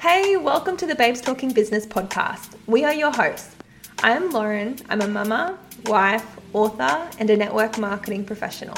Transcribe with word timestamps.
Hey, 0.00 0.36
welcome 0.36 0.76
to 0.76 0.86
the 0.86 0.94
Babes 0.94 1.20
Talking 1.20 1.50
Business 1.50 1.84
podcast. 1.84 2.54
We 2.68 2.84
are 2.84 2.94
your 2.94 3.10
hosts. 3.10 3.56
I 4.00 4.12
am 4.12 4.30
Lauren. 4.30 4.76
I'm 4.88 5.00
a 5.00 5.08
mama, 5.08 5.58
wife, 5.86 6.24
author, 6.52 7.10
and 7.18 7.28
a 7.28 7.36
network 7.36 7.78
marketing 7.78 8.24
professional. 8.24 8.76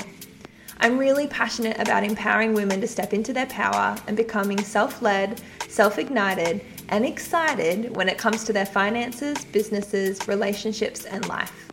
I'm 0.79 0.97
really 0.97 1.27
passionate 1.27 1.79
about 1.79 2.05
empowering 2.05 2.55
women 2.55 2.81
to 2.81 2.87
step 2.87 3.13
into 3.13 3.35
their 3.35 3.45
power 3.45 3.99
and 4.07 4.17
becoming 4.17 4.63
self 4.63 5.03
led, 5.03 5.43
self 5.69 5.99
ignited, 5.99 6.65
and 6.89 7.05
excited 7.05 7.95
when 7.95 8.09
it 8.09 8.17
comes 8.17 8.45
to 8.45 8.55
their 8.55 8.65
finances, 8.65 9.45
businesses, 9.45 10.27
relationships, 10.27 11.05
and 11.05 11.29
life. 11.29 11.71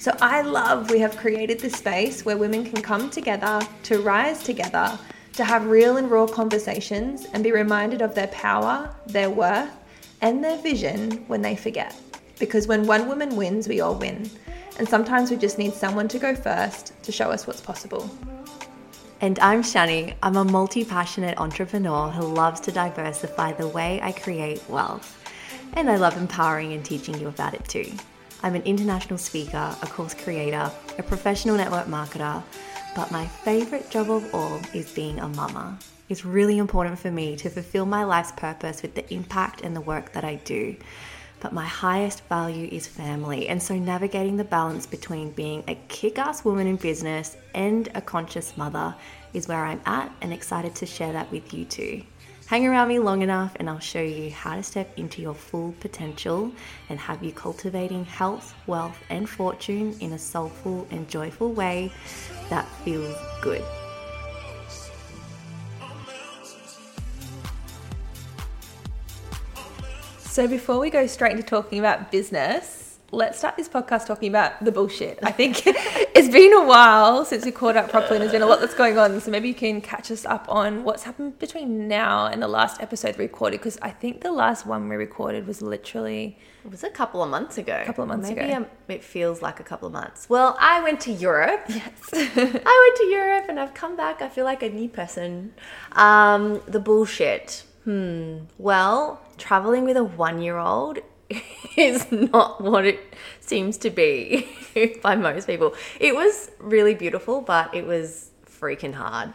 So 0.00 0.10
I 0.20 0.42
love 0.42 0.90
we 0.90 0.98
have 0.98 1.16
created 1.16 1.60
this 1.60 1.74
space 1.74 2.24
where 2.24 2.36
women 2.36 2.64
can 2.64 2.82
come 2.82 3.10
together 3.10 3.60
to 3.84 4.02
rise 4.02 4.42
together 4.42 4.98
to 5.38 5.44
have 5.44 5.66
real 5.66 5.98
and 5.98 6.10
raw 6.10 6.26
conversations 6.26 7.26
and 7.32 7.44
be 7.44 7.52
reminded 7.52 8.02
of 8.02 8.12
their 8.12 8.26
power, 8.26 8.92
their 9.06 9.30
worth, 9.30 9.70
and 10.20 10.42
their 10.42 10.58
vision 10.58 11.12
when 11.28 11.40
they 11.40 11.54
forget. 11.54 11.94
Because 12.40 12.66
when 12.66 12.88
one 12.88 13.06
woman 13.06 13.36
wins, 13.36 13.68
we 13.68 13.80
all 13.80 13.94
win. 13.94 14.28
And 14.80 14.88
sometimes 14.88 15.30
we 15.30 15.36
just 15.36 15.56
need 15.56 15.74
someone 15.74 16.08
to 16.08 16.18
go 16.18 16.34
first 16.34 16.92
to 17.04 17.12
show 17.12 17.30
us 17.30 17.46
what's 17.46 17.60
possible. 17.60 18.10
And 19.20 19.38
I'm 19.38 19.62
Chani. 19.62 20.16
I'm 20.24 20.34
a 20.34 20.44
multi 20.44 20.84
passionate 20.84 21.38
entrepreneur 21.38 22.10
who 22.10 22.26
loves 22.26 22.58
to 22.62 22.72
diversify 22.72 23.52
the 23.52 23.68
way 23.68 24.00
I 24.02 24.10
create 24.10 24.60
wealth. 24.68 25.24
And 25.74 25.88
I 25.88 25.98
love 25.98 26.16
empowering 26.16 26.72
and 26.72 26.84
teaching 26.84 27.16
you 27.20 27.28
about 27.28 27.54
it 27.54 27.64
too. 27.68 27.92
I'm 28.42 28.56
an 28.56 28.62
international 28.62 29.18
speaker, 29.18 29.76
a 29.82 29.86
course 29.86 30.14
creator, 30.14 30.68
a 30.98 31.02
professional 31.04 31.56
network 31.56 31.86
marketer 31.86 32.42
but 32.98 33.12
my 33.12 33.28
favorite 33.28 33.88
job 33.90 34.10
of 34.10 34.34
all 34.34 34.60
is 34.74 34.90
being 34.90 35.20
a 35.20 35.28
mama. 35.28 35.78
It's 36.08 36.24
really 36.24 36.58
important 36.58 36.98
for 36.98 37.12
me 37.12 37.36
to 37.36 37.48
fulfill 37.48 37.86
my 37.86 38.02
life's 38.02 38.32
purpose 38.32 38.82
with 38.82 38.96
the 38.96 39.14
impact 39.14 39.60
and 39.60 39.76
the 39.76 39.80
work 39.80 40.12
that 40.14 40.24
I 40.24 40.34
do. 40.34 40.74
But 41.38 41.52
my 41.52 41.64
highest 41.64 42.24
value 42.24 42.68
is 42.72 42.88
family, 42.88 43.46
and 43.46 43.62
so 43.62 43.76
navigating 43.78 44.36
the 44.36 44.42
balance 44.42 44.84
between 44.84 45.30
being 45.30 45.62
a 45.68 45.76
kick 45.86 46.18
ass 46.18 46.44
woman 46.44 46.66
in 46.66 46.74
business 46.74 47.36
and 47.54 47.88
a 47.94 48.00
conscious 48.00 48.56
mother 48.56 48.96
is 49.32 49.46
where 49.46 49.64
I'm 49.64 49.80
at 49.86 50.10
and 50.20 50.32
excited 50.32 50.74
to 50.74 50.86
share 50.86 51.12
that 51.12 51.30
with 51.30 51.54
you 51.54 51.66
too. 51.66 52.02
Hang 52.48 52.66
around 52.66 52.88
me 52.88 52.98
long 52.98 53.20
enough 53.20 53.54
and 53.56 53.68
I'll 53.68 53.78
show 53.78 54.00
you 54.00 54.30
how 54.30 54.56
to 54.56 54.62
step 54.62 54.98
into 54.98 55.20
your 55.20 55.34
full 55.34 55.74
potential 55.80 56.50
and 56.88 56.98
have 56.98 57.22
you 57.22 57.30
cultivating 57.30 58.06
health, 58.06 58.54
wealth, 58.66 58.98
and 59.10 59.28
fortune 59.28 59.94
in 60.00 60.14
a 60.14 60.18
soulful 60.18 60.86
and 60.90 61.06
joyful 61.10 61.52
way 61.52 61.92
that 62.48 62.66
feels 62.86 63.14
good. 63.42 63.62
So, 70.20 70.48
before 70.48 70.78
we 70.78 70.88
go 70.88 71.06
straight 71.06 71.32
into 71.32 71.42
talking 71.42 71.78
about 71.78 72.10
business, 72.10 72.77
let's 73.10 73.38
start 73.38 73.56
this 73.56 73.68
podcast 73.68 74.06
talking 74.06 74.28
about 74.28 74.62
the 74.62 74.70
bullshit. 74.70 75.18
I 75.22 75.32
think 75.32 75.62
it's 75.66 76.28
been 76.28 76.52
a 76.52 76.64
while 76.64 77.24
since 77.24 77.44
we 77.44 77.50
caught 77.50 77.76
up 77.76 77.90
properly 77.90 78.16
and 78.16 78.22
there's 78.22 78.32
been 78.32 78.42
a 78.42 78.46
lot 78.46 78.60
that's 78.60 78.74
going 78.74 78.98
on. 78.98 79.18
So 79.20 79.30
maybe 79.30 79.48
you 79.48 79.54
can 79.54 79.80
catch 79.80 80.10
us 80.10 80.26
up 80.26 80.44
on 80.48 80.84
what's 80.84 81.04
happened 81.04 81.38
between 81.38 81.88
now 81.88 82.26
and 82.26 82.42
the 82.42 82.48
last 82.48 82.82
episode 82.82 83.16
we 83.16 83.24
recorded 83.24 83.60
because 83.60 83.78
I 83.80 83.90
think 83.90 84.20
the 84.20 84.32
last 84.32 84.66
one 84.66 84.88
we 84.88 84.96
recorded 84.96 85.46
was 85.46 85.62
literally. 85.62 86.38
It 86.64 86.70
was 86.70 86.84
a 86.84 86.90
couple 86.90 87.22
of 87.22 87.30
months 87.30 87.56
ago. 87.56 87.78
A 87.82 87.86
couple 87.86 88.02
of 88.02 88.08
months 88.08 88.28
maybe 88.28 88.40
ago. 88.40 88.66
Maybe 88.88 88.98
it 88.98 89.04
feels 89.04 89.40
like 89.40 89.58
a 89.58 89.64
couple 89.64 89.86
of 89.86 89.92
months. 89.92 90.28
Well, 90.28 90.56
I 90.60 90.82
went 90.82 91.00
to 91.02 91.12
Europe. 91.12 91.64
Yes. 91.68 91.92
I 92.12 92.24
went 92.34 92.96
to 92.98 93.06
Europe 93.10 93.46
and 93.48 93.58
I've 93.58 93.72
come 93.72 93.96
back. 93.96 94.20
I 94.20 94.28
feel 94.28 94.44
like 94.44 94.62
a 94.62 94.68
new 94.68 94.88
person. 94.88 95.54
Um, 95.92 96.60
the 96.66 96.80
bullshit. 96.80 97.64
Hmm. 97.84 98.40
Well, 98.58 99.22
traveling 99.38 99.84
with 99.84 99.96
a 99.96 100.04
one 100.04 100.42
year 100.42 100.58
old 100.58 100.98
is 101.76 102.10
not 102.10 102.60
what 102.60 102.84
it 102.84 103.14
seems 103.40 103.78
to 103.78 103.90
be 103.90 104.48
by 105.02 105.14
most 105.16 105.46
people. 105.46 105.74
It 106.00 106.14
was 106.14 106.50
really 106.58 106.94
beautiful, 106.94 107.40
but 107.40 107.74
it 107.74 107.86
was 107.86 108.30
freaking 108.46 108.94
hard. 108.94 109.32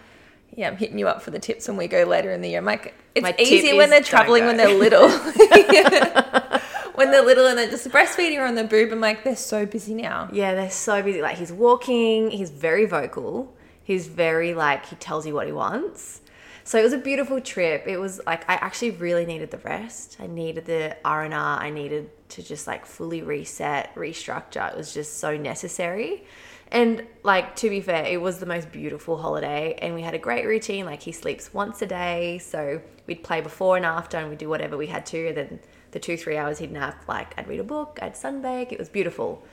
Yeah, 0.55 0.67
I'm 0.67 0.77
hitting 0.77 0.99
you 0.99 1.07
up 1.07 1.21
for 1.21 1.31
the 1.31 1.39
tips 1.39 1.67
when 1.67 1.77
we 1.77 1.87
go 1.87 2.03
later 2.03 2.31
in 2.31 2.41
the 2.41 2.49
year. 2.49 2.59
I'm 2.59 2.65
like, 2.65 2.93
it's 3.15 3.23
My 3.23 3.35
easy 3.39 3.75
when 3.75 3.89
they're 3.89 4.01
traveling 4.01 4.45
when 4.45 4.57
they're 4.57 4.77
little. 4.77 5.09
when 6.93 7.11
they're 7.11 7.25
little 7.25 7.47
and 7.47 7.57
they're 7.57 7.71
just 7.71 7.89
breastfeeding 7.89 8.37
or 8.37 8.45
on 8.45 8.53
the 8.55 8.63
boob, 8.63 8.91
I'm 8.91 9.01
like, 9.01 9.23
they're 9.23 9.35
so 9.35 9.65
busy 9.65 9.95
now. 9.95 10.29
Yeah, 10.31 10.53
they're 10.53 10.69
so 10.69 11.01
busy. 11.01 11.21
Like 11.21 11.37
he's 11.37 11.51
walking, 11.51 12.29
he's 12.29 12.51
very 12.51 12.85
vocal. 12.85 13.51
He's 13.83 14.07
very 14.07 14.53
like 14.53 14.85
he 14.85 14.95
tells 14.95 15.25
you 15.25 15.33
what 15.33 15.47
he 15.47 15.53
wants. 15.53 16.21
So 16.65 16.79
it 16.79 16.83
was 16.83 16.93
a 16.93 16.97
beautiful 16.97 17.41
trip. 17.41 17.87
It 17.87 17.97
was 17.97 18.21
like 18.25 18.49
I 18.49 18.55
actually 18.55 18.91
really 18.91 19.25
needed 19.25 19.51
the 19.51 19.57
rest. 19.59 20.17
I 20.19 20.27
needed 20.27 20.65
the 20.65 20.95
R 21.03 21.23
and 21.23 21.33
R. 21.33 21.59
I 21.59 21.69
needed 21.69 22.09
to 22.29 22.43
just 22.43 22.67
like 22.67 22.85
fully 22.85 23.21
reset, 23.21 23.93
restructure. 23.95 24.71
It 24.71 24.77
was 24.77 24.93
just 24.93 25.19
so 25.19 25.35
necessary. 25.35 26.25
And 26.71 27.05
like 27.23 27.55
to 27.57 27.69
be 27.69 27.81
fair, 27.81 28.05
it 28.05 28.21
was 28.21 28.39
the 28.39 28.45
most 28.45 28.71
beautiful 28.71 29.17
holiday 29.17 29.77
and 29.81 29.93
we 29.93 30.01
had 30.01 30.13
a 30.13 30.17
great 30.17 30.45
routine. 30.45 30.85
Like 30.85 31.01
he 31.03 31.11
sleeps 31.11 31.53
once 31.53 31.81
a 31.81 31.85
day, 31.85 32.39
so 32.39 32.81
we'd 33.07 33.23
play 33.23 33.41
before 33.41 33.75
and 33.75 33.85
after 33.85 34.17
and 34.17 34.29
we'd 34.29 34.39
do 34.39 34.49
whatever 34.49 34.77
we 34.77 34.87
had 34.87 35.05
to. 35.07 35.27
And 35.27 35.37
then 35.37 35.59
the 35.91 35.99
two, 35.99 36.17
three 36.17 36.37
hours 36.37 36.59
he'd 36.59 36.71
nap, 36.71 37.03
like 37.07 37.37
I'd 37.37 37.47
read 37.47 37.59
a 37.59 37.63
book, 37.63 37.99
I'd 38.01 38.13
sunbake. 38.13 38.71
It 38.71 38.79
was 38.79 38.89
beautiful. 38.89 39.43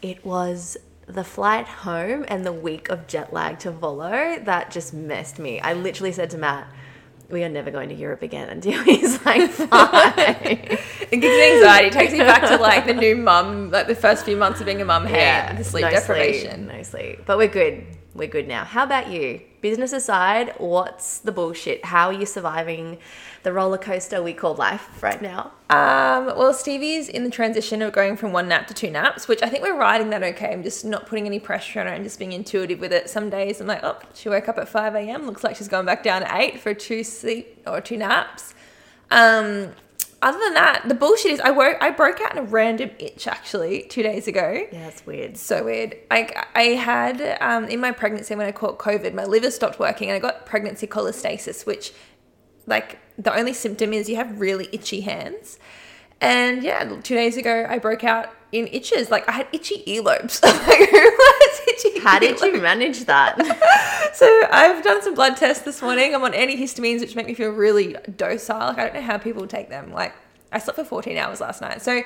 It 0.00 0.24
was 0.24 0.76
the 1.06 1.24
flight 1.24 1.66
home 1.66 2.24
and 2.28 2.44
the 2.44 2.52
week 2.52 2.88
of 2.88 3.06
jet 3.06 3.32
lag 3.32 3.58
to 3.60 3.72
follow 3.72 4.38
that 4.44 4.70
just 4.70 4.94
messed 4.94 5.38
me. 5.38 5.60
I 5.60 5.74
literally 5.74 6.12
said 6.12 6.30
to 6.30 6.38
Matt, 6.38 6.66
we 7.30 7.42
are 7.42 7.48
never 7.48 7.70
going 7.70 7.88
to 7.88 7.94
Europe 7.94 8.22
again 8.22 8.48
until 8.50 8.82
he's 8.82 9.24
like 9.24 9.50
five. 9.50 10.14
it 10.16 11.10
gives 11.10 11.22
me 11.22 11.54
anxiety. 11.54 11.86
It 11.88 11.92
takes 11.92 12.12
me 12.12 12.18
back 12.20 12.42
to 12.48 12.56
like 12.56 12.86
the 12.86 12.94
new 12.94 13.16
mum, 13.16 13.70
like 13.70 13.86
the 13.86 13.94
first 13.94 14.24
few 14.24 14.36
months 14.36 14.60
of 14.60 14.66
being 14.66 14.80
a 14.80 14.84
mum. 14.84 15.06
Hey, 15.06 15.18
yeah, 15.18 15.54
the 15.54 15.64
sleep 15.64 15.84
no 15.84 15.90
deprivation. 15.90 16.66
Sleep, 16.66 16.76
no 16.76 16.82
sleep. 16.82 17.22
But 17.26 17.38
we're 17.38 17.48
good. 17.48 17.86
We're 18.14 18.28
good 18.28 18.46
now. 18.46 18.64
How 18.64 18.84
about 18.84 19.10
you? 19.10 19.40
Business 19.64 19.94
aside, 19.94 20.52
what's 20.58 21.16
the 21.16 21.32
bullshit? 21.32 21.86
How 21.86 22.08
are 22.08 22.12
you 22.12 22.26
surviving 22.26 22.98
the 23.44 23.50
roller 23.50 23.78
coaster 23.78 24.22
we 24.22 24.34
call 24.34 24.54
life 24.54 25.02
right 25.02 25.22
now? 25.22 25.52
Um, 25.70 26.26
well, 26.26 26.52
Stevie's 26.52 27.08
in 27.08 27.24
the 27.24 27.30
transition 27.30 27.80
of 27.80 27.94
going 27.94 28.18
from 28.18 28.32
one 28.32 28.46
nap 28.46 28.66
to 28.66 28.74
two 28.74 28.90
naps, 28.90 29.26
which 29.26 29.42
I 29.42 29.48
think 29.48 29.62
we're 29.62 29.78
riding 29.78 30.10
that 30.10 30.22
okay. 30.22 30.52
I'm 30.52 30.62
just 30.62 30.84
not 30.84 31.06
putting 31.06 31.24
any 31.24 31.40
pressure 31.40 31.80
on 31.80 31.86
her 31.86 31.94
and 31.94 32.04
just 32.04 32.18
being 32.18 32.32
intuitive 32.32 32.78
with 32.78 32.92
it. 32.92 33.08
Some 33.08 33.30
days 33.30 33.58
I'm 33.58 33.66
like, 33.66 33.82
oh, 33.82 33.98
she 34.12 34.28
woke 34.28 34.50
up 34.50 34.58
at 34.58 34.68
5 34.68 34.96
a.m. 34.96 35.24
Looks 35.24 35.42
like 35.42 35.56
she's 35.56 35.68
going 35.68 35.86
back 35.86 36.02
down 36.02 36.24
at 36.24 36.38
8 36.38 36.60
for 36.60 36.74
two 36.74 37.02
sleep 37.02 37.62
or 37.66 37.80
two 37.80 37.96
naps. 37.96 38.52
Um, 39.10 39.70
other 40.24 40.38
than 40.38 40.54
that, 40.54 40.84
the 40.88 40.94
bullshit 40.94 41.32
is 41.32 41.40
I 41.40 41.50
woke 41.50 41.76
I 41.82 41.90
broke 41.90 42.18
out 42.22 42.32
in 42.32 42.38
a 42.38 42.42
random 42.42 42.90
itch 42.98 43.26
actually 43.26 43.82
two 43.82 44.02
days 44.02 44.26
ago. 44.26 44.66
Yeah, 44.72 44.84
that's 44.84 45.04
weird. 45.04 45.36
So 45.36 45.64
weird. 45.64 45.96
Like 46.10 46.34
I 46.54 46.62
had 46.62 47.36
um, 47.42 47.66
in 47.66 47.78
my 47.78 47.92
pregnancy 47.92 48.34
when 48.34 48.46
I 48.46 48.52
caught 48.52 48.78
COVID, 48.78 49.12
my 49.12 49.24
liver 49.24 49.50
stopped 49.50 49.78
working 49.78 50.08
and 50.08 50.16
I 50.16 50.18
got 50.18 50.46
pregnancy 50.46 50.86
cholestasis, 50.86 51.66
which 51.66 51.92
like 52.66 52.98
the 53.18 53.36
only 53.36 53.52
symptom 53.52 53.92
is 53.92 54.08
you 54.08 54.16
have 54.16 54.40
really 54.40 54.70
itchy 54.72 55.02
hands. 55.02 55.58
And 56.22 56.62
yeah, 56.62 56.84
two 57.02 57.14
days 57.14 57.36
ago 57.36 57.66
I 57.68 57.78
broke 57.78 58.02
out 58.02 58.30
in 58.54 58.68
itches. 58.68 59.10
Like 59.10 59.28
I 59.28 59.32
had 59.32 59.48
itchy 59.52 59.82
earlobes. 59.86 60.40
itchy 61.68 62.00
How 62.00 62.18
did 62.18 62.40
you 62.40 62.60
manage 62.60 63.04
that? 63.04 63.34
so 64.14 64.46
I've 64.50 64.82
done 64.82 65.02
some 65.02 65.14
blood 65.14 65.36
tests 65.36 65.64
this 65.64 65.82
morning. 65.82 66.14
I'm 66.14 66.22
on 66.22 66.32
antihistamines, 66.32 67.00
which 67.00 67.16
make 67.16 67.26
me 67.26 67.34
feel 67.34 67.50
really 67.50 67.96
docile. 68.16 68.68
Like 68.68 68.78
I 68.78 68.84
don't 68.84 68.94
know 68.94 69.02
how 69.02 69.18
people 69.18 69.46
take 69.46 69.68
them. 69.68 69.92
Like 69.92 70.14
I 70.52 70.58
slept 70.58 70.78
for 70.78 70.84
14 70.84 71.16
hours 71.18 71.40
last 71.40 71.60
night. 71.60 71.82
So 71.82 72.02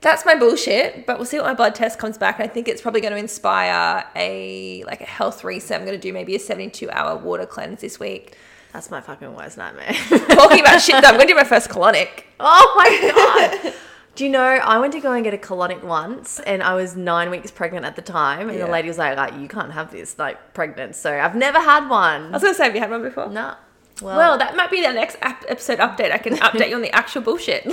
that's 0.00 0.24
my 0.24 0.34
bullshit, 0.34 1.06
but 1.06 1.18
we'll 1.18 1.26
see 1.26 1.36
what 1.36 1.44
my 1.44 1.54
blood 1.54 1.74
test 1.74 1.98
comes 1.98 2.16
back. 2.16 2.40
And 2.40 2.48
I 2.48 2.52
think 2.52 2.66
it's 2.66 2.80
probably 2.80 3.02
going 3.02 3.12
to 3.12 3.18
inspire 3.18 4.06
a 4.16 4.82
like 4.84 5.02
a 5.02 5.06
health 5.06 5.44
reset. 5.44 5.78
I'm 5.78 5.86
going 5.86 5.98
to 5.98 6.02
do 6.02 6.14
maybe 6.14 6.34
a 6.34 6.38
72 6.38 6.90
hour 6.90 7.16
water 7.16 7.44
cleanse 7.44 7.82
this 7.82 8.00
week. 8.00 8.36
That's 8.72 8.90
my 8.90 9.02
fucking 9.02 9.34
worst 9.34 9.58
nightmare. 9.58 9.92
Talking 10.28 10.60
about 10.60 10.80
shit, 10.80 11.02
though, 11.02 11.08
I'm 11.08 11.16
going 11.16 11.26
to 11.26 11.32
do 11.32 11.34
my 11.34 11.44
first 11.44 11.68
colonic. 11.68 12.22
Oh 12.38 12.72
my 12.76 13.62
god. 13.62 13.74
Do 14.20 14.26
you 14.26 14.32
know, 14.32 14.42
I 14.42 14.78
went 14.78 14.92
to 14.92 15.00
go 15.00 15.12
and 15.12 15.24
get 15.24 15.32
a 15.32 15.38
colonic 15.38 15.82
once 15.82 16.40
and 16.40 16.62
I 16.62 16.74
was 16.74 16.94
nine 16.94 17.30
weeks 17.30 17.50
pregnant 17.50 17.86
at 17.86 17.96
the 17.96 18.02
time. 18.02 18.50
And 18.50 18.58
yeah. 18.58 18.66
the 18.66 18.70
lady 18.70 18.88
was 18.88 18.98
like, 18.98 19.16
like, 19.16 19.32
you 19.40 19.48
can't 19.48 19.72
have 19.72 19.92
this, 19.92 20.18
like, 20.18 20.52
pregnant. 20.52 20.94
So 20.94 21.18
I've 21.18 21.34
never 21.34 21.58
had 21.58 21.88
one. 21.88 22.26
I 22.26 22.30
was 22.32 22.42
going 22.42 22.52
to 22.52 22.58
say, 22.58 22.64
have 22.64 22.74
you 22.74 22.82
had 22.82 22.90
one 22.90 23.00
before? 23.00 23.30
No. 23.30 23.54
Well, 24.02 24.18
well, 24.18 24.36
that 24.36 24.56
might 24.56 24.70
be 24.70 24.82
the 24.82 24.92
next 24.92 25.16
ap- 25.22 25.46
episode 25.48 25.78
update. 25.78 26.12
I 26.12 26.18
can 26.18 26.36
update 26.46 26.68
you 26.68 26.74
on 26.74 26.82
the 26.82 26.94
actual 26.94 27.22
bullshit. 27.22 27.64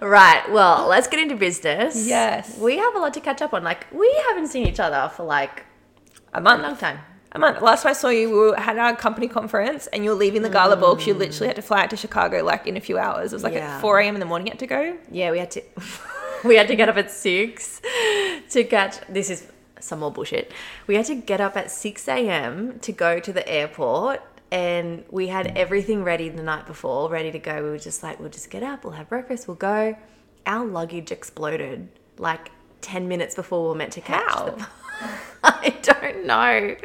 right. 0.00 0.42
Well, 0.50 0.88
let's 0.88 1.06
get 1.06 1.20
into 1.20 1.36
business. 1.36 2.04
Yes. 2.04 2.58
We 2.58 2.78
have 2.78 2.96
a 2.96 2.98
lot 2.98 3.14
to 3.14 3.20
catch 3.20 3.40
up 3.40 3.54
on. 3.54 3.62
Like, 3.62 3.86
we 3.92 4.12
haven't 4.26 4.48
seen 4.48 4.66
each 4.66 4.80
other 4.80 5.08
for 5.14 5.22
like 5.22 5.66
a 6.34 6.40
month. 6.40 6.64
A 6.64 6.66
long 6.66 6.76
time. 6.76 6.98
A 7.32 7.38
month. 7.38 7.62
Last 7.62 7.84
time 7.84 7.90
I 7.90 7.92
saw 7.92 8.08
you, 8.08 8.28
we 8.30 8.60
had 8.60 8.76
our 8.76 8.96
company 8.96 9.28
conference 9.28 9.86
and 9.88 10.02
you 10.02 10.10
were 10.10 10.16
leaving 10.16 10.42
the 10.42 10.50
gala 10.50 10.76
mm. 10.76 10.80
ball 10.80 10.94
because 10.94 11.06
you 11.06 11.14
literally 11.14 11.46
had 11.46 11.56
to 11.56 11.62
fly 11.62 11.84
out 11.84 11.90
to 11.90 11.96
Chicago 11.96 12.42
like 12.42 12.66
in 12.66 12.76
a 12.76 12.80
few 12.80 12.98
hours. 12.98 13.32
It 13.32 13.36
was 13.36 13.44
like 13.44 13.54
yeah. 13.54 13.76
at 13.76 13.80
4 13.80 14.00
a.m. 14.00 14.14
in 14.16 14.20
the 14.20 14.26
morning 14.26 14.48
you 14.48 14.52
had 14.52 14.58
to 14.58 14.66
go. 14.66 14.98
Yeah, 15.12 15.30
we 15.30 15.38
had 15.38 15.52
to. 15.52 15.62
we 16.44 16.56
had 16.56 16.66
to 16.68 16.74
get 16.74 16.88
up 16.88 16.96
at 16.96 17.10
6 17.10 17.82
to 18.50 18.64
catch. 18.64 19.00
This 19.08 19.30
is 19.30 19.46
some 19.78 20.00
more 20.00 20.10
bullshit. 20.10 20.52
We 20.88 20.96
had 20.96 21.06
to 21.06 21.14
get 21.14 21.40
up 21.40 21.56
at 21.56 21.70
6 21.70 22.08
a.m. 22.08 22.80
to 22.80 22.92
go 22.92 23.20
to 23.20 23.32
the 23.32 23.48
airport 23.48 24.22
and 24.50 25.04
we 25.10 25.28
had 25.28 25.56
everything 25.56 26.02
ready 26.02 26.28
the 26.28 26.42
night 26.42 26.66
before, 26.66 27.08
ready 27.08 27.30
to 27.30 27.38
go. 27.38 27.62
We 27.62 27.70
were 27.70 27.78
just 27.78 28.02
like, 28.02 28.18
we'll 28.18 28.30
just 28.30 28.50
get 28.50 28.64
up, 28.64 28.84
we'll 28.84 28.94
have 28.94 29.08
breakfast, 29.08 29.46
we'll 29.46 29.54
go. 29.54 29.96
Our 30.46 30.66
luggage 30.66 31.12
exploded 31.12 31.88
like 32.18 32.50
10 32.82 33.08
minutes 33.08 33.34
before 33.34 33.62
we 33.62 33.68
were 33.68 33.74
meant 33.74 33.92
to 33.92 34.00
catch 34.00 34.22
How? 34.28 34.50
the 34.50 34.66
I 35.42 35.74
don't 35.82 36.26
know. 36.26 36.76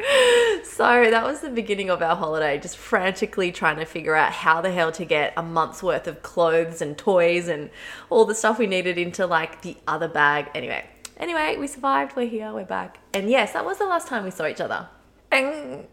So 0.64 1.10
that 1.10 1.24
was 1.24 1.40
the 1.40 1.50
beginning 1.50 1.90
of 1.90 2.02
our 2.02 2.16
holiday, 2.16 2.58
just 2.58 2.76
frantically 2.76 3.52
trying 3.52 3.76
to 3.76 3.84
figure 3.84 4.14
out 4.14 4.32
how 4.32 4.60
the 4.60 4.72
hell 4.72 4.92
to 4.92 5.04
get 5.04 5.34
a 5.36 5.42
month's 5.42 5.82
worth 5.82 6.06
of 6.06 6.22
clothes 6.22 6.80
and 6.80 6.96
toys 6.96 7.48
and 7.48 7.70
all 8.10 8.24
the 8.24 8.34
stuff 8.34 8.58
we 8.58 8.66
needed 8.66 8.98
into 8.98 9.26
like 9.26 9.62
the 9.62 9.76
other 9.86 10.08
bag. 10.08 10.50
Anyway, 10.54 10.86
anyway, 11.18 11.56
we 11.58 11.66
survived. 11.66 12.16
We're 12.16 12.28
here. 12.28 12.52
We're 12.52 12.64
back. 12.64 12.98
And 13.12 13.28
yes, 13.28 13.52
that 13.52 13.64
was 13.64 13.78
the 13.78 13.86
last 13.86 14.08
time 14.08 14.24
we 14.24 14.30
saw 14.30 14.46
each 14.46 14.60
other. 14.60 14.88
And 15.30 15.86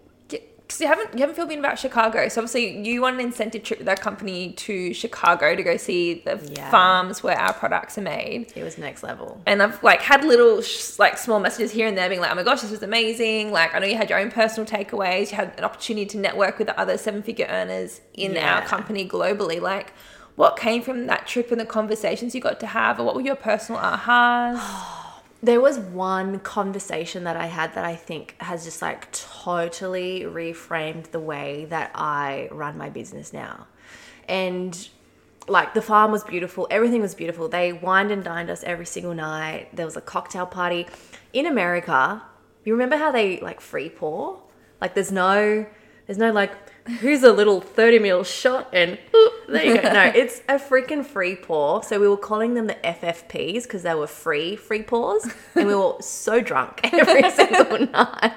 because 0.73 0.81
you 0.81 0.87
haven't 0.87 1.13
you 1.13 1.19
haven't 1.19 1.35
filled 1.35 1.49
me 1.49 1.53
in 1.53 1.59
about 1.59 1.77
Chicago, 1.77 2.27
so 2.27 2.41
obviously 2.41 2.79
you 2.81 3.01
want 3.01 3.15
an 3.15 3.21
incentive 3.21 3.63
trip 3.63 3.79
with 3.79 3.87
our 3.87 3.95
company 3.95 4.53
to 4.53 4.93
Chicago 4.93 5.55
to 5.55 5.61
go 5.63 5.77
see 5.77 6.15
the 6.25 6.39
Yeah. 6.53 6.69
farms 6.71 7.21
where 7.21 7.37
our 7.37 7.53
products 7.53 7.97
are 7.97 8.01
made. 8.01 8.51
It 8.55 8.63
was 8.63 8.77
next 8.77 9.03
level. 9.03 9.39
And 9.45 9.61
I've 9.61 9.81
like 9.83 10.01
had 10.01 10.23
little 10.23 10.61
sh- 10.61 10.97
like 10.97 11.17
small 11.17 11.39
messages 11.39 11.71
here 11.71 11.87
and 11.87 11.97
there 11.97 12.09
being 12.09 12.21
like, 12.21 12.31
oh 12.31 12.35
my 12.35 12.43
gosh, 12.43 12.61
this 12.61 12.71
was 12.71 12.81
amazing. 12.83 13.51
Like 13.51 13.75
I 13.75 13.79
know 13.79 13.85
you 13.87 13.97
had 13.97 14.09
your 14.09 14.19
own 14.19 14.31
personal 14.31 14.67
takeaways. 14.67 15.29
You 15.31 15.37
had 15.37 15.53
an 15.57 15.63
opportunity 15.63 16.05
to 16.07 16.17
network 16.17 16.57
with 16.57 16.67
the 16.67 16.79
other 16.79 16.97
seven 16.97 17.21
figure 17.21 17.47
earners 17.49 18.01
in 18.13 18.33
Yeah. 18.33 18.55
our 18.55 18.61
company 18.65 19.07
globally. 19.07 19.61
Like 19.61 19.93
what 20.35 20.57
came 20.57 20.81
from 20.81 21.05
that 21.07 21.27
trip 21.27 21.51
and 21.51 21.61
the 21.61 21.65
conversations 21.65 22.33
you 22.33 22.41
got 22.41 22.59
to 22.61 22.65
have, 22.67 22.99
or 22.99 23.03
what 23.03 23.13
were 23.15 23.21
your 23.21 23.35
personal 23.35 23.79
ahas? 23.79 24.59
There 25.43 25.59
was 25.59 25.77
one 25.77 26.39
conversation 26.39 27.25
that 27.25 27.35
I 27.35 27.47
had 27.47 27.75
that 27.75 27.83
I 27.83 27.95
think 27.97 28.35
has 28.39 28.63
just 28.63 28.81
like 28.81 29.11
totally 29.11 30.21
reframed 30.21 31.11
the 31.11 31.19
way 31.19 31.65
that 31.65 31.91
I 31.93 32.47
run 32.49 32.77
my 32.77 32.89
business 32.89 33.33
now. 33.33 33.67
And 34.29 34.87
like 35.49 35.73
the 35.73 35.81
farm 35.81 36.13
was 36.13 36.23
beautiful, 36.23 36.65
everything 36.71 37.01
was 37.01 37.13
beautiful. 37.13 37.49
They 37.49 37.73
wined 37.73 38.09
and 38.09 38.23
dined 38.23 38.49
us 38.49 38.63
every 38.63 38.85
single 38.85 39.13
night. 39.13 39.75
There 39.75 39.85
was 39.85 39.97
a 39.97 40.01
cocktail 40.01 40.45
party. 40.45 40.87
In 41.33 41.45
America, 41.45 42.23
you 42.63 42.71
remember 42.71 42.95
how 42.95 43.11
they 43.11 43.41
like 43.41 43.59
free 43.59 43.89
pour? 43.89 44.39
Like 44.79 44.93
there's 44.93 45.11
no 45.11 45.65
there's 46.05 46.17
no 46.17 46.31
like 46.31 46.51
here's 46.87 47.23
a 47.23 47.31
little 47.31 47.61
30 47.61 47.99
ml 47.99 48.25
shot 48.25 48.69
and 48.73 48.97
ooh, 49.15 49.31
there 49.47 49.65
you 49.65 49.81
go. 49.81 49.93
No, 49.93 50.03
it's 50.15 50.39
a 50.49 50.55
freaking 50.55 51.05
free 51.05 51.35
pour. 51.35 51.83
So 51.83 51.99
we 51.99 52.07
were 52.07 52.17
calling 52.17 52.53
them 52.53 52.67
the 52.67 52.75
FFPs 52.75 53.63
because 53.63 53.83
they 53.83 53.95
were 53.95 54.07
free 54.07 54.55
free 54.55 54.83
pours, 54.83 55.25
and 55.55 55.67
we 55.67 55.75
were 55.75 55.95
so 56.01 56.41
drunk 56.41 56.81
every 56.93 57.29
single 57.31 57.87
night. 57.87 58.33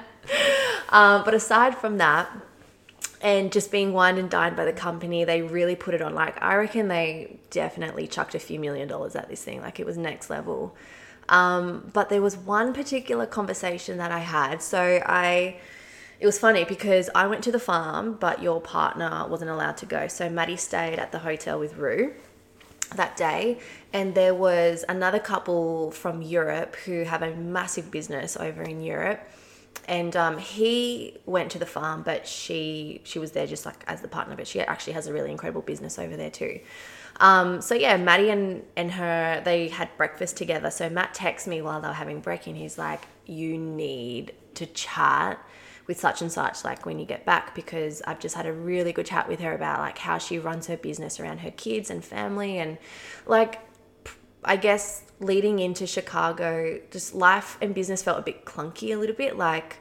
Um, 0.91 1.25
but 1.25 1.35
aside 1.35 1.77
from 1.77 1.99
that, 1.99 2.31
and 3.21 3.51
just 3.51 3.71
being 3.71 3.93
wined 3.93 4.19
and 4.19 4.31
dined 4.31 4.57
by 4.57 4.65
the 4.65 4.73
company, 4.73 5.25
they 5.25 5.43
really 5.43 5.77
put 5.77 5.95
it 5.95 6.03
on. 6.03 6.15
Like 6.15 6.41
I 6.43 6.57
reckon 6.57 6.89
they 6.89 7.39
definitely 7.51 8.07
chucked 8.07 8.35
a 8.35 8.39
few 8.39 8.61
million 8.61 8.89
dollars 8.89 9.17
at 9.17 9.29
this 9.29 9.43
thing. 9.43 9.61
Like 9.61 9.81
it 9.81 9.87
was 9.87 9.97
next 9.97 10.31
level. 10.31 10.77
Um, 11.29 11.91
but 11.93 12.09
there 12.09 12.23
was 12.23 12.37
one 12.37 12.73
particular 12.73 13.27
conversation 13.27 13.99
that 13.99 14.13
I 14.13 14.21
had. 14.21 14.63
So 14.63 15.03
I, 15.05 15.57
it 16.19 16.27
was 16.27 16.39
funny 16.39 16.65
because 16.65 17.11
I 17.15 17.27
went 17.27 17.45
to 17.45 17.53
the 17.53 17.61
farm, 17.61 18.17
but 18.19 18.43
your 18.43 18.61
partner 18.61 19.27
wasn't 19.29 19.51
allowed 19.51 19.77
to 19.79 19.87
go. 19.87 20.09
So 20.09 20.31
Maddie 20.31 20.57
stayed 20.57 20.99
at 20.99 21.13
the 21.13 21.19
hotel 21.19 21.59
with 21.59 21.77
Rue 21.77 22.15
that 22.95 23.17
day. 23.17 23.59
And 23.93 24.15
there 24.15 24.35
was 24.35 24.85
another 24.89 25.19
couple 25.19 25.91
from 25.91 26.23
Europe 26.23 26.77
who 26.77 27.03
have 27.03 27.23
a 27.23 27.35
massive 27.35 27.91
business 27.91 28.37
over 28.37 28.63
in 28.63 28.81
Europe. 28.81 29.21
And 29.89 30.17
um, 30.17 30.39
he 30.39 31.19
went 31.27 31.51
to 31.53 31.59
the 31.59 31.67
farm 31.67 32.03
but 32.03 32.27
she 32.27 33.01
she 33.05 33.21
was 33.21 33.33
there 33.33 33.47
just 33.47 33.65
like 33.65 33.85
as 33.87 34.01
the 34.01 34.09
partner 34.09 34.35
but 34.35 34.49
she 34.49 34.61
actually 34.61 34.95
has 34.95 35.07
a 35.07 35.13
really 35.13 35.31
incredible 35.31 35.63
business 35.63 35.99
over 35.99 36.17
there 36.17 36.31
too. 36.31 36.61
Um, 37.21 37.61
so 37.61 37.75
yeah 37.75 37.97
Maddie 37.97 38.31
and, 38.31 38.65
and 38.75 38.91
her 38.93 39.43
they 39.45 39.69
had 39.69 39.89
breakfast 39.97 40.37
together. 40.37 40.71
So 40.71 40.89
Matt 40.89 41.15
texts 41.15 41.47
me 41.47 41.63
while 41.63 41.81
they 41.81 41.89
were 41.89 41.95
having 41.95 42.21
break 42.21 42.47
and 42.49 42.57
he's 42.57 42.79
like 42.79 43.03
you 43.27 43.59
need 43.59 44.33
to 44.57 44.67
chat 44.67 45.39
with 45.87 46.01
such 46.01 46.21
and 46.21 46.33
such 46.33 46.65
like 46.65 46.85
when 46.85 46.99
you 46.99 47.07
get 47.07 47.25
back 47.25 47.55
because 47.55 48.03
I've 48.07 48.19
just 48.19 48.35
had 48.35 48.47
a 48.47 48.53
really 48.53 48.93
good 48.93 49.07
chat 49.07 49.29
with 49.29 49.41
her 49.41 49.55
about 49.55 49.79
like 49.81 49.99
how 49.99 50.19
she 50.19 50.39
runs 50.39 50.67
her 50.67 50.77
business 50.77 51.21
around 51.21 51.39
her 51.39 51.51
kids 51.51 51.91
and 51.91 52.05
family 52.05 52.59
and 52.59 52.79
like 53.27 53.61
I 54.45 54.57
guess 54.57 55.05
leading 55.21 55.59
into 55.59 55.87
Chicago 55.87 56.81
just 56.91 57.15
life 57.15 57.57
and 57.61 57.75
business 57.75 58.03
felt 58.03 58.19
a 58.19 58.23
bit 58.23 58.45
clunky 58.45 58.95
a 58.95 58.97
little 58.97 59.15
bit. 59.15 59.37
Like 59.37 59.79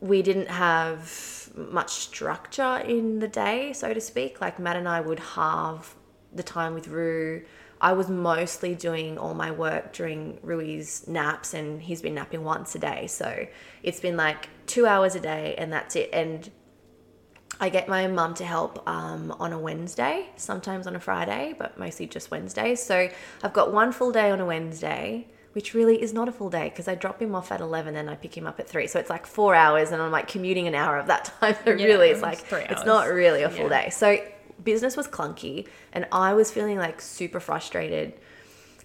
we 0.00 0.22
didn't 0.22 0.48
have 0.48 1.50
much 1.54 1.90
structure 1.90 2.78
in 2.78 3.18
the 3.18 3.28
day 3.28 3.72
so 3.72 3.92
to 3.92 4.00
speak. 4.00 4.40
Like 4.40 4.58
Matt 4.58 4.76
and 4.76 4.88
I 4.88 5.00
would 5.00 5.20
halve 5.20 5.94
the 6.32 6.42
time 6.42 6.74
with 6.74 6.88
Rue 6.88 7.44
I 7.80 7.92
was 7.92 8.08
mostly 8.10 8.74
doing 8.74 9.18
all 9.18 9.34
my 9.34 9.50
work 9.50 9.92
during 9.92 10.38
Rui's 10.42 11.06
naps, 11.06 11.54
and 11.54 11.80
he's 11.80 12.02
been 12.02 12.14
napping 12.14 12.42
once 12.44 12.74
a 12.74 12.78
day. 12.78 13.06
So 13.06 13.46
it's 13.82 14.00
been 14.00 14.16
like 14.16 14.48
two 14.66 14.86
hours 14.86 15.14
a 15.14 15.20
day, 15.20 15.54
and 15.56 15.72
that's 15.72 15.94
it. 15.94 16.10
And 16.12 16.50
I 17.60 17.68
get 17.68 17.88
my 17.88 18.06
mum 18.06 18.34
to 18.34 18.44
help 18.44 18.86
um, 18.88 19.34
on 19.40 19.52
a 19.52 19.58
Wednesday, 19.58 20.26
sometimes 20.36 20.86
on 20.86 20.94
a 20.96 21.00
Friday, 21.00 21.54
but 21.58 21.78
mostly 21.78 22.06
just 22.06 22.30
Wednesdays. 22.30 22.82
So 22.82 23.08
I've 23.42 23.52
got 23.52 23.72
one 23.72 23.92
full 23.92 24.12
day 24.12 24.30
on 24.30 24.40
a 24.40 24.46
Wednesday, 24.46 25.26
which 25.52 25.74
really 25.74 26.00
is 26.00 26.12
not 26.12 26.28
a 26.28 26.32
full 26.32 26.50
day 26.50 26.68
because 26.68 26.86
I 26.88 26.94
drop 26.94 27.20
him 27.20 27.34
off 27.34 27.50
at 27.50 27.60
11 27.60 27.96
and 27.96 28.08
I 28.08 28.14
pick 28.14 28.36
him 28.36 28.46
up 28.46 28.60
at 28.60 28.68
3. 28.68 28.86
So 28.86 29.00
it's 29.00 29.10
like 29.10 29.26
four 29.26 29.54
hours, 29.56 29.90
and 29.90 30.00
I'm 30.00 30.12
like 30.12 30.28
commuting 30.28 30.68
an 30.68 30.74
hour 30.74 30.98
of 30.98 31.06
that 31.08 31.24
time. 31.40 31.56
So 31.64 31.72
Yeah, 31.72 31.86
really, 31.86 32.08
it's 32.08 32.18
it's 32.18 32.22
like, 32.22 32.38
three 32.38 32.60
it's 32.68 32.84
not 32.84 33.08
really 33.08 33.42
a 33.42 33.50
full 33.50 33.70
Yeah. 33.70 33.84
day. 33.84 33.90
So 33.90 34.18
business 34.62 34.96
was 34.96 35.08
clunky, 35.08 35.66
and 35.92 36.06
I 36.12 36.34
was 36.34 36.50
feeling 36.50 36.78
like 36.78 37.00
super 37.00 37.40
frustrated. 37.40 38.14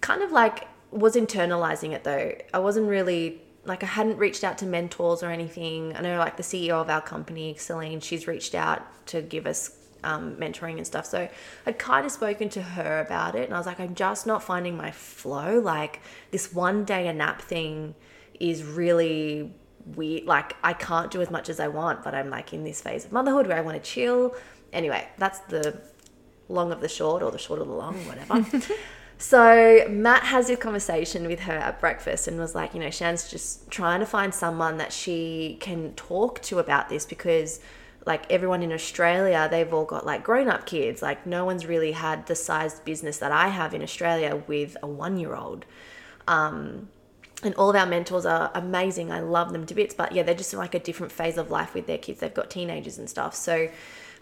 Kind 0.01 0.21
of 0.21 0.31
like 0.31 0.67
was 0.91 1.15
internalizing 1.15 1.91
it 1.91 2.03
though. 2.03 2.33
I 2.53 2.59
wasn't 2.59 2.87
really 2.87 3.41
like 3.65 3.83
I 3.83 3.87
hadn't 3.87 4.17
reached 4.17 4.43
out 4.43 4.57
to 4.59 4.65
mentors 4.65 5.23
or 5.23 5.29
anything. 5.29 5.95
I 5.95 6.01
know 6.01 6.17
like 6.17 6.37
the 6.37 6.43
CEO 6.43 6.81
of 6.81 6.89
our 6.89 7.01
company, 7.01 7.55
Celine, 7.57 7.99
she's 7.99 8.27
reached 8.27 8.55
out 8.55 8.81
to 9.07 9.21
give 9.21 9.47
us 9.47 9.77
um, 10.03 10.35
mentoring 10.35 10.77
and 10.77 10.85
stuff. 10.85 11.05
So 11.05 11.29
I'd 11.65 11.79
kind 11.79 12.05
of 12.05 12.11
spoken 12.11 12.49
to 12.49 12.61
her 12.61 12.99
about 12.99 13.35
it, 13.35 13.45
and 13.45 13.53
I 13.53 13.57
was 13.57 13.65
like, 13.65 13.79
I'm 13.79 13.95
just 13.95 14.27
not 14.27 14.43
finding 14.43 14.75
my 14.75 14.91
flow. 14.91 15.59
Like 15.59 16.01
this 16.31 16.53
one 16.53 16.83
day 16.83 17.07
a 17.07 17.13
nap 17.13 17.41
thing 17.41 17.95
is 18.39 18.63
really 18.63 19.53
weird. 19.85 20.25
Like 20.25 20.55
I 20.63 20.73
can't 20.73 21.11
do 21.11 21.21
as 21.21 21.31
much 21.31 21.49
as 21.49 21.59
I 21.59 21.67
want, 21.69 22.03
but 22.03 22.13
I'm 22.13 22.29
like 22.29 22.53
in 22.53 22.63
this 22.63 22.81
phase 22.81 23.05
of 23.05 23.11
motherhood 23.11 23.47
where 23.47 23.57
I 23.57 23.61
want 23.61 23.81
to 23.81 23.89
chill. 23.89 24.35
Anyway, 24.73 25.07
that's 25.17 25.39
the 25.39 25.79
long 26.49 26.71
of 26.71 26.81
the 26.81 26.89
short 26.89 27.23
or 27.23 27.31
the 27.31 27.37
short 27.37 27.61
of 27.61 27.67
the 27.67 27.73
long, 27.73 27.95
whatever. 28.07 28.45
so 29.17 29.85
Matt 29.89 30.23
has 30.23 30.47
this 30.47 30.59
conversation 30.59 31.27
with 31.27 31.41
her 31.41 31.53
at 31.53 31.79
breakfast 31.79 32.27
and 32.27 32.37
was 32.37 32.55
like, 32.55 32.73
you 32.73 32.79
know, 32.79 32.89
Shan's 32.89 33.29
just 33.29 33.69
trying 33.69 33.99
to 34.01 34.05
find 34.05 34.33
someone 34.33 34.77
that 34.77 34.91
she 34.91 35.57
can 35.61 35.93
talk 35.93 36.41
to 36.43 36.59
about 36.59 36.89
this 36.89 37.05
because 37.05 37.59
like 38.05 38.29
everyone 38.31 38.63
in 38.63 38.73
Australia, 38.73 39.47
they've 39.49 39.73
all 39.73 39.85
got 39.85 40.05
like 40.05 40.23
grown 40.23 40.49
up 40.49 40.65
kids. 40.65 41.01
Like 41.01 41.25
no 41.25 41.45
one's 41.45 41.65
really 41.65 41.93
had 41.93 42.27
the 42.27 42.35
sized 42.35 42.83
business 42.83 43.17
that 43.19 43.31
I 43.31 43.47
have 43.47 43.73
in 43.73 43.81
Australia 43.81 44.43
with 44.47 44.75
a 44.83 44.87
one 44.87 45.17
year 45.17 45.35
old. 45.35 45.65
Um, 46.27 46.89
and 47.43 47.53
all 47.55 47.69
of 47.69 47.75
our 47.75 47.85
mentors 47.85 48.25
are 48.25 48.51
amazing. 48.55 49.11
I 49.11 49.19
love 49.19 49.51
them 49.51 49.65
to 49.65 49.73
bits, 49.73 49.93
but 49.93 50.13
yeah, 50.13 50.23
they're 50.23 50.35
just 50.35 50.53
in 50.53 50.59
like 50.59 50.75
a 50.75 50.79
different 50.79 51.11
phase 51.11 51.37
of 51.37 51.51
life 51.51 51.73
with 51.73 51.87
their 51.87 51.97
kids. 51.97 52.19
They've 52.19 52.33
got 52.33 52.49
teenagers 52.49 52.97
and 52.97 53.09
stuff. 53.09 53.35
So, 53.35 53.69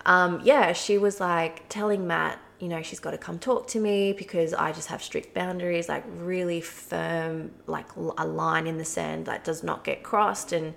um, 0.06 0.42
yeah, 0.44 0.74
she 0.74 0.98
was 0.98 1.20
like 1.20 1.68
telling 1.70 2.08
Matt, 2.08 2.40
you 2.60 2.68
know, 2.68 2.82
she's 2.82 3.00
got 3.00 3.12
to 3.12 3.18
come 3.18 3.40
talk 3.40 3.68
to 3.70 3.80
me 3.80 4.14
because 4.14 4.54
I 4.54 4.72
just 4.72 4.88
have 4.90 5.02
strict 5.02 5.34
boundaries, 5.34 5.90
like 5.90 6.04
really 6.18 6.62
firm, 6.62 7.52
like 7.68 7.88
a 7.96 8.26
line 8.26 8.68
in 8.68 8.78
the 8.78 8.86
sand 8.86 9.26
that 9.26 9.44
does 9.44 9.64
not 9.64 9.84
get 9.84 10.04
crossed. 10.04 10.54
And 10.54 10.76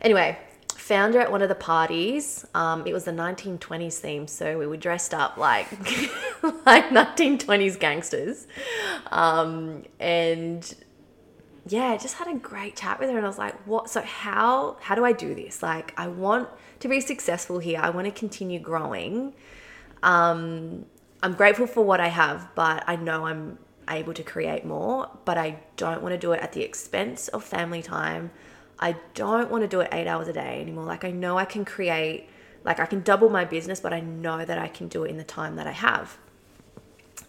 anyway, 0.00 0.38
found 0.90 1.14
her 1.14 1.20
at 1.20 1.30
one 1.30 1.42
of 1.42 1.48
the 1.48 1.54
parties. 1.54 2.46
Um, 2.54 2.86
it 2.86 2.92
was 2.92 3.04
the 3.04 3.12
1920s 3.12 3.98
theme, 3.98 4.26
so 4.26 4.58
we 4.58 4.66
were 4.66 4.76
dressed 4.76 5.14
up 5.14 5.36
like 5.36 5.70
like 6.66 6.88
1920s 6.88 7.78
gangsters, 7.78 8.46
um, 9.12 9.84
and 10.00 10.74
yeah, 11.66 11.96
just 11.96 12.14
had 12.14 12.28
a 12.28 12.34
great 12.34 12.76
chat 12.76 12.98
with 12.98 13.10
her 13.10 13.16
and 13.16 13.24
I 13.24 13.28
was 13.28 13.38
like, 13.38 13.54
what 13.66 13.90
so 13.90 14.00
how 14.02 14.76
how 14.80 14.94
do 14.94 15.04
I 15.04 15.12
do 15.12 15.34
this? 15.34 15.62
Like 15.62 15.92
I 15.96 16.08
want 16.08 16.48
to 16.80 16.88
be 16.88 17.00
successful 17.00 17.58
here. 17.58 17.80
I 17.80 17.90
want 17.90 18.06
to 18.06 18.12
continue 18.12 18.58
growing. 18.58 19.34
Um 20.02 20.86
I'm 21.22 21.34
grateful 21.34 21.66
for 21.66 21.84
what 21.84 22.00
I 22.00 22.08
have, 22.08 22.48
but 22.54 22.84
I 22.86 22.96
know 22.96 23.26
I'm 23.26 23.58
able 23.88 24.14
to 24.14 24.22
create 24.22 24.64
more, 24.64 25.10
but 25.24 25.36
I 25.36 25.58
don't 25.76 26.00
want 26.02 26.14
to 26.14 26.18
do 26.18 26.32
it 26.32 26.40
at 26.40 26.52
the 26.52 26.62
expense 26.62 27.28
of 27.28 27.44
family 27.44 27.82
time. 27.82 28.30
I 28.78 28.96
don't 29.14 29.50
want 29.50 29.62
to 29.62 29.68
do 29.68 29.80
it 29.80 29.88
8 29.92 30.06
hours 30.06 30.28
a 30.28 30.32
day 30.32 30.60
anymore. 30.62 30.84
Like 30.84 31.04
I 31.04 31.10
know 31.10 31.36
I 31.36 31.44
can 31.44 31.64
create 31.64 32.28
like 32.64 32.80
I 32.80 32.86
can 32.86 33.02
double 33.02 33.28
my 33.28 33.44
business, 33.44 33.80
but 33.80 33.92
I 33.92 34.00
know 34.00 34.44
that 34.44 34.58
I 34.58 34.68
can 34.68 34.88
do 34.88 35.04
it 35.04 35.10
in 35.10 35.16
the 35.18 35.24
time 35.24 35.56
that 35.56 35.66
I 35.66 35.72
have. 35.72 36.18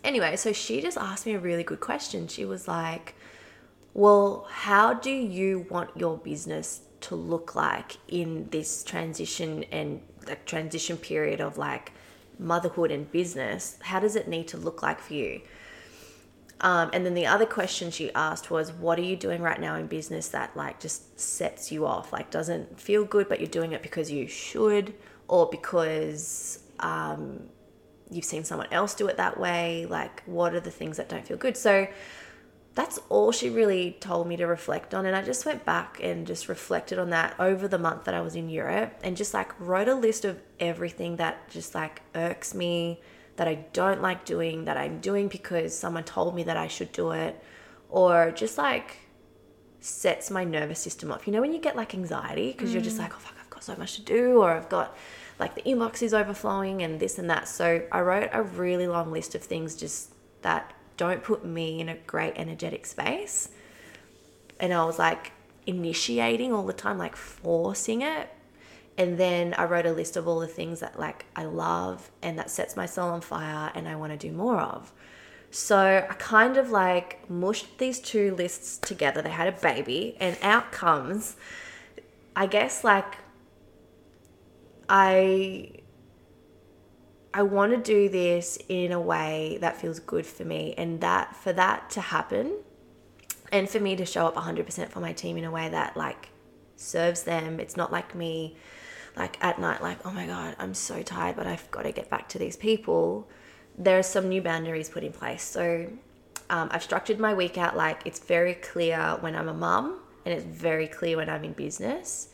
Anyway, 0.04 0.36
so 0.36 0.52
she 0.52 0.82
just 0.82 0.98
asked 0.98 1.26
me 1.26 1.34
a 1.34 1.40
really 1.40 1.64
good 1.64 1.80
question. 1.80 2.28
She 2.28 2.44
was 2.44 2.68
like, 2.68 3.16
well, 3.94 4.48
how 4.50 4.94
do 4.94 5.12
you 5.12 5.66
want 5.70 5.90
your 5.96 6.18
business 6.18 6.82
to 7.02 7.16
look 7.16 7.56
like 7.56 7.98
in 8.08 8.48
this 8.52 8.84
transition 8.84 9.66
and 9.72 10.02
like 10.28 10.46
transition 10.46 10.98
period 10.98 11.42
of 11.42 11.58
like 11.58 11.92
motherhood 12.40 12.92
and 12.92 13.12
business, 13.12 13.78
how 13.82 14.00
does 14.00 14.16
it 14.16 14.28
need 14.28 14.48
to 14.50 14.58
look 14.58 14.82
like 14.82 15.00
for 15.00 15.14
you? 15.14 15.42
Um, 16.62 16.92
and 16.94 17.06
then 17.06 17.16
the 17.16 17.26
other 17.26 17.46
question 17.46 17.90
she 17.90 18.14
asked 18.14 18.52
was, 18.52 18.72
"What 18.72 19.00
are 19.00 19.04
you 19.04 19.16
doing 19.16 19.42
right 19.42 19.60
now 19.60 19.76
in 19.76 19.88
business 19.88 20.28
that 20.30 20.56
like 20.56 20.80
just 20.80 21.20
sets 21.20 21.72
you 21.72 21.88
off? 21.88 22.14
Like 22.14 22.30
doesn't 22.30 22.80
feel 22.80 23.04
good, 23.04 23.28
but 23.28 23.40
you're 23.40 23.50
doing 23.50 23.72
it 23.72 23.82
because 23.82 24.12
you 24.12 24.28
should, 24.28 24.94
or 25.28 25.50
because 25.50 26.60
um, 26.80 27.50
you've 28.12 28.26
seen 28.26 28.44
someone 28.44 28.68
else 28.72 28.94
do 28.94 29.08
it 29.08 29.18
that 29.18 29.40
way? 29.40 29.88
Like, 29.90 30.22
what 30.28 30.54
are 30.54 30.60
the 30.60 30.70
things 30.70 30.98
that 30.98 31.10
don't 31.10 31.26
feel 31.26 31.38
good?" 31.38 31.58
So 31.58 31.88
that's 32.74 33.00
all 33.10 33.32
she 33.32 33.50
really 33.50 33.98
told 34.00 34.28
me 34.28 34.38
to 34.38 34.46
reflect 34.46 34.94
on. 34.94 35.06
And 35.06 35.16
I 35.16 35.22
just 35.22 35.46
went 35.46 35.66
back 35.66 36.00
and 36.02 36.26
just 36.26 36.48
reflected 36.48 37.00
on 37.00 37.10
that 37.10 37.36
over 37.40 37.68
the 37.68 37.78
month 37.78 38.06
that 38.06 38.14
I 38.14 38.22
was 38.22 38.36
in 38.36 38.50
Europe 38.50 38.98
and 39.04 39.18
just 39.18 39.34
like 39.34 39.60
wrote 39.60 39.90
a 39.90 39.96
list 39.96 40.24
of 40.24 40.40
everything 40.60 41.18
that 41.18 41.50
just 41.50 41.76
like 41.76 42.02
irks 42.16 42.56
me, 42.56 43.02
that 43.36 43.48
I 43.48 43.56
don't 43.74 44.02
like 44.02 44.24
doing, 44.24 44.66
that 44.66 44.78
I'm 44.78 45.00
doing 45.00 45.28
because 45.28 45.78
someone 45.78 46.06
told 46.06 46.34
me 46.34 46.44
that 46.44 46.56
I 46.56 46.68
should 46.68 46.92
do 46.94 47.12
it, 47.12 47.44
or 47.90 48.32
just 48.32 48.58
like 48.58 48.98
sets 49.82 50.32
my 50.32 50.46
nervous 50.46 50.80
system 50.80 51.12
off. 51.12 51.28
You 51.28 51.34
know, 51.34 51.42
when 51.42 51.54
you 51.54 51.60
get 51.60 51.76
like 51.76 51.94
anxiety 51.94 52.54
because 52.54 52.70
mm. 52.70 52.74
you're 52.74 52.84
just 52.84 53.00
like, 53.00 53.14
oh 53.14 53.20
fuck, 53.20 53.36
I've 53.42 53.50
got 53.50 53.64
so 53.64 53.76
much 53.76 53.96
to 53.96 54.02
do, 54.02 54.42
or 54.42 54.52
I've 54.52 54.70
got 54.70 54.96
like 55.40 55.56
the 55.56 55.62
inbox 55.64 56.02
is 56.02 56.14
overflowing 56.14 56.84
and 56.84 57.02
this 57.02 57.18
and 57.18 57.30
that. 57.30 57.50
So 57.50 57.84
I 57.92 58.00
wrote 58.00 58.30
a 58.32 58.44
really 58.44 58.88
long 58.88 59.12
list 59.12 59.36
of 59.36 59.44
things 59.44 59.76
just 59.76 60.14
that 60.44 60.74
don't 61.02 61.24
put 61.24 61.44
me 61.44 61.82
in 61.82 61.90
a 61.90 61.96
great 62.06 62.34
energetic 62.36 62.86
space. 62.86 63.50
And 64.60 64.72
I 64.72 64.86
was 64.86 65.00
like 65.00 65.32
initiating 65.66 66.54
all 66.54 66.64
the 66.64 66.74
time, 66.74 67.00
like 67.00 67.16
forcing 67.16 68.04
it. 68.04 68.30
And 69.00 69.18
then 69.18 69.56
I 69.58 69.64
wrote 69.64 69.88
a 69.88 69.92
list 69.92 70.16
of 70.16 70.28
all 70.28 70.40
the 70.40 70.48
things 70.48 70.82
that 70.82 71.00
like 71.00 71.26
I 71.36 71.46
love 71.46 72.12
and 72.22 72.38
that 72.38 72.52
sets 72.52 72.76
my 72.76 72.86
soul 72.86 73.10
on 73.10 73.22
fire 73.22 73.72
and 73.74 73.88
I 73.88 73.96
want 73.96 74.12
to 74.12 74.18
do 74.18 74.32
more 74.32 74.60
of. 74.60 74.94
So 75.50 76.06
I 76.08 76.14
kind 76.20 76.56
of 76.56 76.70
like 76.70 77.28
mushed 77.28 77.80
these 77.80 78.00
two 78.00 78.36
lists 78.36 78.78
together. 78.78 79.24
They 79.24 79.32
had 79.32 79.48
a 79.48 79.60
baby 79.60 80.16
and 80.20 80.38
out 80.44 80.72
comes 80.72 81.36
I 82.36 82.46
guess 82.46 82.84
like 82.84 83.18
I 84.88 85.81
I 87.34 87.44
want 87.44 87.72
to 87.72 87.78
do 87.78 88.10
this 88.10 88.58
in 88.68 88.92
a 88.92 89.00
way 89.00 89.58
that 89.62 89.80
feels 89.80 90.00
good 90.00 90.26
for 90.26 90.44
me 90.44 90.74
and 90.78 91.00
that 91.02 91.36
for 91.36 91.54
that 91.54 91.90
to 91.92 92.02
happen 92.02 92.58
and 93.52 93.70
for 93.70 93.80
me 93.80 93.96
to 93.96 94.06
show 94.06 94.28
up 94.28 94.36
100% 94.36 94.90
for 94.90 95.00
my 95.00 95.14
team 95.14 95.38
in 95.38 95.46
a 95.46 95.52
way 95.52 95.70
that 95.70 95.96
like 95.96 96.30
serves 96.76 97.24
them. 97.24 97.60
It's 97.60 97.78
not 97.78 97.92
like 97.92 98.16
me 98.16 98.58
like 99.16 99.38
at 99.44 99.60
night 99.60 99.82
like 99.82 100.06
oh 100.06 100.12
my 100.12 100.26
god 100.26 100.56
i'm 100.58 100.74
so 100.74 101.02
tired 101.02 101.36
but 101.36 101.46
i've 101.46 101.70
got 101.70 101.84
to 101.84 101.92
get 101.92 102.10
back 102.10 102.30
to 102.30 102.40
these 102.40 102.56
people. 102.56 103.30
There 103.78 103.98
are 103.98 104.04
some 104.04 104.30
new 104.30 104.42
boundaries 104.42 104.90
put 104.90 105.04
in 105.04 105.12
place. 105.12 105.44
So 105.44 105.88
um, 106.50 106.70
i've 106.72 106.84
structured 106.84 107.20
my 107.20 107.34
week 107.34 107.58
out 107.58 107.76
like 107.76 108.02
it's 108.06 108.20
very 108.20 108.56
clear 108.56 109.18
when 109.20 109.36
i'm 109.36 109.48
a 109.48 109.54
mum 109.54 110.00
and 110.26 110.34
it's 110.34 110.44
very 110.44 110.88
clear 110.88 111.18
when 111.18 111.30
i'm 111.30 111.44
in 111.44 111.54
business. 111.54 112.30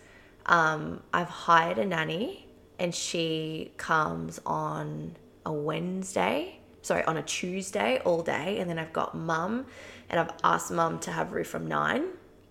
Um, 0.46 1.02
i've 1.14 1.30
hired 1.30 1.78
a 1.78 1.86
nanny 1.86 2.47
and 2.80 2.94
she 2.94 3.72
comes 3.78 4.40
on 4.46 5.16
a 5.46 5.52
Wednesday, 5.52 6.60
sorry, 6.82 7.04
on 7.06 7.18
a 7.18 7.24
Tuesday 7.24 8.00
all 8.06 8.22
day. 8.22 8.60
And 8.60 8.70
then 8.70 8.78
I've 8.78 8.94
got 8.94 9.16
mum, 9.16 9.66
and 10.10 10.20
I've 10.20 10.32
asked 10.44 10.72
mum 10.72 11.00
to 11.00 11.12
have 11.12 11.32
Rue 11.32 11.44
from 11.44 11.68
nine, 11.68 12.06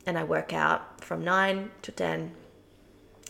and 0.06 0.18
I 0.18 0.24
work 0.24 0.52
out 0.52 1.04
from 1.04 1.24
nine 1.24 1.70
to 1.82 1.92
10. 1.92 2.32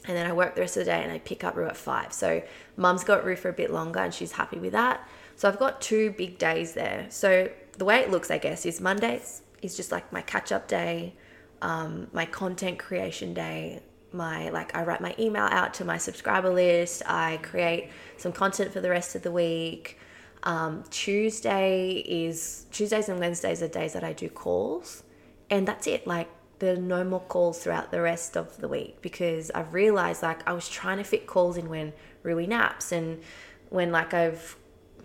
And 0.09 0.17
then 0.17 0.27
I 0.27 0.33
work 0.33 0.55
the 0.55 0.61
rest 0.61 0.77
of 0.77 0.85
the 0.85 0.93
day 0.93 1.03
and 1.03 1.11
I 1.11 1.19
pick 1.19 1.43
up 1.43 1.57
Rue 1.57 1.67
at 1.67 1.77
five. 1.77 2.13
So 2.13 2.41
mum's 2.77 3.03
got 3.03 3.25
Rue 3.25 3.35
for 3.35 3.49
a 3.49 3.53
bit 3.53 3.73
longer 3.73 3.99
and 3.99 4.15
she's 4.15 4.33
happy 4.33 4.57
with 4.57 4.71
that. 4.73 5.07
So 5.35 5.49
I've 5.49 5.59
got 5.59 5.81
two 5.81 6.13
big 6.13 6.39
days 6.39 6.75
there. 6.75 7.07
So 7.09 7.51
the 7.77 7.85
way 7.85 7.99
it 8.01 8.11
looks, 8.11 8.31
I 8.31 8.39
guess, 8.39 8.65
is 8.67 8.81
Mondays 8.81 9.43
is 9.63 9.77
just 9.77 9.91
like 9.91 10.13
my 10.13 10.23
catch 10.23 10.53
up 10.53 10.69
day, 10.69 11.15
um, 11.61 12.07
my 12.13 12.25
content 12.25 12.79
creation 12.79 13.35
day, 13.35 13.83
my 14.17 14.51
like 14.51 14.75
I 14.77 14.83
write 14.83 15.01
my 15.01 15.15
email 15.19 15.45
out 15.45 15.75
to 15.75 15.85
my 15.85 15.99
subscriber 15.99 16.53
list. 16.53 17.03
I 17.07 17.39
create 17.43 17.91
some 18.17 18.33
content 18.33 18.73
for 18.73 18.81
the 18.81 18.91
rest 18.91 19.15
of 19.15 19.23
the 19.23 19.33
week. 19.33 19.99
Um, 20.43 20.85
Tuesday 20.91 22.05
is 22.07 22.67
Tuesdays 22.71 23.09
and 23.09 23.19
Wednesdays 23.19 23.63
are 23.63 23.69
days 23.69 23.93
that 23.95 24.05
I 24.05 24.13
do 24.13 24.29
calls, 24.29 25.03
and 25.51 25.67
that's 25.67 25.87
it. 25.87 26.07
Like 26.07 26.29
there 26.59 26.75
are 26.75 26.79
no 26.79 27.05
more 27.05 27.21
calls 27.21 27.63
throughout 27.63 27.91
the 27.91 28.01
rest 28.01 28.37
of 28.37 28.57
the 28.59 28.69
week 28.69 29.03
because 29.03 29.51
I've 29.51 29.75
realized 29.75 30.23
like 30.23 30.47
I 30.49 30.53
was 30.53 30.69
trying 30.69 30.99
to 30.99 31.05
fit 31.05 31.27
calls 31.27 31.57
in 31.57 31.69
when 31.69 31.93
Rui 32.23 32.47
naps 32.47 32.93
and 32.93 33.21
when 33.69 33.93
like 33.93 34.15
I've 34.15 34.57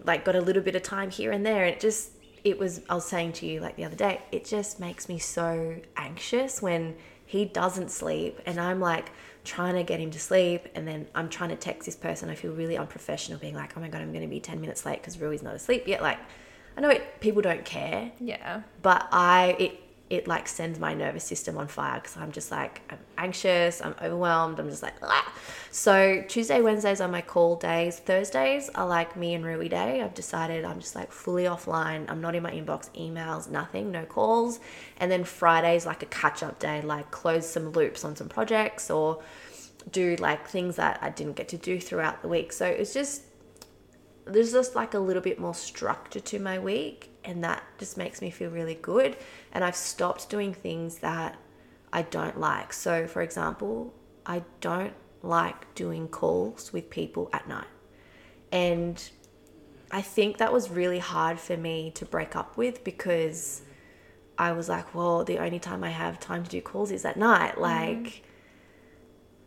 like 0.03 0.25
got 0.25 0.35
a 0.35 0.41
little 0.41 0.61
bit 0.61 0.75
of 0.75 0.83
time 0.83 1.11
here 1.11 1.31
and 1.31 1.45
there. 1.45 1.65
And 1.65 1.75
it 1.75 1.79
just 1.79 2.11
it 2.43 2.57
was 2.57 2.81
I 2.89 2.95
was 2.95 3.05
saying 3.05 3.33
to 3.33 3.45
you 3.45 3.59
like 3.59 3.75
the 3.75 3.85
other 3.85 3.95
day, 3.95 4.21
it 4.31 4.45
just 4.45 4.79
makes 4.79 5.09
me 5.09 5.19
so 5.19 5.77
anxious 5.97 6.61
when 6.61 6.95
he 7.31 7.45
doesn't 7.45 7.89
sleep 7.89 8.41
and 8.45 8.59
I'm 8.59 8.81
like 8.81 9.09
trying 9.45 9.75
to 9.75 9.83
get 9.83 10.01
him 10.01 10.11
to 10.11 10.19
sleep 10.19 10.67
and 10.75 10.85
then 10.85 11.07
I'm 11.15 11.29
trying 11.29 11.49
to 11.51 11.55
text 11.55 11.85
this 11.85 11.95
person. 11.95 12.29
I 12.29 12.35
feel 12.35 12.51
really 12.51 12.77
unprofessional 12.77 13.39
being 13.39 13.55
like, 13.55 13.77
oh 13.77 13.79
my 13.79 13.87
God, 13.87 14.01
I'm 14.01 14.11
going 14.11 14.23
to 14.23 14.27
be 14.27 14.41
10 14.41 14.59
minutes 14.59 14.85
late 14.85 14.99
because 14.99 15.17
Rui's 15.17 15.41
not 15.41 15.55
asleep 15.55 15.87
yet. 15.87 16.01
Like, 16.01 16.19
I 16.75 16.81
know 16.81 16.89
it, 16.89 17.21
people 17.21 17.41
don't 17.41 17.63
care. 17.63 18.11
Yeah. 18.19 18.63
But 18.81 19.07
I, 19.13 19.55
it, 19.57 19.79
it 20.11 20.27
like 20.27 20.45
sends 20.45 20.77
my 20.77 20.93
nervous 20.93 21.23
system 21.23 21.57
on 21.57 21.69
fire 21.69 22.01
because 22.01 22.17
I'm 22.17 22.33
just 22.33 22.51
like 22.51 22.81
I'm 22.89 22.99
anxious, 23.17 23.81
I'm 23.81 23.95
overwhelmed, 24.01 24.59
I'm 24.59 24.69
just 24.69 24.83
like 24.83 24.95
ah. 25.01 25.33
So 25.71 26.21
Tuesday, 26.27 26.59
Wednesdays 26.59 26.99
are 26.99 27.07
my 27.07 27.21
call 27.21 27.55
days. 27.55 27.97
Thursdays 27.97 28.69
are 28.75 28.85
like 28.85 29.15
me 29.15 29.33
and 29.35 29.45
Rui 29.45 29.69
day. 29.69 30.01
I've 30.01 30.13
decided 30.13 30.65
I'm 30.65 30.81
just 30.81 30.95
like 30.95 31.13
fully 31.13 31.45
offline. 31.45 32.09
I'm 32.09 32.19
not 32.19 32.35
in 32.35 32.43
my 32.43 32.51
inbox, 32.51 32.89
emails, 32.93 33.49
nothing, 33.49 33.89
no 33.89 34.03
calls. 34.03 34.59
And 34.97 35.09
then 35.09 35.23
Fridays 35.23 35.85
like 35.85 36.03
a 36.03 36.07
catch 36.07 36.43
up 36.43 36.59
day, 36.59 36.81
like 36.81 37.09
close 37.11 37.49
some 37.49 37.71
loops 37.71 38.03
on 38.03 38.17
some 38.17 38.27
projects 38.27 38.91
or 38.91 39.23
do 39.93 40.17
like 40.17 40.45
things 40.45 40.75
that 40.75 40.99
I 41.01 41.09
didn't 41.09 41.37
get 41.37 41.47
to 41.49 41.57
do 41.57 41.79
throughout 41.79 42.21
the 42.21 42.27
week. 42.27 42.51
So 42.51 42.65
it's 42.65 42.93
just 42.93 43.21
there's 44.25 44.51
just 44.51 44.75
like 44.75 44.93
a 44.93 44.99
little 44.99 45.21
bit 45.21 45.39
more 45.39 45.55
structure 45.55 46.19
to 46.19 46.37
my 46.37 46.59
week 46.59 47.10
and 47.23 47.43
that 47.43 47.63
just 47.77 47.97
makes 47.97 48.21
me 48.21 48.29
feel 48.29 48.49
really 48.49 48.75
good 48.75 49.17
and 49.51 49.63
I've 49.63 49.75
stopped 49.75 50.29
doing 50.29 50.53
things 50.53 50.99
that 50.99 51.37
I 51.93 52.01
don't 52.03 52.39
like. 52.39 52.73
So 52.73 53.07
for 53.07 53.21
example, 53.21 53.93
I 54.25 54.43
don't 54.59 54.93
like 55.21 55.73
doing 55.75 56.07
calls 56.07 56.73
with 56.73 56.89
people 56.89 57.29
at 57.33 57.47
night. 57.47 57.67
And 58.51 59.01
I 59.91 60.01
think 60.01 60.37
that 60.37 60.51
was 60.51 60.69
really 60.69 60.99
hard 60.99 61.39
for 61.39 61.57
me 61.57 61.91
to 61.95 62.05
break 62.05 62.35
up 62.35 62.57
with 62.57 62.83
because 62.83 63.61
I 64.37 64.53
was 64.53 64.69
like, 64.69 64.95
well, 64.95 65.23
the 65.23 65.37
only 65.37 65.59
time 65.59 65.83
I 65.83 65.89
have 65.89 66.19
time 66.19 66.43
to 66.43 66.49
do 66.49 66.61
calls 66.61 66.91
is 66.91 67.05
at 67.05 67.17
night. 67.17 67.51
Mm-hmm. 67.51 67.61
Like, 67.61 67.97
mm. 67.97 68.21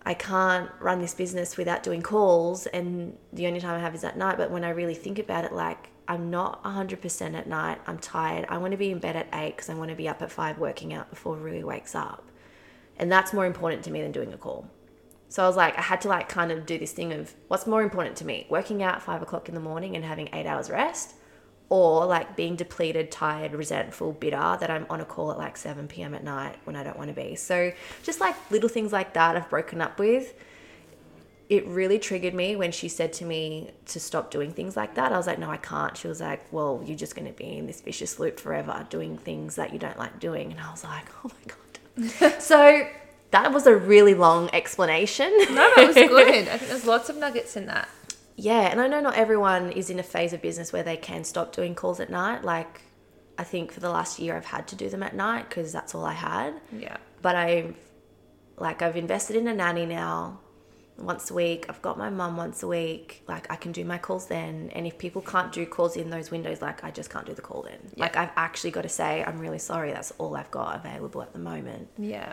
I 0.07 0.15
can't 0.15 0.71
run 0.81 1.01
this 1.01 1.15
business 1.15 1.57
without 1.57 1.83
doing 1.83 2.03
calls, 2.03 2.67
and 2.67 3.17
the 3.33 3.47
only 3.47 3.59
time 3.59 3.75
I 3.75 3.79
have 3.81 3.95
is 3.95 4.05
at 4.05 4.19
night. 4.19 4.37
But 4.37 4.51
when 4.51 4.63
I 4.63 4.71
really 4.71 4.95
think 4.95 5.19
about 5.19 5.45
it, 5.45 5.53
like, 5.53 5.89
I'm 6.07 6.31
not 6.31 6.63
100% 6.65 7.35
at 7.35 7.47
night. 7.47 7.81
I'm 7.87 7.99
tired. 7.99 8.47
I 8.49 8.59
want 8.59 8.73
to 8.73 8.77
be 8.77 8.91
in 8.91 8.99
bed 8.99 9.17
at 9.17 9.29
8 9.33 9.57
because 9.57 9.71
I 9.71 9.75
want 9.75 9.91
to 9.91 9.97
be 9.97 10.09
up 10.09 10.23
at 10.23 10.31
5 10.31 10.59
working 10.59 10.93
out 10.93 11.11
before 11.11 11.37
Rui 11.37 11.63
wakes 11.63 11.95
up. 11.95 12.31
And 12.97 13.11
that's 13.11 13.33
more 13.33 13.47
important 13.47 13.83
to 13.85 13.91
me 13.91 14.03
than 14.03 14.13
doing 14.13 14.33
a 14.33 14.37
call. 14.37 14.69
So 15.29 15.43
I 15.43 15.47
was 15.47 15.57
like, 15.57 15.77
I 15.79 15.83
had 15.83 16.01
to 16.03 16.09
like 16.09 16.29
kind 16.29 16.53
of 16.53 16.67
do 16.67 16.79
this 16.79 16.93
thing 16.93 17.13
of 17.13 17.35
what's 17.49 17.67
more 17.67 17.83
important 17.83 18.17
to 18.17 18.25
me, 18.25 18.47
working 18.49 18.83
out 18.83 19.03
5 19.03 19.23
o'clock 19.23 19.49
in 19.49 19.55
the 19.55 19.61
morning 19.61 19.97
and 19.97 20.05
having 20.05 20.29
eight 20.33 20.47
hours 20.47 20.71
rest, 20.71 21.15
or 21.71 22.05
like 22.07 22.37
being 22.37 22.55
depleted, 22.55 23.11
tired, 23.11 23.53
resentful, 23.53 24.13
bitter 24.13 24.57
that 24.61 24.71
I'm 24.71 24.87
on 24.91 25.01
a 25.01 25.05
call 25.05 25.33
at 25.33 25.39
like 25.39 25.57
7 25.57 25.89
p.m. 25.89 26.15
at 26.15 26.23
night 26.23 26.57
when 26.65 26.77
I 26.77 26.85
don't 26.85 26.97
want 26.97 27.09
to 27.09 27.15
be. 27.15 27.35
So 27.35 27.73
just 28.03 28.21
like 28.21 28.37
little 28.51 28.69
things 28.69 28.93
like 28.93 29.15
that 29.15 29.37
I've 29.37 29.49
broken 29.49 29.81
up 29.81 29.99
with 29.99 30.35
it 31.55 31.67
really 31.67 31.99
triggered 31.99 32.35
me 32.35 32.57
when 32.57 32.73
she 32.73 32.89
said 32.89 33.13
to 33.15 33.25
me 33.25 33.71
to 33.87 34.01
stop 34.01 34.31
doing 34.31 34.53
things 34.53 34.77
like 34.77 34.95
that. 34.95 35.13
I 35.13 35.17
was 35.17 35.27
like, 35.27 35.39
no, 35.39 35.51
I 35.51 35.57
can't. 35.57 35.97
She 35.97 36.09
was 36.09 36.21
like, 36.21 36.53
well, 36.53 36.83
you're 36.85 36.97
just 36.97 37.15
going 37.15 37.27
to 37.27 37.33
be 37.33 37.59
in 37.59 37.67
this 37.67 37.81
vicious 37.81 38.19
loop 38.19 38.41
forever 38.41 38.87
doing 38.91 39.19
things 39.19 39.57
that 39.57 39.73
you 39.73 39.79
don't 39.79 39.99
like 39.99 40.19
doing. 40.21 40.53
And 40.53 40.61
I 40.61 40.71
was 40.71 40.85
like, 40.85 41.07
oh 41.25 41.31
my 41.31 42.11
God. 42.17 42.41
so 42.43 42.87
that 43.31 43.53
was 43.53 43.67
a 43.67 43.77
really 43.77 44.15
long 44.15 44.51
explanation. 44.53 45.31
No, 45.51 45.73
that 45.77 45.87
was 45.87 45.95
good. 45.95 46.49
I 46.49 46.59
think 46.59 46.61
there's 46.71 46.87
lots 46.87 47.09
of 47.09 47.17
nuggets 47.17 47.57
in 47.57 47.67
that. 47.67 47.89
Yeah. 48.37 48.63
And 48.63 48.81
I 48.81 48.89
know 48.89 49.01
not 49.01 49.15
everyone 49.15 49.73
is 49.73 49.91
in 49.91 49.99
a 49.99 50.03
phase 50.03 50.33
of 50.33 50.43
business 50.43 50.73
where 50.73 50.83
they 50.83 50.97
can 50.97 51.25
stop 51.25 51.53
doing 51.53 51.75
calls 51.75 52.01
at 52.01 52.11
night. 52.11 52.45
Like, 52.45 52.83
I 53.39 53.45
think 53.45 53.73
for 53.73 53.81
the 53.81 53.91
last 53.91 54.19
year 54.19 54.37
I've 54.37 54.45
had 54.45 54.69
to 54.69 54.77
do 54.77 54.89
them 54.89 55.03
at 55.03 55.15
night 55.15 55.49
because 55.49 55.73
that's 55.73 55.95
all 55.95 56.05
I 56.05 56.15
had. 56.15 56.55
Yeah. 56.77 56.97
But 57.23 57.37
I've, 57.37 57.77
like, 58.57 58.83
I've 58.83 58.97
invested 58.97 59.37
in 59.37 59.49
a 59.49 59.55
nanny 59.55 59.87
now 59.87 60.41
once 60.99 61.31
a 61.31 61.35
week. 61.35 61.67
I've 61.69 61.83
got 61.83 61.99
my 61.99 62.11
mum 62.11 62.37
once 62.37 62.63
a 62.63 62.69
week. 62.69 63.23
Like 63.29 63.51
I 63.51 63.57
can 63.57 63.73
do 63.73 63.85
my 63.85 63.99
calls 63.99 64.27
then. 64.27 64.71
And 64.75 64.87
if 64.87 64.99
people 64.99 65.23
can't 65.23 65.53
do 65.53 65.67
calls 65.67 65.97
in 65.97 66.11
those 66.11 66.31
windows, 66.31 66.63
like 66.63 66.85
I 66.85 66.91
just 66.91 67.11
can't 67.11 67.27
do 67.27 67.35
the 67.35 67.43
call 67.43 67.63
then. 67.63 67.79
Yeah. 67.95 68.05
Like 68.05 68.17
I've 68.17 68.31
actually 68.37 68.71
got 68.71 68.83
to 68.83 68.89
say, 68.89 69.25
I'm 69.25 69.39
really 69.39 69.59
sorry. 69.59 69.93
That's 69.93 70.13
all 70.19 70.37
I've 70.37 70.51
got 70.51 70.77
available 70.77 71.23
at 71.23 71.33
the 71.33 71.39
moment. 71.39 71.89
Yeah. 71.99 72.33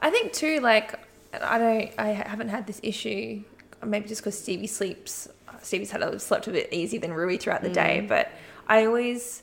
I 0.00 0.10
think 0.10 0.32
too, 0.32 0.60
like 0.60 0.98
I 1.40 1.58
don't, 1.58 1.90
I 1.98 2.08
haven't 2.08 2.48
had 2.48 2.66
this 2.66 2.80
issue 2.82 3.44
maybe 3.84 4.08
just 4.08 4.20
because 4.20 4.38
Stevie 4.38 4.66
sleeps, 4.66 5.28
Stevie's 5.62 5.90
had 5.90 6.02
a, 6.02 6.18
slept 6.18 6.46
a 6.46 6.50
bit 6.50 6.68
easy 6.72 6.98
than 6.98 7.12
Rui 7.12 7.36
throughout 7.36 7.62
the 7.62 7.70
day, 7.70 8.00
mm. 8.02 8.08
but 8.08 8.30
I 8.68 8.86
always, 8.86 9.42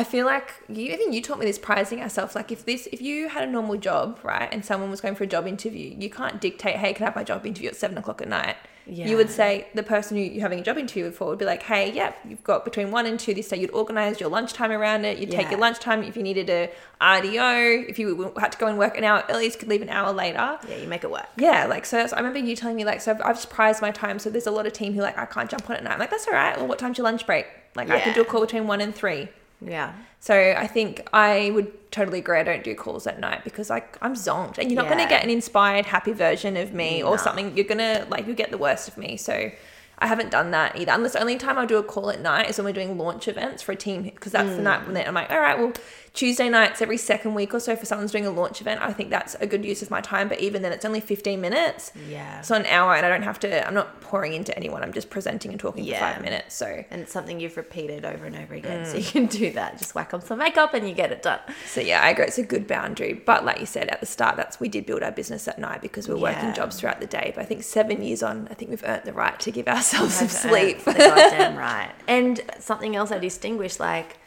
I 0.00 0.04
feel 0.04 0.24
like 0.24 0.54
you, 0.70 0.94
I 0.94 0.96
think 0.96 1.12
you 1.12 1.20
taught 1.20 1.38
me 1.38 1.44
this 1.44 1.58
prizing 1.58 2.00
ourselves. 2.00 2.34
Like 2.34 2.50
if 2.50 2.64
this, 2.64 2.88
if 2.90 3.02
you 3.02 3.28
had 3.28 3.46
a 3.46 3.50
normal 3.50 3.76
job, 3.76 4.18
right, 4.22 4.48
and 4.50 4.64
someone 4.64 4.90
was 4.90 5.02
going 5.02 5.14
for 5.14 5.24
a 5.24 5.26
job 5.26 5.46
interview, 5.46 5.94
you 5.98 6.08
can't 6.08 6.40
dictate, 6.40 6.76
hey, 6.76 6.94
can 6.94 7.02
I 7.04 7.06
have 7.08 7.16
my 7.16 7.22
job 7.22 7.44
interview 7.44 7.68
at 7.68 7.76
seven 7.76 7.98
o'clock 7.98 8.22
at 8.22 8.28
night? 8.28 8.56
Yeah. 8.86 9.08
You 9.08 9.18
would 9.18 9.28
say 9.28 9.68
the 9.74 9.82
person 9.82 10.16
who 10.16 10.22
you're 10.22 10.40
having 10.40 10.60
a 10.60 10.62
job 10.62 10.78
interview 10.78 11.10
for 11.10 11.26
would 11.28 11.38
be 11.38 11.44
like, 11.44 11.62
hey, 11.64 11.92
yeah, 11.92 12.14
you've 12.26 12.42
got 12.42 12.64
between 12.64 12.90
one 12.90 13.04
and 13.04 13.20
two 13.20 13.34
this 13.34 13.48
day. 13.50 13.58
You'd 13.58 13.72
organize 13.72 14.20
your 14.20 14.30
lunchtime 14.30 14.72
around 14.72 15.04
it. 15.04 15.18
You'd 15.18 15.30
take 15.30 15.42
Yeah. 15.42 15.50
your 15.50 15.60
lunchtime 15.60 16.02
if 16.02 16.16
you 16.16 16.22
needed 16.22 16.48
a 16.48 16.70
RDO. 17.02 17.86
If 17.90 17.98
you 17.98 18.32
had 18.38 18.52
to 18.52 18.58
go 18.58 18.68
and 18.68 18.78
work 18.78 18.96
an 18.96 19.04
hour 19.04 19.22
early, 19.28 19.44
you 19.44 19.50
could 19.50 19.68
leave 19.68 19.82
an 19.82 19.90
hour 19.90 20.12
later. 20.14 20.58
Yeah, 20.66 20.76
you 20.76 20.88
make 20.88 21.04
it 21.04 21.10
work. 21.10 21.28
Yeah, 21.36 21.66
like 21.66 21.84
so. 21.84 22.06
so 22.06 22.16
I 22.16 22.20
remember 22.20 22.38
you 22.38 22.56
telling 22.56 22.76
me 22.76 22.86
like 22.86 23.02
so. 23.02 23.12
I've, 23.12 23.20
I've 23.20 23.36
just 23.36 23.50
prized 23.50 23.82
my 23.82 23.90
time. 23.90 24.18
So 24.18 24.30
there's 24.30 24.46
a 24.46 24.50
lot 24.50 24.66
of 24.66 24.72
team 24.72 24.94
who 24.94 25.02
like 25.02 25.18
I 25.18 25.26
can't 25.26 25.50
jump 25.50 25.68
on 25.68 25.76
at 25.76 25.84
night. 25.84 25.92
I'm 25.92 25.98
like 25.98 26.10
that's 26.10 26.26
all 26.26 26.32
right. 26.34 26.56
Well, 26.56 26.66
what 26.66 26.78
time's 26.78 26.96
your 26.96 27.04
lunch 27.04 27.26
break? 27.26 27.46
Like 27.76 27.90
I 27.90 28.00
can 28.00 28.14
do 28.14 28.22
a 28.22 28.24
call 28.24 28.40
between 28.40 28.66
one 28.66 28.80
and 28.80 28.94
three. 28.94 29.28
Yeah. 29.60 29.94
So 30.20 30.34
I 30.34 30.66
think 30.66 31.08
I 31.12 31.50
would 31.54 31.90
totally 31.90 32.18
agree. 32.18 32.38
I 32.38 32.42
don't 32.42 32.64
do 32.64 32.74
calls 32.74 33.06
at 33.06 33.20
night 33.20 33.44
because 33.44 33.70
like 33.70 33.98
I'm 34.02 34.14
zonked, 34.14 34.58
and 34.58 34.70
you're 34.70 34.80
not 34.80 34.90
going 34.90 35.02
to 35.02 35.08
get 35.08 35.22
an 35.22 35.30
inspired, 35.30 35.86
happy 35.86 36.12
version 36.12 36.56
of 36.56 36.72
me 36.72 37.02
or 37.02 37.18
something. 37.18 37.56
You're 37.56 37.66
gonna 37.66 38.06
like 38.10 38.26
you 38.26 38.34
get 38.34 38.50
the 38.50 38.58
worst 38.58 38.88
of 38.88 38.96
me. 38.96 39.16
So 39.16 39.50
I 39.98 40.06
haven't 40.06 40.30
done 40.30 40.50
that 40.52 40.76
either. 40.76 40.92
Unless 40.92 41.12
the 41.12 41.20
only 41.20 41.36
time 41.36 41.58
I'll 41.58 41.66
do 41.66 41.76
a 41.76 41.82
call 41.82 42.10
at 42.10 42.20
night 42.20 42.48
is 42.48 42.56
when 42.56 42.64
we're 42.64 42.72
doing 42.72 42.96
launch 42.96 43.28
events 43.28 43.62
for 43.62 43.72
a 43.72 43.76
team 43.76 44.02
because 44.02 44.32
that's 44.32 44.50
the 44.50 44.60
mm. 44.60 44.64
night 44.64 44.86
when 44.86 44.96
I'm 44.96 45.14
like, 45.14 45.30
all 45.30 45.40
right, 45.40 45.58
well 45.58 45.72
Tuesday 46.12 46.48
nights 46.48 46.82
every 46.82 46.96
second 46.96 47.34
week 47.34 47.54
or 47.54 47.60
so 47.60 47.76
for 47.76 47.86
someone's 47.86 48.10
doing 48.10 48.26
a 48.26 48.30
launch 48.30 48.60
event. 48.60 48.80
I 48.82 48.92
think 48.92 49.10
that's 49.10 49.36
a 49.36 49.46
good 49.46 49.64
use 49.64 49.80
of 49.80 49.90
my 49.90 50.00
time. 50.00 50.28
But 50.28 50.40
even 50.40 50.62
then, 50.62 50.72
it's 50.72 50.84
only 50.84 51.00
15 51.00 51.40
minutes. 51.40 51.92
Yeah. 52.08 52.40
So 52.40 52.56
an 52.56 52.66
hour, 52.66 52.94
and 52.94 53.06
I 53.06 53.08
don't 53.08 53.22
have 53.22 53.38
to. 53.40 53.66
I'm 53.66 53.74
not 53.74 54.00
pouring 54.00 54.32
into 54.32 54.56
anyone. 54.56 54.82
I'm 54.82 54.92
just 54.92 55.08
presenting 55.08 55.52
and 55.52 55.60
talking 55.60 55.84
for 55.86 55.94
five 55.94 56.20
minutes. 56.20 56.54
So 56.54 56.84
And 56.90 57.02
it's 57.02 57.12
something 57.12 57.38
you've 57.38 57.56
repeated 57.56 58.04
over 58.04 58.26
and 58.26 58.36
over 58.36 58.54
again. 58.54 58.84
Mm. 58.84 58.90
So 58.90 58.98
you 58.98 59.04
can 59.04 59.26
do 59.26 59.52
that. 59.52 59.78
Just 59.78 59.94
whack 59.94 60.12
on 60.12 60.20
some 60.20 60.38
makeup 60.38 60.74
and 60.74 60.88
you 60.88 60.94
get 60.94 61.12
it 61.12 61.22
done. 61.22 61.40
So 61.66 61.80
yeah, 61.80 62.02
I 62.02 62.10
agree. 62.10 62.24
It's 62.24 62.38
a 62.38 62.42
good 62.42 62.66
boundary, 62.66 63.12
but 63.12 63.44
like 63.44 63.60
you 63.60 63.66
said 63.66 63.88
at 63.88 64.00
the 64.00 64.06
start, 64.06 64.36
that's 64.36 64.58
we 64.58 64.68
did 64.68 64.86
build 64.86 65.02
our 65.02 65.12
business 65.12 65.46
at 65.46 65.58
night 65.58 65.80
because 65.80 66.08
we're 66.08 66.16
working 66.16 66.52
jobs 66.54 66.80
throughout 66.80 67.00
the 67.00 67.06
day. 67.06 67.32
But 67.34 67.42
I 67.42 67.44
think 67.44 67.62
seven 67.62 68.02
years 68.02 68.22
on, 68.22 68.48
I 68.50 68.54
think 68.54 68.70
we've 68.70 68.84
earned 68.84 69.04
the 69.04 69.12
right 69.12 69.38
to 69.40 69.50
give 69.50 69.68
ourselves 69.68 70.14
some 70.20 70.28
sleep. 70.28 70.84
goddamn 70.84 71.56
right. 71.56 71.90
And 72.08 72.40
something 72.58 72.96
else 72.96 73.12
I 73.12 73.18
distinguish, 73.18 73.78
like, 73.78 74.18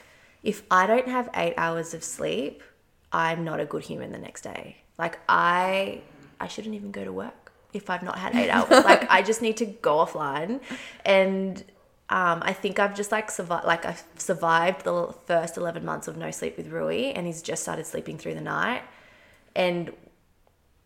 if 0.43 0.63
I 0.69 0.85
don't 0.85 1.07
have 1.07 1.29
eight 1.35 1.53
hours 1.57 1.93
of 1.93 2.03
sleep, 2.03 2.61
I'm 3.11 3.43
not 3.43 3.59
a 3.59 3.65
good 3.65 3.83
human 3.83 4.11
the 4.11 4.17
next 4.17 4.41
day. 4.41 4.77
Like 4.97 5.19
I, 5.27 6.01
I 6.39 6.47
shouldn't 6.47 6.75
even 6.75 6.91
go 6.91 7.03
to 7.03 7.13
work 7.13 7.51
if 7.73 7.89
I've 7.89 8.03
not 8.03 8.19
had 8.19 8.35
eight 8.35 8.49
hours. 8.49 8.69
like 8.85 9.09
I 9.09 9.21
just 9.21 9.41
need 9.41 9.57
to 9.57 9.65
go 9.65 9.95
offline, 9.97 10.61
and 11.05 11.63
um, 12.09 12.43
I 12.43 12.53
think 12.53 12.79
I've 12.79 12.95
just 12.95 13.11
like 13.11 13.31
survived. 13.31 13.65
Like 13.65 13.85
I've 13.85 14.03
survived 14.17 14.83
the 14.83 15.13
first 15.25 15.57
eleven 15.57 15.85
months 15.85 16.07
of 16.07 16.17
no 16.17 16.29
sleep 16.31 16.57
with 16.57 16.67
Rui, 16.67 17.11
and 17.13 17.25
he's 17.25 17.41
just 17.41 17.63
started 17.63 17.85
sleeping 17.85 18.17
through 18.17 18.35
the 18.35 18.41
night, 18.41 18.83
and 19.55 19.91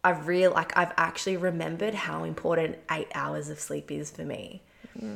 I've 0.03 0.27
real 0.27 0.51
like 0.51 0.77
I've 0.77 0.93
actually 0.95 1.35
remembered 1.35 1.93
how 1.93 2.23
important 2.23 2.77
eight 2.91 3.09
hours 3.13 3.49
of 3.49 3.59
sleep 3.59 3.91
is 3.91 4.11
for 4.11 4.23
me. 4.23 4.61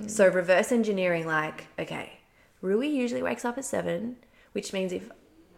So 0.07 0.27
reverse 0.27 0.71
engineering, 0.71 1.25
like, 1.25 1.65
okay, 1.79 2.19
Rui 2.61 2.87
usually 2.87 3.23
wakes 3.23 3.43
up 3.45 3.57
at 3.57 3.65
seven, 3.65 4.17
which 4.53 4.73
means 4.73 4.91
if 4.91 5.09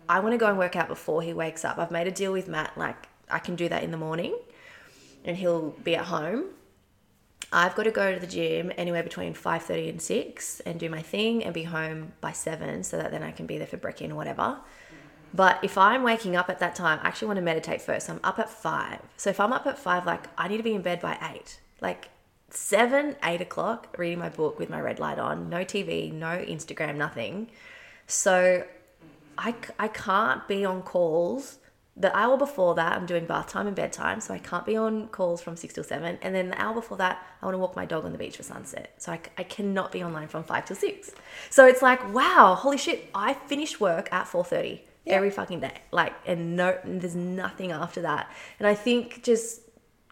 I 0.07 0.19
want 0.19 0.33
to 0.33 0.37
go 0.37 0.47
and 0.47 0.57
work 0.57 0.75
out 0.75 0.87
before 0.87 1.21
he 1.21 1.33
wakes 1.33 1.63
up, 1.65 1.77
I've 1.77 1.91
made 1.91 2.07
a 2.07 2.11
deal 2.11 2.31
with 2.31 2.47
Matt, 2.47 2.77
like 2.77 3.07
I 3.29 3.39
can 3.39 3.55
do 3.55 3.69
that 3.69 3.83
in 3.83 3.91
the 3.91 3.97
morning 3.97 4.37
and 5.25 5.37
he'll 5.37 5.71
be 5.83 5.95
at 5.95 6.05
home. 6.05 6.45
I've 7.51 7.75
got 7.75 7.83
to 7.83 7.91
go 7.91 8.13
to 8.13 8.19
the 8.19 8.27
gym 8.27 8.71
anywhere 8.77 9.03
between 9.03 9.33
5.30 9.33 9.89
and 9.89 10.01
6 10.01 10.59
and 10.61 10.79
do 10.79 10.89
my 10.89 11.01
thing 11.01 11.43
and 11.43 11.53
be 11.53 11.63
home 11.63 12.13
by 12.19 12.31
7 12.31 12.83
so 12.83 12.97
that 12.97 13.11
then 13.11 13.23
I 13.23 13.31
can 13.31 13.45
be 13.45 13.57
there 13.57 13.67
for 13.67 13.77
brekkie 13.77 14.05
and 14.05 14.15
whatever. 14.15 14.57
But 15.33 15.63
if 15.63 15.77
I'm 15.77 16.03
waking 16.03 16.35
up 16.35 16.49
at 16.49 16.59
that 16.59 16.75
time, 16.75 16.99
I 17.01 17.07
actually 17.07 17.27
want 17.27 17.37
to 17.37 17.43
meditate 17.43 17.81
first. 17.81 18.09
I'm 18.09 18.19
up 18.23 18.39
at 18.39 18.49
5. 18.49 18.99
So 19.17 19.29
if 19.29 19.39
I'm 19.39 19.53
up 19.53 19.65
at 19.65 19.77
5, 19.77 20.05
like 20.05 20.25
I 20.37 20.47
need 20.47 20.57
to 20.57 20.63
be 20.63 20.73
in 20.73 20.81
bed 20.81 20.99
by 20.99 21.17
8. 21.21 21.59
Like 21.81 22.09
7, 22.49 23.15
8 23.23 23.41
o'clock, 23.41 23.95
reading 23.97 24.19
my 24.19 24.29
book 24.29 24.59
with 24.59 24.69
my 24.69 24.79
red 24.79 24.99
light 24.99 25.19
on, 25.19 25.49
no 25.49 25.59
TV, 25.59 26.11
no 26.11 26.37
Instagram, 26.37 26.95
nothing. 26.95 27.49
So 28.07 28.65
I, 29.37 29.55
I 29.79 29.87
can't 29.87 30.47
be 30.47 30.65
on 30.65 30.81
calls. 30.81 31.59
The 31.95 32.15
hour 32.17 32.37
before 32.37 32.73
that, 32.75 32.93
I'm 32.93 33.05
doing 33.05 33.25
bath 33.25 33.47
time 33.47 33.67
and 33.67 33.75
bedtime, 33.75 34.19
so 34.19 34.33
I 34.33 34.39
can't 34.39 34.65
be 34.65 34.75
on 34.75 35.07
calls 35.09 35.41
from 35.41 35.55
6 35.55 35.75
till 35.75 35.83
7. 35.83 36.17
And 36.23 36.33
then 36.33 36.49
the 36.49 36.59
hour 36.59 36.73
before 36.73 36.97
that, 36.97 37.23
I 37.41 37.45
want 37.45 37.53
to 37.53 37.59
walk 37.59 37.75
my 37.75 37.85
dog 37.85 38.03
on 38.05 38.11
the 38.11 38.17
beach 38.17 38.37
for 38.37 38.43
sunset. 38.43 38.95
So 38.97 39.11
I, 39.11 39.19
I 39.37 39.43
cannot 39.43 39.91
be 39.91 40.03
online 40.03 40.27
from 40.27 40.43
5 40.43 40.65
till 40.65 40.75
6. 40.75 41.11
So 41.51 41.67
it's 41.67 41.83
like, 41.83 42.13
wow, 42.13 42.55
holy 42.55 42.77
shit, 42.77 43.09
I 43.13 43.33
finish 43.33 43.79
work 43.79 44.11
at 44.11 44.25
4.30 44.25 44.79
every 45.05 45.29
fucking 45.29 45.59
day. 45.59 45.81
Like, 45.91 46.13
and 46.25 46.55
no, 46.55 46.77
and 46.83 46.99
there's 46.99 47.15
nothing 47.15 47.71
after 47.71 48.01
that. 48.01 48.31
And 48.57 48.67
I 48.67 48.73
think 48.73 49.23
just 49.23 49.61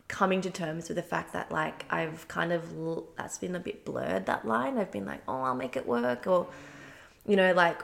coming 0.07 0.41
to 0.41 0.49
terms 0.51 0.89
with 0.89 0.97
the 0.97 1.03
fact 1.03 1.34
that 1.34 1.51
like 1.51 1.86
I've 1.89 2.27
kind 2.27 2.51
of, 2.51 2.71
l- 2.77 3.07
that's 3.17 3.38
been 3.38 3.55
a 3.55 3.60
bit 3.60 3.86
blurred, 3.86 4.27
that 4.27 4.45
line. 4.45 4.77
I've 4.77 4.91
been 4.91 5.05
like, 5.05 5.21
oh, 5.27 5.41
I'll 5.41 5.55
make 5.55 5.77
it 5.77 5.88
work, 5.88 6.27
or 6.27 6.47
you 7.25 7.36
know, 7.36 7.53
like 7.53 7.81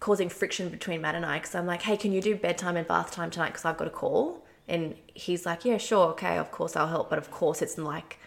causing 0.00 0.28
friction 0.28 0.68
between 0.68 1.00
Matt 1.00 1.14
and 1.14 1.26
I 1.26 1.38
because 1.38 1.54
I'm 1.54 1.66
like, 1.66 1.82
hey, 1.82 1.96
can 1.96 2.12
you 2.12 2.20
do 2.20 2.36
bedtime 2.36 2.76
and 2.76 2.86
bath 2.86 3.10
time 3.10 3.30
tonight 3.30 3.48
because 3.48 3.64
I've 3.64 3.76
got 3.76 3.86
a 3.86 3.90
call? 3.90 4.44
And 4.68 4.96
he's 5.14 5.46
like, 5.46 5.64
yeah, 5.64 5.78
sure, 5.78 6.08
okay, 6.08 6.36
of 6.38 6.50
course 6.50 6.76
I'll 6.76 6.88
help. 6.88 7.10
But 7.10 7.18
of 7.18 7.30
course 7.30 7.62
it's 7.62 7.78
like, 7.78 8.18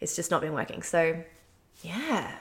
it's 0.00 0.16
just 0.16 0.30
not 0.30 0.40
been 0.40 0.52
working. 0.52 0.82
So 0.82 1.22
yeah, 1.82 2.32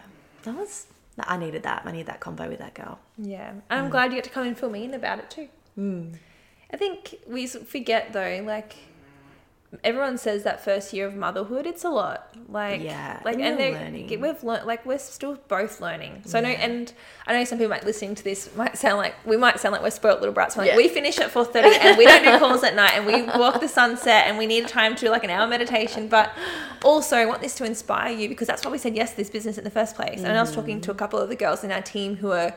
that 0.43 0.55
was, 0.55 0.87
I 1.19 1.37
needed 1.37 1.63
that. 1.63 1.83
I 1.85 1.91
needed 1.91 2.07
that 2.07 2.19
combo 2.19 2.47
with 2.49 2.59
that 2.59 2.73
girl. 2.73 2.99
Yeah, 3.17 3.49
and 3.49 3.63
I'm 3.69 3.89
glad 3.89 4.11
you 4.11 4.17
get 4.17 4.23
to 4.25 4.29
come 4.29 4.47
and 4.47 4.57
fill 4.57 4.69
me 4.69 4.85
in 4.85 4.93
about 4.93 5.19
it 5.19 5.29
too. 5.29 5.47
Hmm. 5.75 6.13
I 6.71 6.77
think 6.77 7.15
we 7.27 7.47
forget 7.47 8.13
though, 8.13 8.43
like 8.45 8.75
everyone 9.83 10.17
says 10.17 10.43
that 10.43 10.63
first 10.63 10.93
year 10.93 11.07
of 11.07 11.15
motherhood, 11.15 11.65
it's 11.65 11.83
a 11.83 11.89
lot. 11.89 12.33
Like 12.49 12.81
Yeah, 12.81 13.19
like 13.25 13.39
and 13.39 13.59
they're- 13.59 13.71
learning. 13.73 14.07
we've 14.21 14.43
learned 14.43 14.65
like 14.65 14.85
we're 14.85 14.97
still 14.99 15.37
both 15.47 15.81
learning. 15.81 16.21
So 16.25 16.37
I 16.37 16.41
know, 16.41 16.49
and 16.49 16.93
I 17.27 17.33
know 17.33 17.43
some 17.43 17.57
people 17.57 17.69
might 17.71 17.83
listening 17.85 18.15
to 18.15 18.23
this 18.23 18.55
might 18.55 18.77
sound 18.77 18.97
like 18.97 19.15
we 19.25 19.37
might 19.37 19.59
sound 19.59 19.73
like 19.73 19.81
we're 19.81 19.89
spoiled 19.89 20.19
little 20.19 20.33
brats. 20.33 20.55
Like 20.57 20.67
Yeah. 20.67 20.77
we 20.77 20.87
finish 20.87 21.17
at 21.19 21.31
four 21.31 21.45
thirty 21.45 21.75
and 21.75 21.97
we 21.97 22.05
don't 22.05 22.23
do 22.23 22.37
calls 22.39 22.63
at 22.63 22.75
night 22.75 22.93
and 22.95 23.05
we 23.05 23.23
walk 23.23 23.59
the 23.61 23.67
sunset 23.67 24.27
and 24.27 24.37
we 24.37 24.45
need 24.45 24.67
time 24.67 24.95
to 24.95 25.05
do 25.05 25.09
like 25.09 25.23
an 25.23 25.29
hour 25.29 25.47
meditation. 25.47 26.07
But 26.07 26.31
also 26.83 27.17
I 27.17 27.25
want 27.25 27.41
this 27.41 27.55
to 27.55 27.65
inspire 27.65 28.11
you 28.15 28.29
because 28.29 28.47
that's 28.47 28.63
why 28.63 28.71
we 28.71 28.77
said 28.77 28.95
yes 28.95 29.11
to 29.11 29.17
this 29.17 29.29
business 29.29 29.57
in 29.57 29.63
the 29.63 29.71
first 29.71 29.95
place. 29.95 30.19
And 30.23 30.37
I 30.37 30.41
was 30.41 30.53
talking 30.53 30.81
to 30.81 30.91
a 30.91 30.95
couple 30.95 31.19
of 31.19 31.29
the 31.29 31.35
girls 31.35 31.63
in 31.63 31.71
our 31.71 31.81
team 31.81 32.17
who 32.17 32.31
are 32.31 32.53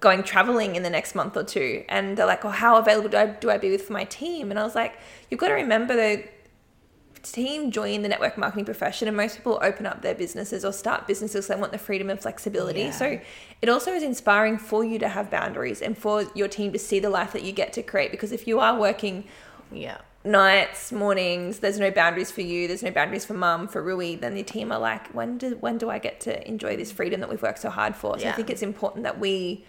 going 0.00 0.22
traveling 0.22 0.76
in 0.76 0.82
the 0.82 0.88
next 0.88 1.14
month 1.14 1.36
or 1.36 1.44
two 1.44 1.84
and 1.90 2.16
they're 2.16 2.24
like 2.24 2.42
well 2.42 2.54
how 2.54 2.78
available 2.78 3.10
do 3.10 3.18
I, 3.18 3.26
do 3.26 3.50
I 3.50 3.58
be 3.58 3.70
with 3.70 3.82
for 3.82 3.92
my 3.92 4.04
team 4.04 4.50
and 4.50 4.58
I 4.58 4.62
was 4.64 4.74
like 4.74 4.94
you've 5.30 5.38
got 5.38 5.48
to 5.48 5.52
remember 5.54 5.94
though 5.94 6.22
team 7.22 7.70
join 7.70 8.02
the 8.02 8.08
network 8.08 8.36
marketing 8.38 8.64
profession 8.64 9.08
and 9.08 9.16
most 9.16 9.36
people 9.36 9.58
open 9.62 9.86
up 9.86 10.02
their 10.02 10.14
businesses 10.14 10.64
or 10.64 10.72
start 10.72 11.06
businesses 11.06 11.46
they 11.46 11.54
want 11.56 11.72
the 11.72 11.78
freedom 11.78 12.10
and 12.10 12.20
flexibility 12.20 12.80
Yeah. 12.82 12.90
so 12.92 13.20
it 13.62 13.68
also 13.68 13.92
is 13.92 14.02
inspiring 14.02 14.58
for 14.58 14.84
you 14.84 14.98
to 14.98 15.08
have 15.08 15.30
boundaries 15.30 15.82
and 15.82 15.96
for 15.96 16.24
your 16.34 16.48
team 16.48 16.72
to 16.72 16.78
see 16.78 16.98
the 17.00 17.10
life 17.10 17.32
that 17.32 17.42
you 17.42 17.52
get 17.52 17.72
to 17.74 17.82
create 17.82 18.10
because 18.10 18.32
if 18.32 18.46
you 18.46 18.60
are 18.60 18.78
working 18.78 19.24
Yeah. 19.70 19.98
nights 20.24 20.92
mornings 20.92 21.58
there's 21.60 21.78
no 21.78 21.90
boundaries 21.90 22.30
for 22.30 22.40
you 22.42 22.66
there's 22.68 22.82
no 22.82 22.90
boundaries 22.90 23.24
for 23.24 23.34
mum 23.34 23.68
for 23.68 23.82
Rui 23.82 24.16
then 24.16 24.34
the 24.34 24.42
team 24.42 24.70
are 24.72 24.78
like 24.78 25.08
when 25.14 25.38
do 25.38 25.56
when 25.60 25.78
do 25.78 25.88
I 25.90 25.98
get 25.98 26.20
to 26.20 26.46
enjoy 26.48 26.76
this 26.76 26.90
freedom 26.92 27.20
that 27.20 27.28
we've 27.30 27.42
worked 27.42 27.60
so 27.60 27.70
hard 27.70 27.94
for 27.96 28.18
so 28.18 28.28
I 28.28 28.32
think 28.32 28.50
it's 28.50 28.62
important 28.62 29.04
that 29.04 29.18
we 29.18 29.64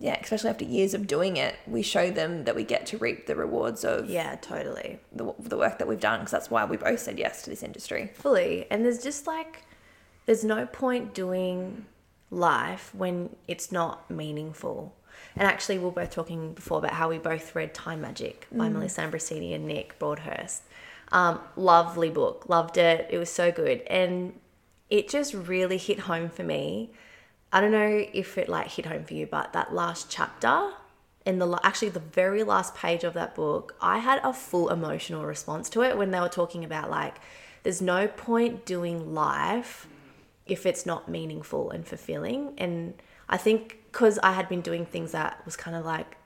yeah 0.00 0.16
especially 0.20 0.50
after 0.50 0.64
years 0.64 0.94
of 0.94 1.06
doing 1.06 1.36
it 1.36 1.56
we 1.66 1.82
show 1.82 2.10
them 2.10 2.44
that 2.44 2.54
we 2.54 2.64
get 2.64 2.86
to 2.86 2.98
reap 2.98 3.26
the 3.26 3.34
rewards 3.34 3.84
of 3.84 4.08
Yeah, 4.08 4.36
totally. 4.36 5.00
the, 5.12 5.34
the 5.38 5.56
work 5.56 5.78
that 5.78 5.88
we've 5.88 6.00
done 6.00 6.20
because 6.20 6.32
that's 6.32 6.50
why 6.50 6.64
we 6.64 6.76
both 6.76 7.00
said 7.00 7.18
yes 7.18 7.42
to 7.42 7.50
this 7.50 7.62
industry 7.62 8.10
Fully. 8.14 8.66
And 8.70 8.84
there's 8.84 9.02
just 9.02 9.26
like, 9.26 9.64
there's 10.26 10.44
no 10.44 10.66
point 10.66 11.14
doing 11.14 11.86
life 12.30 12.94
when 12.94 13.34
it's 13.48 13.72
not 13.72 14.10
meaningful. 14.10 14.94
And 15.36 15.46
actually, 15.48 15.78
we 15.78 15.84
were 15.86 15.90
both 15.90 16.10
talking 16.10 16.52
before 16.52 16.78
about 16.78 16.92
how 16.92 17.08
we 17.08 17.18
both 17.18 17.54
read 17.54 17.72
Time 17.74 18.00
Magic 18.00 18.46
by 18.52 18.68
Melissa 18.68 19.02
Ambrosini 19.02 19.54
and 19.54 19.66
Nick 19.66 19.98
Broadhurst. 19.98 20.62
Um, 21.12 21.40
lovely 21.56 22.10
book, 22.10 22.48
loved 22.48 22.76
it. 22.76 23.06
It 23.10 23.18
was 23.18 23.30
so 23.30 23.50
good, 23.50 23.80
and 23.82 24.34
it 24.90 25.08
just 25.08 25.32
really 25.34 25.76
hit 25.78 26.00
home 26.00 26.28
for 26.28 26.42
me. 26.44 26.90
I 27.52 27.60
don't 27.60 27.72
know 27.72 28.04
if 28.12 28.36
it 28.38 28.48
like 28.48 28.68
hit 28.68 28.86
home 28.86 29.04
for 29.04 29.14
you, 29.14 29.26
but 29.26 29.52
that 29.52 29.74
last 29.74 30.10
chapter 30.10 30.72
in 31.28 31.38
the 31.38 31.60
actually 31.62 31.90
the 31.90 32.00
very 32.00 32.42
last 32.42 32.74
page 32.74 33.04
of 33.04 33.12
that 33.12 33.34
book, 33.34 33.76
I 33.82 33.98
had 33.98 34.20
a 34.24 34.32
full 34.32 34.70
emotional 34.70 35.26
response 35.26 35.68
to 35.70 35.82
it 35.82 35.98
when 35.98 36.10
they 36.10 36.20
were 36.20 36.28
talking 36.28 36.64
about 36.64 36.90
like, 36.90 37.16
there's 37.64 37.82
no 37.82 38.08
point 38.08 38.64
doing 38.64 39.14
life 39.14 39.86
if 40.46 40.64
it's 40.64 40.86
not 40.86 41.06
meaningful 41.06 41.70
and 41.70 41.86
fulfilling. 41.86 42.54
And 42.56 42.94
I 43.28 43.36
think 43.36 43.78
because 43.92 44.18
I 44.22 44.32
had 44.32 44.48
been 44.48 44.62
doing 44.62 44.86
things 44.86 45.12
that 45.12 45.44
was 45.44 45.54
kind 45.54 45.76
of 45.76 45.84
like 45.84 46.16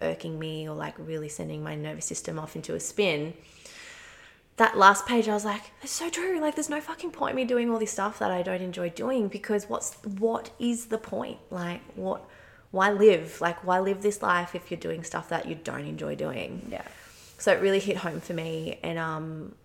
irking 0.00 0.40
me 0.40 0.68
or 0.68 0.74
like 0.74 0.94
really 0.98 1.28
sending 1.28 1.62
my 1.62 1.76
nervous 1.76 2.06
system 2.06 2.38
off 2.38 2.56
into 2.56 2.74
a 2.74 2.80
spin, 2.80 3.34
that 4.62 4.78
last 4.78 5.06
page, 5.06 5.28
I 5.28 5.34
was 5.34 5.44
like, 5.44 5.72
it's 5.82 5.90
so 5.90 6.08
true. 6.08 6.38
Like, 6.38 6.54
there's 6.54 6.70
no 6.70 6.80
fucking 6.80 7.10
point 7.10 7.30
in 7.30 7.36
me 7.36 7.44
doing 7.44 7.68
all 7.68 7.80
this 7.80 7.90
stuff 7.90 8.20
that 8.20 8.30
I 8.30 8.42
don't 8.42 8.62
enjoy 8.62 8.90
doing 8.90 9.26
because 9.26 9.68
what's 9.68 9.94
what 10.04 10.50
is 10.60 10.86
the 10.86 10.98
point? 10.98 11.38
Like, 11.50 11.80
what? 11.96 12.24
Why 12.70 12.92
live? 12.92 13.40
Like, 13.40 13.64
why 13.66 13.80
live 13.80 14.02
this 14.02 14.22
life 14.22 14.54
if 14.54 14.70
you're 14.70 14.78
doing 14.78 15.02
stuff 15.02 15.28
that 15.30 15.46
you 15.46 15.56
don't 15.56 15.84
enjoy 15.84 16.14
doing? 16.14 16.64
Yeah. 16.70 16.86
So 17.38 17.52
it 17.52 17.60
really 17.60 17.80
hit 17.80 17.96
home 17.96 18.20
for 18.20 18.34
me, 18.34 18.78
and 18.84 19.00
um, 19.00 19.56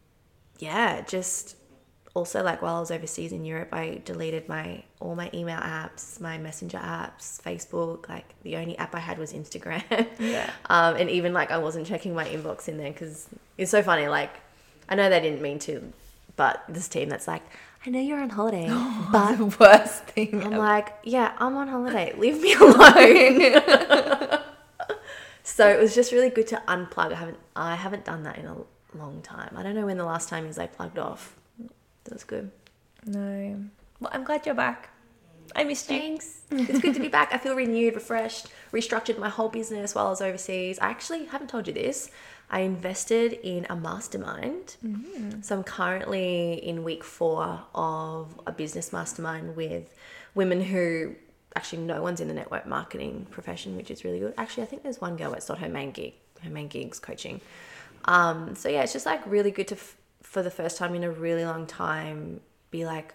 yeah, 0.57 1.01
just 1.01 1.55
also 2.15 2.41
like 2.41 2.63
while 2.63 2.77
I 2.77 2.79
was 2.79 2.89
overseas 2.89 3.31
in 3.31 3.45
Europe, 3.45 3.69
I 3.71 4.01
deleted 4.03 4.49
my 4.49 4.83
all 4.99 5.15
my 5.15 5.29
email 5.31 5.59
apps, 5.59 6.19
my 6.19 6.39
messenger 6.39 6.79
apps, 6.79 7.39
Facebook. 7.39 8.09
Like 8.09 8.33
the 8.41 8.55
only 8.55 8.75
app 8.79 8.95
I 8.95 8.99
had 8.99 9.19
was 9.19 9.31
Instagram. 9.31 10.07
Yeah. 10.19 10.49
um, 10.71 10.95
and 10.95 11.07
even 11.11 11.33
like 11.33 11.51
I 11.51 11.59
wasn't 11.59 11.85
checking 11.85 12.15
my 12.15 12.25
inbox 12.25 12.67
in 12.67 12.79
there 12.79 12.91
because 12.91 13.29
it's 13.59 13.69
so 13.69 13.83
funny. 13.83 14.07
Like 14.07 14.33
I 14.89 14.95
know 14.95 15.09
they 15.09 15.19
didn't 15.19 15.41
mean 15.41 15.59
to, 15.59 15.91
but 16.35 16.63
this 16.69 16.87
team 16.87 17.09
that's 17.09 17.27
like, 17.27 17.43
I 17.85 17.89
know 17.89 17.99
you're 17.99 18.19
on 18.19 18.29
holiday, 18.29 18.67
oh, 18.69 19.09
but 19.11 19.37
the 19.37 19.45
worst 19.59 20.03
thing. 20.05 20.35
I'm 20.35 20.53
ever. 20.53 20.57
like, 20.57 20.95
yeah, 21.03 21.33
I'm 21.37 21.55
on 21.57 21.67
holiday. 21.67 22.13
Leave 22.17 22.41
me 22.41 22.53
alone. 22.59 23.61
so 25.43 25.67
it 25.69 25.79
was 25.79 25.95
just 25.95 26.11
really 26.11 26.29
good 26.29 26.47
to 26.47 26.61
unplug. 26.67 27.11
I 27.11 27.15
haven't 27.15 27.37
I 27.55 27.75
haven't 27.75 28.05
done 28.05 28.23
that 28.23 28.37
in 28.37 28.45
a 28.45 28.55
long 28.95 29.21
time. 29.21 29.53
I 29.55 29.63
don't 29.63 29.75
know 29.75 29.85
when 29.85 29.97
the 29.97 30.05
last 30.05 30.29
time 30.29 30.45
is 30.45 30.57
I 30.57 30.67
plugged 30.67 30.99
off. 30.99 31.35
That 32.05 32.13
was 32.13 32.23
good. 32.23 32.51
no. 33.05 33.63
Well, 33.99 34.11
I'm 34.13 34.23
glad 34.23 34.45
you're 34.45 34.53
back. 34.53 34.89
I 35.55 35.63
missed 35.63 35.89
you. 35.89 35.97
Thanks. 35.97 36.41
It's 36.51 36.79
good 36.79 36.93
to 36.93 36.99
be 36.99 37.07
back. 37.07 37.33
I 37.33 37.37
feel 37.39 37.55
renewed, 37.55 37.95
refreshed, 37.95 38.47
restructured 38.71 39.17
my 39.17 39.29
whole 39.29 39.49
business 39.49 39.95
while 39.95 40.07
I 40.07 40.09
was 40.09 40.21
overseas. 40.21 40.77
I 40.79 40.89
actually 40.89 41.25
haven't 41.25 41.47
told 41.49 41.67
you 41.67 41.73
this. 41.73 42.11
I 42.49 42.61
invested 42.61 43.33
in 43.43 43.67
a 43.69 43.75
mastermind. 43.75 44.77
So 45.43 45.57
I'm 45.57 45.63
currently 45.63 46.53
in 46.53 46.83
week 46.83 47.03
four 47.03 47.61
of 47.75 48.39
a 48.47 48.51
business 48.51 48.93
mastermind 48.93 49.55
with 49.55 49.93
women 50.33 50.61
who 50.61 51.15
actually 51.55 51.81
no 51.83 52.01
one's 52.01 52.21
in 52.21 52.27
the 52.27 52.33
network 52.33 52.65
marketing 52.65 53.27
profession, 53.31 53.75
which 53.75 53.91
is 53.91 54.03
really 54.05 54.19
good. 54.19 54.33
Actually, 54.37 54.63
I 54.63 54.67
think 54.67 54.83
there's 54.83 55.01
one 55.01 55.17
girl. 55.17 55.33
It's 55.33 55.49
not 55.49 55.57
her 55.59 55.67
main 55.67 55.91
gig. 55.91 56.13
Her 56.41 56.49
main 56.49 56.67
gig's 56.67 56.99
coaching. 56.99 57.41
Um, 58.05 58.55
so 58.55 58.69
yeah, 58.69 58.83
it's 58.83 58.93
just 58.93 59.05
like 59.05 59.25
really 59.25 59.51
good 59.51 59.67
to, 59.69 59.75
f- 59.75 59.97
for 60.21 60.41
the 60.41 60.51
first 60.51 60.77
time 60.77 60.95
in 60.95 61.03
a 61.03 61.11
really 61.11 61.43
long 61.43 61.65
time, 61.67 62.39
be 62.71 62.85
like 62.85 63.13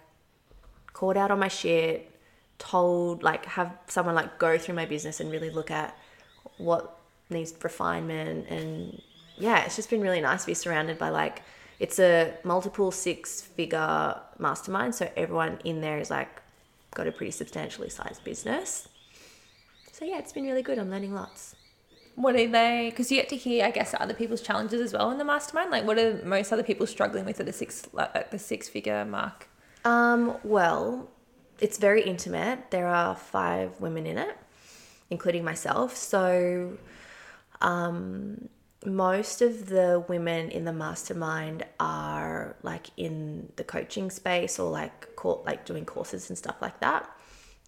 called 0.91 1.17
out 1.17 1.31
on 1.31 1.39
my 1.39 1.47
shit, 1.47 2.11
told 2.59 3.23
like 3.23 3.45
have 3.45 3.75
someone 3.87 4.13
like 4.13 4.37
go 4.37 4.57
through 4.57 4.75
my 4.75 4.85
business 4.85 5.19
and 5.19 5.31
really 5.31 5.49
look 5.49 5.71
at 5.71 5.97
what 6.57 6.99
needs 7.29 7.53
refinement 7.63 8.47
and 8.49 9.01
yeah, 9.37 9.65
it's 9.65 9.75
just 9.75 9.89
been 9.89 10.01
really 10.01 10.21
nice 10.21 10.41
to 10.41 10.47
be 10.47 10.53
surrounded 10.53 10.97
by 10.97 11.09
like 11.09 11.41
it's 11.79 11.99
a 11.99 12.33
multiple 12.43 12.91
six 12.91 13.41
figure 13.41 14.15
mastermind, 14.39 14.95
so 14.95 15.09
everyone 15.17 15.59
in 15.63 15.81
there 15.81 15.99
is 15.99 16.09
like 16.09 16.41
got 16.93 17.07
a 17.07 17.11
pretty 17.11 17.31
substantially 17.31 17.89
sized 17.89 18.23
business. 18.23 18.87
So 19.91 20.05
yeah, 20.05 20.19
it's 20.19 20.33
been 20.33 20.45
really 20.45 20.61
good. 20.61 20.77
I'm 20.77 20.89
learning 20.89 21.13
lots. 21.13 21.55
What 22.15 22.35
are 22.35 22.47
they? 22.47 22.89
Because 22.89 23.11
you 23.11 23.17
get 23.17 23.29
to 23.29 23.35
hear, 23.35 23.65
I 23.65 23.71
guess, 23.71 23.95
other 23.99 24.13
people's 24.13 24.41
challenges 24.41 24.79
as 24.81 24.93
well 24.93 25.09
in 25.09 25.17
the 25.17 25.25
mastermind. 25.25 25.71
Like, 25.71 25.85
what 25.85 25.97
are 25.97 26.21
most 26.23 26.51
other 26.51 26.61
people 26.61 26.85
struggling 26.85 27.25
with 27.25 27.39
at 27.39 27.47
the 27.47 27.53
six, 27.53 27.87
like, 27.91 28.11
at 28.13 28.29
the 28.29 28.37
six 28.37 28.69
figure 28.69 29.03
mark? 29.03 29.47
Um, 29.83 30.37
well, 30.43 31.09
it's 31.59 31.79
very 31.79 32.03
intimate. 32.03 32.69
There 32.69 32.87
are 32.87 33.15
five 33.15 33.81
women 33.81 34.05
in 34.05 34.19
it, 34.19 34.37
including 35.09 35.43
myself. 35.43 35.95
So, 35.95 36.77
um, 37.61 38.49
most 38.85 39.41
of 39.41 39.67
the 39.67 40.03
women 40.07 40.49
in 40.49 40.65
the 40.65 40.73
mastermind 40.73 41.65
are 41.79 42.55
like 42.63 42.87
in 42.97 43.51
the 43.55 43.63
coaching 43.63 44.09
space 44.09 44.59
or 44.59 44.69
like 44.69 45.15
court, 45.15 45.45
like 45.45 45.65
doing 45.65 45.85
courses 45.85 46.29
and 46.29 46.37
stuff 46.37 46.55
like 46.61 46.79
that. 46.79 47.09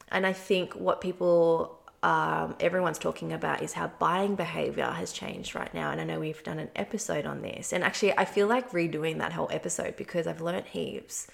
And 0.09 0.25
I 0.25 0.33
think 0.33 0.73
what 0.73 1.01
people 1.01 1.79
um, 2.03 2.55
everyone's 2.59 2.99
talking 2.99 3.33
about 3.33 3.63
is 3.63 3.73
how 3.73 3.87
buying 3.97 4.35
behavior 4.35 4.85
has 4.85 5.11
changed 5.11 5.55
right 5.55 5.73
now. 5.73 5.89
And 5.89 5.99
I 5.99 6.03
know 6.03 6.19
we've 6.19 6.43
done 6.43 6.59
an 6.59 6.69
episode 6.75 7.25
on 7.25 7.41
this. 7.41 7.73
And 7.73 7.83
actually, 7.83 8.15
I 8.15 8.25
feel 8.25 8.45
like 8.45 8.71
redoing 8.71 9.17
that 9.17 9.33
whole 9.33 9.49
episode 9.51 9.95
because 9.95 10.27
I've 10.27 10.39
learned 10.39 10.67
heaps. 10.67 11.25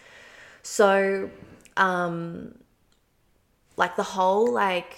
So, 0.64 1.30
um, 1.76 2.56
like 3.76 3.98
the 3.98 4.04
whole 4.04 4.50
like 4.54 4.96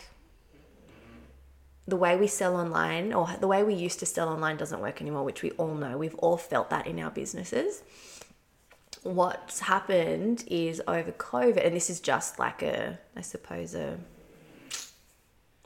the 1.87 1.97
way 1.97 2.15
we 2.15 2.27
sell 2.27 2.55
online 2.55 3.13
or 3.13 3.29
the 3.39 3.47
way 3.47 3.63
we 3.63 3.73
used 3.73 3.99
to 3.99 4.05
sell 4.05 4.29
online 4.29 4.57
doesn't 4.57 4.79
work 4.79 5.01
anymore, 5.01 5.23
which 5.23 5.41
we 5.41 5.51
all 5.51 5.75
know. 5.75 5.97
We've 5.97 6.15
all 6.15 6.37
felt 6.37 6.69
that 6.69 6.87
in 6.87 6.99
our 6.99 7.11
businesses. 7.11 7.83
What's 9.03 9.59
happened 9.61 10.45
is 10.47 10.81
over 10.87 11.11
COVID, 11.11 11.65
and 11.65 11.75
this 11.75 11.89
is 11.89 11.99
just 11.99 12.39
like 12.39 12.61
a, 12.61 12.99
I 13.17 13.21
suppose, 13.21 13.75
a 13.75 13.97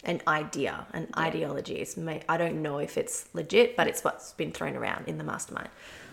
an 0.03 0.21
idea, 0.27 0.88
an 0.93 1.08
ideology. 1.17 1.75
It's 1.75 1.97
may, 1.97 2.21
I 2.30 2.38
don't 2.38 2.62
know 2.62 2.77
if 2.77 2.97
it's 2.97 3.27
legit, 3.34 3.75
but 3.75 3.88
it's 3.88 4.03
what's 4.03 4.32
been 4.34 4.51
thrown 4.51 4.75
around 4.75 5.08
in 5.08 5.17
the 5.17 5.23
mastermind. 5.23 5.69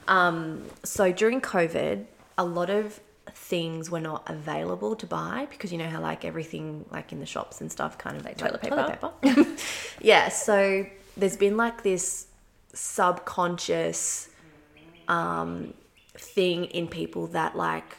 Um, 0.08 0.64
so 0.82 1.12
during 1.12 1.40
COVID, 1.40 2.04
a 2.36 2.44
lot 2.44 2.70
of 2.70 3.00
things 3.32 3.90
were 3.90 4.00
not 4.00 4.28
available 4.28 4.94
to 4.96 5.06
buy 5.06 5.46
because 5.50 5.72
you 5.72 5.78
know 5.78 5.88
how 5.88 6.00
like 6.00 6.24
everything 6.24 6.84
like 6.90 7.12
in 7.12 7.20
the 7.20 7.26
shops 7.26 7.60
and 7.60 7.70
stuff 7.70 7.96
kind 7.98 8.16
of 8.16 8.24
like 8.24 8.36
toilet 8.36 8.60
paper. 8.60 9.56
yeah, 10.00 10.28
so 10.28 10.86
there's 11.16 11.36
been 11.36 11.56
like 11.56 11.82
this 11.82 12.26
subconscious 12.72 14.28
um, 15.08 15.74
thing 16.16 16.66
in 16.66 16.88
people 16.88 17.28
that 17.28 17.56
like 17.56 17.96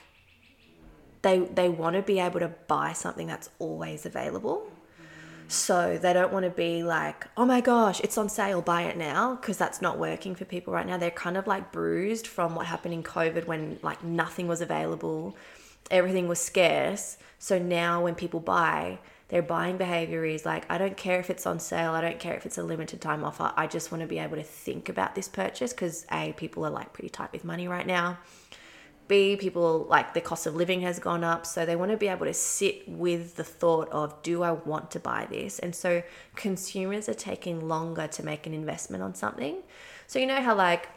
they 1.22 1.40
they 1.40 1.70
want 1.70 1.96
to 1.96 2.02
be 2.02 2.20
able 2.20 2.40
to 2.40 2.50
buy 2.68 2.94
something 2.94 3.28
that's 3.28 3.50
always 3.60 4.06
available. 4.06 4.70
So 5.48 5.98
they 5.98 6.12
don't 6.14 6.34
want 6.34 6.46
to 6.46 6.50
be 6.50 6.84
like, 6.84 7.28
oh 7.38 7.46
my 7.46 7.62
gosh, 7.62 8.00
it's 8.02 8.18
on 8.18 8.30
sale, 8.30 8.62
buy 8.62 8.84
it 8.84 8.98
now, 8.98 9.36
because 9.36 9.58
that's 9.58 9.82
not 9.82 10.00
working 10.00 10.36
for 10.36 10.46
people 10.46 10.74
right 10.74 10.86
now. 10.86 10.98
They're 10.98 11.12
kind 11.12 11.38
of 11.38 11.46
like 11.46 11.72
bruised 11.72 12.26
from 12.28 12.56
what 12.56 12.66
happened 12.66 12.94
in 12.94 13.04
COVID 13.04 13.46
when 13.46 13.80
like 13.84 14.04
nothing 14.04 14.48
was 14.48 14.62
available, 14.62 15.38
everything 15.92 16.28
was 16.28 16.40
scarce. 16.40 17.18
So 17.38 17.60
now 17.60 18.04
when 18.04 18.16
people 18.16 18.40
buy, 18.40 19.00
their 19.28 19.42
buying 19.42 19.78
behavior 19.78 20.24
is 20.26 20.46
like, 20.46 20.70
I 20.70 20.78
don't 20.78 20.98
care 20.98 21.20
if 21.20 21.30
it's 21.30 21.46
on 21.46 21.60
sale, 21.60 21.92
I 21.92 22.02
don't 22.02 22.20
care 22.20 22.36
if 22.36 22.46
it's 22.46 22.58
a 22.58 22.64
limited 22.64 23.02
time 23.02 23.24
offer. 23.24 23.52
I 23.56 23.68
just 23.68 23.92
want 23.92 24.02
to 24.02 24.08
be 24.08 24.20
able 24.20 24.38
to 24.38 24.44
think 24.44 24.90
about 24.90 25.16
this 25.16 25.28
purchase 25.28 25.74
because 25.74 26.06
A, 26.12 26.34
people 26.34 26.66
are 26.66 26.70
like 26.72 26.94
pretty 26.94 27.10
tight 27.10 27.32
with 27.32 27.44
money 27.44 27.68
right 27.68 27.88
now. 27.88 28.18
B, 29.08 29.36
people 29.36 29.86
like 29.90 30.14
the 30.14 30.22
cost 30.22 30.48
of 30.48 30.56
living 30.56 30.82
has 30.82 31.00
gone 31.00 31.24
up. 31.24 31.46
So 31.46 31.66
they 31.66 31.76
want 31.76 31.92
to 31.92 31.98
be 31.98 32.08
able 32.08 32.26
to 32.26 32.34
sit 32.34 32.88
with 32.88 33.36
the 33.36 33.44
thought 33.44 33.90
of, 33.90 34.22
do 34.24 34.44
I 34.44 34.52
want 34.52 34.92
to 34.92 35.00
buy 35.00 35.28
this? 35.30 35.60
And 35.60 35.76
so 35.76 36.04
consumers 36.36 37.08
are 37.08 37.14
taking 37.14 37.68
longer 37.68 38.08
to 38.08 38.24
make 38.24 38.48
an 38.48 38.54
investment 38.54 39.04
on 39.04 39.14
something. 39.16 39.58
So, 40.08 40.20
you 40.20 40.26
know 40.26 40.42
how, 40.42 40.56
like, 40.56 40.90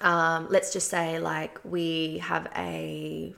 um, 0.00 0.46
let's 0.50 0.72
just 0.72 0.88
say, 0.88 1.18
like, 1.18 1.58
we 1.64 2.18
have 2.18 2.48
a, 2.56 3.34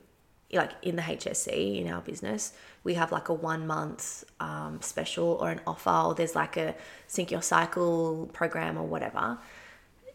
like, 0.51 0.71
in 0.81 0.95
the 0.95 1.01
HSC 1.01 1.81
in 1.81 1.91
our 1.91 2.01
business, 2.01 2.53
we 2.83 2.93
have 2.93 3.11
like 3.11 3.29
a 3.29 3.33
one 3.33 3.65
month 3.67 4.23
um, 4.39 4.79
special 4.81 5.39
or 5.41 5.49
an 5.49 5.59
offer, 5.65 5.89
or 5.89 6.15
there's 6.15 6.35
like 6.35 6.55
a 6.55 6.75
sync 7.07 7.31
your 7.31 7.41
cycle 7.41 8.29
program 8.31 8.77
or 8.77 8.85
whatever 8.85 9.39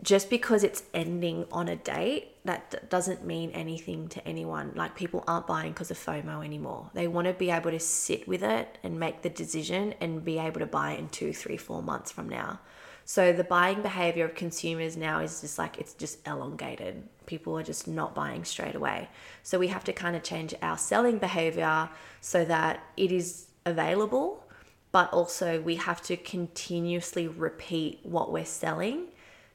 just 0.02 0.30
because 0.30 0.64
it's 0.64 0.82
ending 0.94 1.46
on 1.52 1.68
a 1.68 1.76
date, 1.76 2.28
that 2.44 2.70
d- 2.70 2.78
doesn't 2.88 3.24
mean 3.24 3.50
anything 3.50 4.08
to 4.08 4.26
anyone. 4.26 4.72
Like 4.74 4.96
people 4.96 5.24
aren't 5.26 5.46
buying 5.46 5.72
because 5.72 5.90
of 5.90 5.98
FOMO 5.98 6.44
anymore. 6.44 6.90
They 6.94 7.06
want 7.06 7.26
to 7.26 7.34
be 7.34 7.50
able 7.50 7.70
to 7.70 7.80
sit 7.80 8.26
with 8.26 8.42
it 8.42 8.78
and 8.82 8.98
make 8.98 9.22
the 9.22 9.30
decision 9.30 9.94
and 10.00 10.24
be 10.24 10.38
able 10.38 10.60
to 10.60 10.66
buy 10.66 10.92
in 10.92 11.08
two, 11.08 11.32
three, 11.32 11.56
four 11.56 11.82
months 11.82 12.10
from 12.10 12.28
now. 12.28 12.60
So 13.04 13.32
the 13.32 13.44
buying 13.44 13.82
behavior 13.82 14.24
of 14.24 14.34
consumers 14.34 14.96
now 14.96 15.20
is 15.20 15.40
just 15.40 15.58
like 15.58 15.78
it's 15.78 15.94
just 15.94 16.26
elongated. 16.26 17.02
People 17.26 17.58
are 17.58 17.62
just 17.62 17.88
not 17.88 18.14
buying 18.14 18.44
straight 18.44 18.74
away. 18.74 19.08
So 19.42 19.58
we 19.58 19.68
have 19.68 19.84
to 19.84 19.92
kind 19.92 20.16
of 20.16 20.22
change 20.22 20.54
our 20.62 20.78
selling 20.78 21.18
behavior 21.18 21.90
so 22.20 22.44
that 22.44 22.84
it 22.96 23.12
is 23.12 23.48
available, 23.66 24.44
but 24.92 25.12
also 25.12 25.60
we 25.60 25.76
have 25.76 26.00
to 26.02 26.16
continuously 26.16 27.26
repeat 27.26 28.00
what 28.02 28.32
we're 28.32 28.44
selling 28.44 29.08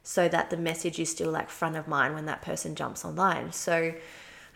so 0.05 0.27
that 0.27 0.51
the 0.51 0.55
message 0.55 0.99
is 0.99 1.09
still 1.09 1.31
like 1.31 1.49
front 1.49 1.75
of 1.75 1.87
mind 1.87 2.13
when 2.13 2.25
that 2.27 2.43
person 2.43 2.75
jumps 2.75 3.03
online. 3.03 3.51
So 3.51 3.91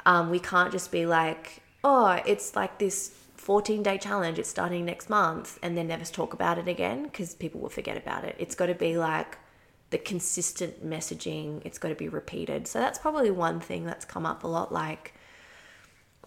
um, 0.05 0.29
we 0.29 0.39
can't 0.39 0.71
just 0.71 0.91
be 0.91 1.07
like, 1.07 1.63
oh, 1.83 2.21
it's 2.23 2.55
like 2.55 2.77
this 2.77 3.15
14 3.33 3.81
day 3.81 3.97
challenge, 3.97 4.38
it's 4.38 4.47
starting 4.47 4.85
next 4.85 5.09
month, 5.09 5.57
and 5.63 5.75
then 5.75 5.88
never 5.88 6.05
talk 6.05 6.35
about 6.35 6.59
it 6.59 6.67
again 6.67 7.03
because 7.03 7.33
people 7.33 7.59
will 7.59 7.69
forget 7.69 7.97
about 7.97 8.25
it. 8.25 8.35
It's 8.38 8.53
got 8.53 8.67
to 8.67 8.75
be 8.75 8.95
like 8.95 9.39
the 9.89 9.97
consistent 9.97 10.88
messaging, 10.88 11.65
it's 11.65 11.79
got 11.79 11.89
to 11.89 11.95
be 11.95 12.09
repeated. 12.09 12.67
So 12.67 12.77
that's 12.77 12.99
probably 12.99 13.31
one 13.31 13.59
thing 13.59 13.85
that's 13.85 14.05
come 14.05 14.27
up 14.27 14.43
a 14.43 14.47
lot, 14.47 14.71
like 14.71 15.15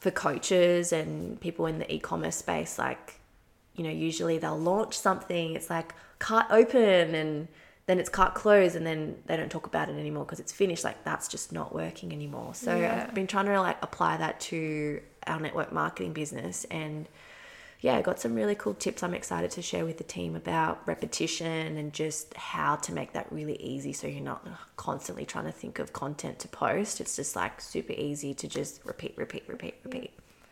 for 0.01 0.11
coaches 0.11 0.93
and 0.93 1.41
people 1.41 1.67
in 1.67 1.79
the 1.79 1.95
e 1.95 2.01
commerce 2.01 2.35
space, 2.35 2.77
like, 2.77 3.21
you 3.77 3.85
know, 3.85 3.91
usually 3.91 4.39
they'll 4.39 4.59
launch 4.59 4.99
something, 4.99 5.55
it's 5.55 5.71
like 5.71 5.95
cart 6.19 6.47
open 6.51 7.15
and 7.15 7.47
then 7.87 7.99
it's 7.99 8.09
cut 8.09 8.35
close 8.35 8.75
and 8.75 8.87
then 8.87 9.17
they 9.27 9.37
don't 9.37 9.51
talk 9.51 9.67
about 9.67 9.89
it 9.89 9.97
anymore 9.97 10.25
because 10.25 10.39
it's 10.41 10.53
finished. 10.53 10.85
Like 10.85 11.03
that's 11.05 11.27
just 11.29 11.53
not 11.53 11.75
working 11.75 12.13
anymore. 12.13 12.55
So 12.55 12.77
Yeah. 12.77 13.07
i've 13.09 13.15
been 13.15 13.27
trying 13.27 13.47
to 13.47 13.61
like 13.61 13.79
apply 13.83 14.17
that 14.19 14.39
to 14.41 15.01
our 15.27 15.41
network 15.41 15.73
marketing 15.73 16.13
business 16.13 16.65
and 16.71 17.09
yeah 17.81 17.97
i 17.97 18.03
got 18.03 18.19
some 18.21 18.35
really 18.35 18.55
cool 18.55 18.75
tips 18.75 19.03
i'm 19.03 19.15
excited 19.15 19.51
to 19.53 19.63
share 19.63 19.85
with 19.85 19.99
the 19.99 20.05
team 20.05 20.35
about 20.37 20.81
repetition 20.87 21.77
and 21.77 21.93
just 21.93 22.33
how 22.35 22.75
to 22.77 22.93
make 22.93 23.13
that 23.13 23.27
really 23.33 23.57
easy 23.57 23.93
so 23.93 24.07
you're 24.07 24.21
not 24.23 24.47
constantly 24.77 25.25
trying 25.25 25.45
to 25.45 25.53
think 25.53 25.79
of 25.79 25.93
content 25.93 26.39
to 26.41 26.49
post. 26.49 27.01
It's 27.01 27.17
just 27.17 27.35
like 27.37 27.61
super 27.61 27.93
easy 27.93 28.35
to 28.35 28.47
just 28.49 28.85
repeat 28.85 29.15
repeat 29.17 29.45
repeat 29.49 29.75
repeat. 29.85 30.11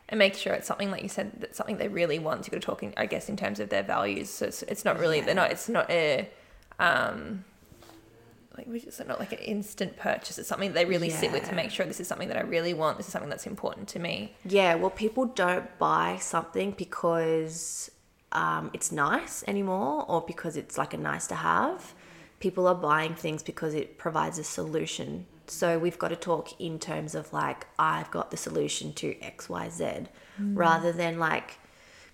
And 0.08 0.18
make 0.18 0.34
sure 0.34 0.52
it's 0.54 0.66
something 0.66 0.90
like 0.90 1.02
you 1.04 1.08
said 1.08 1.30
that's 1.40 1.56
something 1.56 1.76
they 1.78 1.88
really 1.88 2.18
want 2.18 2.42
to 2.44 2.50
go 2.50 2.58
talking 2.58 2.92
i 2.96 3.06
guess 3.06 3.28
in 3.28 3.36
terms 3.36 3.60
of 3.60 3.68
their 3.70 3.84
values. 3.84 4.28
So 4.30 4.46
it's, 4.46 4.62
it's 4.64 4.84
not 4.84 4.98
really 4.98 5.20
they're 5.20 5.34
not 5.36 5.52
it's 5.52 5.68
not 5.68 5.88
a 5.90 6.28
um 6.80 7.44
like 8.56 8.66
we 8.66 8.80
just 8.80 9.06
not 9.06 9.18
like 9.18 9.32
an 9.32 9.38
instant 9.38 9.96
purchase. 9.96 10.38
It's 10.38 10.48
something 10.48 10.72
they 10.72 10.84
really 10.84 11.10
sit 11.10 11.32
with 11.32 11.48
to 11.48 11.54
make 11.54 11.70
sure 11.70 11.86
this 11.86 12.00
is 12.00 12.08
something 12.08 12.28
that 12.28 12.36
i 12.36 12.40
really 12.40 12.74
want. 12.74 12.96
This 12.96 13.06
is 13.06 13.12
something 13.12 13.30
that's 13.30 13.46
important 13.46 13.88
to 13.88 13.98
me. 13.98 14.34
Yeah, 14.44 14.74
well, 14.74 14.90
people 14.90 15.26
don't 15.26 15.78
buy 15.78 16.18
something 16.20 16.72
because 16.72 17.90
um, 18.32 18.70
it's 18.72 18.92
nice 18.92 19.44
anymore 19.46 20.04
or 20.08 20.20
because 20.20 20.56
it's 20.56 20.76
like 20.76 20.92
a 20.92 20.98
nice 20.98 21.26
to 21.28 21.36
have. 21.36 21.94
People 22.38 22.66
are 22.66 22.74
buying 22.74 23.14
things 23.14 23.42
because 23.42 23.74
it 23.74 23.98
provides 23.98 24.38
a 24.38 24.44
solution. 24.44 25.26
So 25.46 25.78
we've 25.78 25.98
got 25.98 26.08
to 26.08 26.16
talk 26.16 26.60
in 26.60 26.78
terms 26.78 27.14
of 27.14 27.32
like, 27.32 27.66
I've 27.78 28.10
got 28.10 28.30
the 28.30 28.36
solution 28.36 28.92
to 28.94 29.14
XYZ 29.16 30.06
rather 30.38 30.92
than 30.92 31.18
like, 31.18 31.58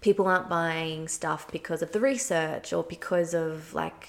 people 0.01 0.27
aren't 0.27 0.49
buying 0.49 1.07
stuff 1.09 1.51
because 1.51 1.83
of 1.83 1.93
the 1.93 2.01
research 2.01 2.73
or 2.73 2.83
because 2.83 3.35
of 3.35 3.75
like 3.75 4.09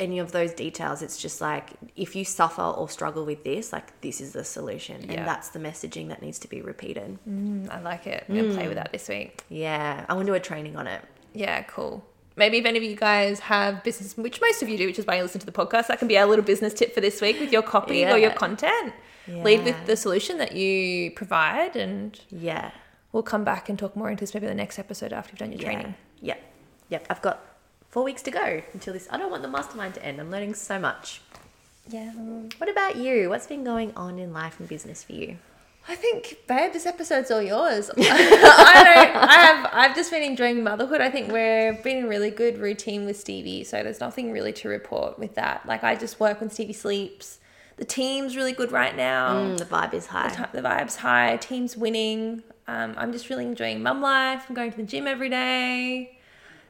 any 0.00 0.18
of 0.18 0.32
those 0.32 0.52
details. 0.52 1.02
It's 1.02 1.18
just 1.20 1.40
like 1.40 1.70
if 1.94 2.16
you 2.16 2.24
suffer 2.24 2.62
or 2.62 2.88
struggle 2.88 3.24
with 3.24 3.44
this, 3.44 3.72
like 3.72 4.00
this 4.00 4.20
is 4.20 4.32
the 4.32 4.42
solution, 4.44 5.02
Yeah. 5.02 5.12
and 5.18 5.28
that's 5.28 5.50
the 5.50 5.58
messaging 5.60 6.08
that 6.08 6.20
needs 6.22 6.38
to 6.40 6.48
be 6.48 6.60
repeated. 6.62 7.18
Mm, 7.28 7.70
i 7.70 7.78
like 7.80 8.06
it 8.06 8.24
i'm 8.28 8.34
gonna 8.36 8.54
play 8.54 8.66
with 8.66 8.76
that 8.76 8.90
this 8.92 9.08
week 9.08 9.44
Yeah, 9.48 10.04
I 10.08 10.14
want 10.14 10.26
to 10.26 10.32
do 10.32 10.36
a 10.36 10.40
training 10.40 10.76
on 10.76 10.86
it. 10.86 11.02
yeah 11.34 11.62
cool 11.62 12.04
maybe 12.36 12.56
if 12.58 12.64
any 12.64 12.78
of 12.78 12.84
you 12.84 12.96
guys 12.96 13.40
have 13.40 13.82
business 13.84 14.16
which 14.16 14.40
most 14.40 14.62
of 14.62 14.68
you 14.70 14.78
do 14.78 14.86
which 14.86 14.98
is 14.98 15.06
why 15.06 15.16
you 15.16 15.22
listen 15.22 15.40
to 15.40 15.46
the 15.46 15.52
podcast 15.62 15.86
that 15.88 15.98
can 15.98 16.08
be 16.08 16.16
our 16.18 16.26
little 16.26 16.44
business 16.44 16.72
tip 16.74 16.94
for 16.94 17.00
this 17.02 17.20
week 17.20 17.38
with 17.38 17.52
your 17.52 17.62
copy 17.62 18.04
or 18.04 18.16
your 18.16 18.30
Yeah. 18.30 18.34
content 18.44 18.92
lead 19.28 19.62
with 19.64 19.76
the 19.86 19.96
solution 19.96 20.38
that 20.38 20.52
you 20.60 21.10
provide 21.12 21.76
and 21.76 22.18
Yeah, 22.30 22.70
we'll 23.12 23.22
come 23.34 23.44
back 23.44 23.68
and 23.68 23.78
talk 23.78 23.94
more 23.94 24.10
into 24.10 24.22
this 24.22 24.32
maybe 24.34 24.46
the 24.46 24.54
next 24.64 24.78
episode 24.78 25.12
after 25.12 25.30
you've 25.32 25.38
done 25.44 25.52
your 25.52 25.60
yeah. 25.60 25.72
training 25.72 25.94
Yep, 26.22 26.40
yep. 26.88 27.06
I've 27.10 27.22
got 27.22 27.36
four 27.90 28.02
weeks 28.04 28.22
to 28.22 28.30
go 28.30 28.62
until 28.72 28.92
this. 28.92 29.08
I 29.10 29.16
don't 29.18 29.30
want 29.30 29.42
the 29.42 29.48
mastermind 29.48 29.94
to 29.94 30.04
end. 30.04 30.20
I'm 30.20 30.30
learning 30.30 30.54
so 30.54 30.78
much. 30.78 31.20
yeah 31.88 32.12
What 32.58 32.68
about 32.70 32.96
you? 32.96 33.28
What's 33.28 33.46
been 33.46 33.64
going 33.64 33.92
on 33.96 34.18
in 34.18 34.32
life 34.32 34.58
and 34.60 34.68
business 34.68 35.02
for 35.04 35.12
you? 35.12 35.36
I 35.88 35.96
think, 35.96 36.36
babe, 36.46 36.72
this 36.72 36.86
episode's 36.86 37.30
all 37.30 37.40
yours. 37.42 37.90
I 37.98 38.82
don't. 38.84 39.16
I 39.16 39.34
have. 39.34 39.70
I've 39.72 39.96
just 39.96 40.10
been 40.10 40.22
enjoying 40.22 40.62
motherhood. 40.62 41.00
I 41.00 41.10
think 41.10 41.32
we're 41.32 41.72
been 41.82 41.96
in 41.96 42.04
a 42.04 42.08
really 42.08 42.30
good 42.30 42.58
routine 42.58 43.06
with 43.06 43.18
Stevie, 43.18 43.64
so 43.64 43.82
there's 43.82 43.98
nothing 43.98 44.30
really 44.30 44.52
to 44.54 44.68
report 44.68 45.18
with 45.18 45.34
that. 45.36 45.64
Like 45.66 45.82
I 45.82 45.96
just 45.96 46.20
work 46.20 46.40
when 46.40 46.50
Stevie 46.50 46.74
sleeps. 46.74 47.38
The 47.78 47.86
team's 47.86 48.36
really 48.36 48.52
good 48.52 48.72
right 48.72 48.94
now. 48.94 49.36
Mm, 49.42 49.56
the 49.58 49.64
vibe 49.64 49.94
is 49.94 50.06
high. 50.06 50.28
The, 50.28 50.36
ti- 50.36 50.50
the 50.52 50.60
vibe's 50.62 50.96
high. 50.96 51.38
Team's 51.38 51.78
winning. 51.78 52.42
Um, 52.68 52.94
I'm 52.98 53.10
just 53.10 53.30
really 53.30 53.46
enjoying 53.46 53.82
mum 53.82 54.02
life. 54.02 54.44
I'm 54.48 54.54
going 54.54 54.70
to 54.70 54.76
the 54.76 54.82
gym 54.82 55.06
every 55.06 55.30
day. 55.30 56.18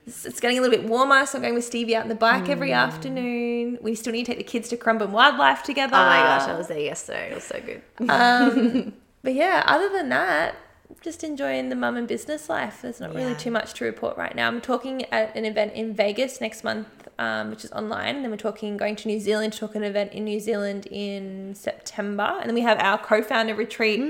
It's, 0.06 0.40
getting 0.40 0.58
a 0.58 0.60
little 0.62 0.76
bit 0.76 0.88
warmer, 0.88 1.24
so 1.26 1.38
I'm 1.38 1.42
going 1.42 1.54
with 1.54 1.64
Stevie 1.64 1.94
out 1.94 2.02
on 2.02 2.08
the 2.08 2.14
bike 2.14 2.48
every 2.48 2.72
afternoon. 2.72 3.78
We 3.80 3.94
still 3.94 4.12
need 4.12 4.26
to 4.26 4.32
take 4.32 4.38
the 4.38 4.44
kids 4.50 4.68
to 4.70 4.76
Currumbin 4.76 5.10
Wildlife 5.10 5.62
together. 5.62 5.94
Oh 5.94 5.98
my 6.04 6.16
gosh, 6.18 6.48
I 6.48 6.56
was 6.56 6.68
there 6.68 6.80
yesterday. 6.80 7.30
It 7.30 7.34
was 7.34 7.44
so 7.44 7.60
good. 7.60 7.82
Um, 8.10 8.92
but 9.22 9.34
yeah, 9.34 9.62
other 9.66 9.88
than 9.88 10.08
that, 10.08 10.56
just 11.02 11.22
enjoying 11.22 11.68
the 11.68 11.76
mum 11.76 11.96
and 11.96 12.08
business 12.08 12.48
life. 12.48 12.82
There's 12.82 12.98
not 13.00 13.14
really 13.14 13.30
Yeah. 13.32 13.36
too 13.36 13.50
much 13.50 13.74
to 13.74 13.84
report 13.84 14.16
right 14.16 14.34
now. 14.34 14.48
I'm 14.48 14.60
talking 14.60 15.04
at 15.12 15.34
an 15.36 15.44
event 15.44 15.74
in 15.74 15.94
Vegas 15.94 16.40
next 16.40 16.64
month, 16.64 16.88
um, 17.18 17.50
which 17.50 17.64
is 17.64 17.70
online, 17.72 18.16
and 18.16 18.24
then 18.24 18.30
we're 18.30 18.36
talking 18.36 18.76
going 18.76 18.96
to 18.96 19.08
New 19.08 19.20
Zealand 19.20 19.52
to 19.52 19.58
talk 19.60 19.74
an 19.76 19.84
event 19.84 20.12
in 20.12 20.24
New 20.24 20.40
Zealand 20.40 20.86
in 20.90 21.54
September, 21.54 22.36
and 22.40 22.48
then 22.48 22.54
we 22.54 22.62
have 22.62 22.78
our 22.80 22.98
co-founder 22.98 23.54
retreat. 23.54 24.00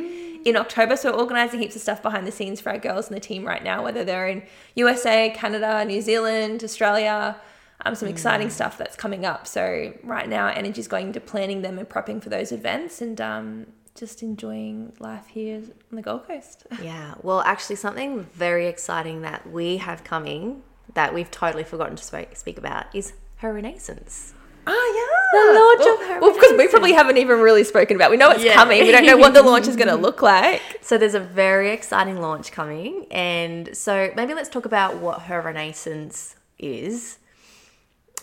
In 0.44 0.56
October, 0.56 0.96
so 0.96 1.12
we're 1.12 1.18
organising 1.18 1.60
heaps 1.60 1.76
of 1.76 1.82
stuff 1.82 2.02
behind 2.02 2.26
the 2.26 2.32
scenes 2.32 2.60
for 2.60 2.70
our 2.70 2.78
girls 2.78 3.08
and 3.08 3.16
the 3.16 3.20
team 3.20 3.44
right 3.44 3.62
now, 3.62 3.82
whether 3.82 4.04
they're 4.04 4.28
in 4.28 4.42
USA, 4.74 5.30
Canada, 5.30 5.84
New 5.84 6.00
Zealand, 6.00 6.64
Australia, 6.64 7.36
um, 7.84 7.94
some 7.94 8.08
exciting 8.08 8.50
stuff 8.50 8.78
that's 8.78 8.96
coming 8.96 9.24
up. 9.24 9.46
So 9.46 9.92
right 10.02 10.28
now, 10.28 10.46
our 10.46 10.52
energy 10.52 10.80
is 10.80 10.88
going 10.88 11.08
into 11.08 11.20
planning 11.20 11.62
them 11.62 11.78
and 11.78 11.88
prepping 11.88 12.22
for 12.22 12.30
those 12.30 12.52
events, 12.52 13.02
and 13.02 13.20
um, 13.20 13.66
just 13.94 14.22
enjoying 14.22 14.92
life 14.98 15.26
here 15.28 15.58
on 15.90 15.96
the 15.96 16.02
Gold 16.02 16.26
Coast. 16.26 16.66
Yeah, 16.82 17.14
well, 17.22 17.42
actually, 17.42 17.76
something 17.76 18.24
very 18.32 18.66
exciting 18.66 19.22
that 19.22 19.50
we 19.50 19.76
have 19.78 20.04
coming 20.04 20.62
that 20.94 21.14
we've 21.14 21.30
totally 21.30 21.64
forgotten 21.64 21.96
to 21.96 22.26
speak 22.34 22.58
about 22.58 22.86
is 22.94 23.12
her 23.36 23.52
renaissance. 23.52 24.34
Oh 24.66 24.72
yeah, 24.72 25.38
The 25.38 25.58
launch 25.60 25.78
well, 25.80 25.94
of 25.94 26.08
her 26.08 26.20
Well, 26.20 26.34
because 26.34 26.56
we 26.58 26.68
probably 26.68 26.92
haven't 26.92 27.16
even 27.16 27.40
really 27.40 27.64
spoken 27.64 27.96
about. 27.96 28.08
It. 28.08 28.10
We 28.12 28.16
know 28.18 28.30
it's 28.30 28.44
Yeah. 28.44 28.54
coming. 28.54 28.80
We 28.82 28.92
don't 28.92 29.06
know 29.06 29.16
what 29.16 29.34
the 29.34 29.42
launch 29.42 29.66
is 29.68 29.76
going 29.76 29.88
to 29.96 29.96
look 29.96 30.22
like. 30.22 30.60
So 30.82 30.98
there's 30.98 31.14
a 31.14 31.20
very 31.20 31.70
exciting 31.70 32.20
launch 32.20 32.52
coming, 32.52 33.06
and 33.10 33.76
so 33.76 34.12
maybe 34.16 34.34
let's 34.34 34.48
talk 34.48 34.64
about 34.66 34.96
what 34.96 35.22
her 35.22 35.40
renaissance 35.40 36.36
is. 36.58 37.18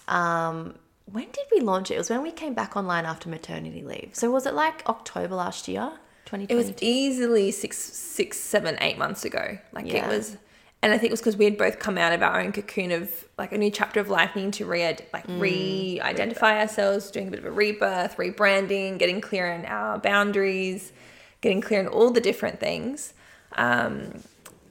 Um, 0.07 0.75
when 1.05 1.25
did 1.25 1.45
we 1.51 1.59
launch 1.61 1.91
it? 1.91 1.95
It 1.95 1.97
was 1.97 2.09
when 2.09 2.21
we 2.21 2.31
came 2.31 2.53
back 2.53 2.75
online 2.75 3.05
after 3.05 3.29
maternity 3.29 3.81
leave. 3.83 4.11
So 4.13 4.29
was 4.31 4.45
it 4.45 4.53
like 4.53 4.83
October 4.87 5.35
last 5.35 5.67
year, 5.67 5.93
It 6.31 6.55
was 6.55 6.73
easily 6.81 7.51
six, 7.51 7.77
six, 7.77 8.37
seven, 8.37 8.77
eight 8.81 8.97
months 8.97 9.23
ago. 9.23 9.57
Like 9.71 9.87
it 9.87 10.05
was, 10.07 10.37
and 10.83 10.93
I 10.93 10.97
think 10.97 11.09
it 11.09 11.13
was 11.13 11.21
because 11.21 11.37
we 11.37 11.45
had 11.45 11.57
both 11.57 11.79
come 11.79 11.97
out 11.97 12.13
of 12.13 12.21
our 12.21 12.39
own 12.39 12.51
cocoon 12.51 12.91
of 12.91 13.25
like 13.37 13.51
a 13.51 13.57
new 13.57 13.71
chapter 13.71 13.99
of 13.99 14.09
life, 14.09 14.35
needing 14.35 14.51
to 14.51 14.65
re 14.65 14.95
like 15.11 15.25
re-identify 15.27 16.59
ourselves, 16.59 17.09
doing 17.09 17.29
a 17.29 17.31
bit 17.31 17.39
of 17.39 17.45
a 17.45 17.51
rebirth, 17.51 18.17
rebranding, 18.17 18.99
getting 18.99 19.19
clear 19.19 19.51
on 19.51 19.65
our 19.65 19.97
boundaries, 19.97 20.93
getting 21.41 21.61
clear 21.61 21.79
on 21.79 21.87
all 21.87 22.11
the 22.11 22.21
different 22.21 22.59
things. 22.59 23.13
Um, 23.53 24.21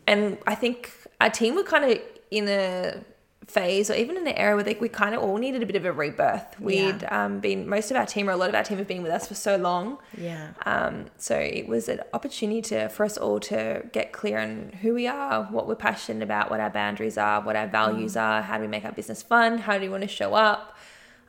and 0.06 0.38
I 0.46 0.54
think 0.54 0.92
our 1.20 1.30
team 1.30 1.56
were 1.56 1.64
kind 1.64 1.84
of 1.90 1.98
in 2.30 2.48
a 2.48 3.02
phase 3.46 3.90
or 3.90 3.94
even 3.94 4.16
in 4.16 4.26
an 4.26 4.34
era 4.34 4.56
where 4.56 4.64
they, 4.64 4.74
we 4.74 4.88
kind 4.88 5.14
of 5.14 5.22
all 5.22 5.36
needed 5.36 5.62
a 5.62 5.66
bit 5.66 5.76
of 5.76 5.84
a 5.84 5.92
rebirth. 5.92 6.58
We'd 6.58 7.04
um, 7.04 7.38
been 7.38 7.68
most 7.68 7.90
of 7.90 7.96
our 7.96 8.04
team 8.04 8.28
or 8.28 8.32
a 8.32 8.36
lot 8.36 8.48
of 8.48 8.54
our 8.54 8.64
team 8.64 8.78
have 8.78 8.88
been 8.88 9.02
with 9.02 9.12
us 9.12 9.28
for 9.28 9.34
so 9.34 9.56
long. 9.56 9.98
Yeah. 10.18 10.50
Um, 10.64 11.06
so 11.16 11.36
it 11.36 11.68
was 11.68 11.88
an 11.88 12.00
opportunity 12.12 12.60
to 12.62 12.88
for 12.88 13.04
us 13.04 13.16
all 13.16 13.38
to 13.40 13.84
get 13.92 14.12
clear 14.12 14.38
on 14.38 14.72
who 14.82 14.94
we 14.94 15.06
are, 15.06 15.44
what 15.44 15.68
we're 15.68 15.76
passionate 15.76 16.22
about, 16.22 16.50
what 16.50 16.58
our 16.58 16.70
boundaries 16.70 17.16
are, 17.16 17.40
what 17.40 17.54
our 17.54 17.68
values 17.68 18.16
are, 18.16 18.42
how 18.42 18.56
do 18.56 18.62
we 18.62 18.68
make 18.68 18.84
our 18.84 18.92
business 18.92 19.22
fun, 19.22 19.58
how 19.58 19.74
do 19.74 19.80
we 19.80 19.88
want 19.88 20.02
to 20.02 20.08
show 20.08 20.34
up. 20.34 20.76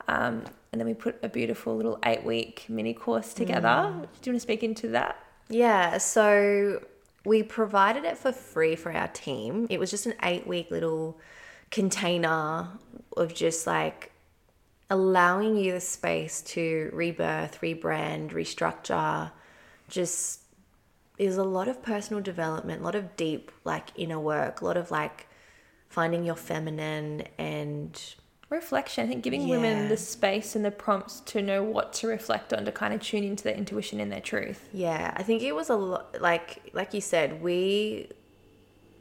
Um, 0.07 0.43
and 0.71 0.81
then 0.81 0.87
we 0.87 0.93
put 0.95 1.19
a 1.23 1.29
beautiful 1.29 1.75
little 1.75 1.99
eight 2.03 2.23
week 2.23 2.65
mini 2.67 2.93
course 2.93 3.33
together. 3.33 3.91
Do 3.91 4.29
you 4.29 4.33
want 4.33 4.37
to 4.37 4.39
speak 4.39 4.63
into 4.63 4.89
that? 4.89 5.17
Yeah, 5.49 5.97
so 5.97 6.83
we 7.25 7.43
provided 7.43 8.05
it 8.05 8.17
for 8.17 8.31
free 8.31 8.75
for 8.75 8.91
our 8.91 9.07
team. 9.09 9.67
It 9.69 9.79
was 9.79 9.91
just 9.91 10.05
an 10.05 10.13
eight 10.23 10.47
week 10.47 10.71
little 10.71 11.17
container 11.71 12.67
of 13.15 13.33
just 13.33 13.67
like 13.67 14.11
allowing 14.89 15.57
you 15.57 15.73
the 15.73 15.81
space 15.81 16.41
to 16.41 16.89
rebirth, 16.93 17.59
rebrand, 17.61 18.31
restructure. 18.31 19.31
Just 19.89 20.41
there's 21.17 21.37
a 21.37 21.43
lot 21.43 21.67
of 21.67 21.81
personal 21.81 22.21
development, 22.21 22.81
a 22.81 22.83
lot 22.83 22.95
of 22.95 23.15
deep 23.15 23.51
like 23.63 23.89
inner 23.95 24.19
work, 24.19 24.61
a 24.61 24.65
lot 24.65 24.77
of 24.77 24.91
like 24.91 25.27
finding 25.89 26.23
your 26.23 26.35
feminine 26.35 27.23
and 27.37 28.15
Reflection. 28.49 29.03
I 29.03 29.07
think 29.09 29.25
giving 29.25 29.49
women 29.49 29.89
the 29.89 29.97
space 29.97 30.55
and 30.55 30.63
the 30.63 30.71
prompts 30.71 31.19
to 31.19 31.41
know 31.41 31.63
what 31.63 31.91
to 31.93 32.07
reflect 32.07 32.53
on 32.53 32.63
to 32.63 32.71
kind 32.71 32.93
of 32.93 33.01
tune 33.01 33.25
into 33.25 33.43
their 33.43 33.53
intuition 33.53 33.99
and 33.99 34.09
their 34.09 34.21
truth. 34.21 34.69
Yeah, 34.71 35.13
I 35.17 35.23
think 35.23 35.41
it 35.41 35.53
was 35.53 35.69
a 35.69 35.75
lot 35.75 36.21
like 36.21 36.71
like 36.71 36.93
you 36.93 37.01
said, 37.01 37.41
we 37.41 38.09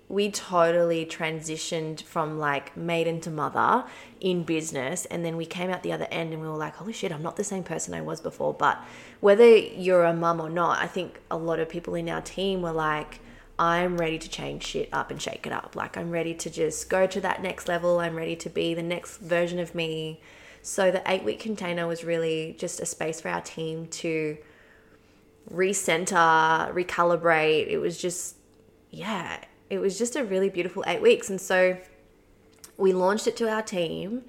we 0.09 0.31
totally 0.31 1.05
transitioned 1.05 2.03
from 2.03 2.38
like 2.38 2.77
maiden 2.77 3.21
to 3.21 3.31
mother 3.31 3.85
in 4.21 4.45
business 4.45 5.05
and 5.07 5.25
then 5.25 5.37
we 5.37 5.45
came 5.45 5.69
out 5.69 5.83
the 5.83 5.92
other 5.92 6.07
end 6.11 6.33
and 6.33 6.40
we 6.40 6.49
were 6.49 6.57
like, 6.57 6.77
holy 6.77 6.92
shit, 6.92 7.11
I'm 7.11 7.23
not 7.23 7.37
the 7.37 7.45
same 7.45 7.64
person 7.64 7.92
I 7.92 8.03
was 8.03 8.21
before. 8.21 8.55
But 8.55 8.81
whether 9.21 9.57
you're 9.57 10.05
a 10.05 10.14
mum 10.14 10.40
or 10.40 10.49
not, 10.49 10.79
I 10.79 10.87
think 10.87 11.21
a 11.31 11.37
lot 11.37 11.59
of 11.59 11.69
people 11.69 11.97
in 11.97 12.09
our 12.09 12.21
team 12.21 12.62
were 12.62 12.73
like, 12.73 13.21
I'm 13.59 13.99
ready 13.99 14.19
to 14.19 14.29
change 14.29 14.64
shit 14.64 14.88
up 14.92 15.11
and 15.11 15.21
shake 15.21 15.47
it 15.47 15.53
up. 15.53 15.75
Like 15.75 15.97
I'm 15.97 16.11
ready 16.11 16.35
to 16.35 16.51
just 16.51 16.88
go 16.88 17.07
to 17.09 17.21
that 17.23 17.42
next 17.42 17.66
level. 17.66 17.99
I'm 17.99 18.14
ready 18.14 18.37
to 18.37 18.51
be 18.51 18.75
the 18.75 18.83
next 18.83 19.16
version 19.16 19.59
of 19.59 19.75
me. 19.75 20.21
So 20.62 20.90
the 20.90 21.03
eight 21.11 21.25
week 21.25 21.40
container 21.40 21.87
was 21.87 22.05
really 22.05 22.55
just 22.59 22.81
a 22.81 22.87
space 22.87 23.21
for 23.21 23.29
our 23.29 23.40
team 23.40 23.87
to 23.88 24.37
recenter, 25.53 26.73
recalibrate. 26.73 27.69
It 27.69 27.79
was 27.79 28.01
just, 28.01 28.37
yeah, 28.90 29.38
it 29.70 29.79
was 29.79 29.98
just 29.98 30.16
a 30.16 30.24
really 30.24 30.48
beautiful 30.48 30.85
eight 30.87 31.02
weeks. 31.02 31.31
And 31.31 31.40
so 31.40 31.79
we 32.76 32.92
launched 32.92 33.26
it 33.26 33.37
to 33.38 33.48
our 33.48 33.62
team. 33.62 34.24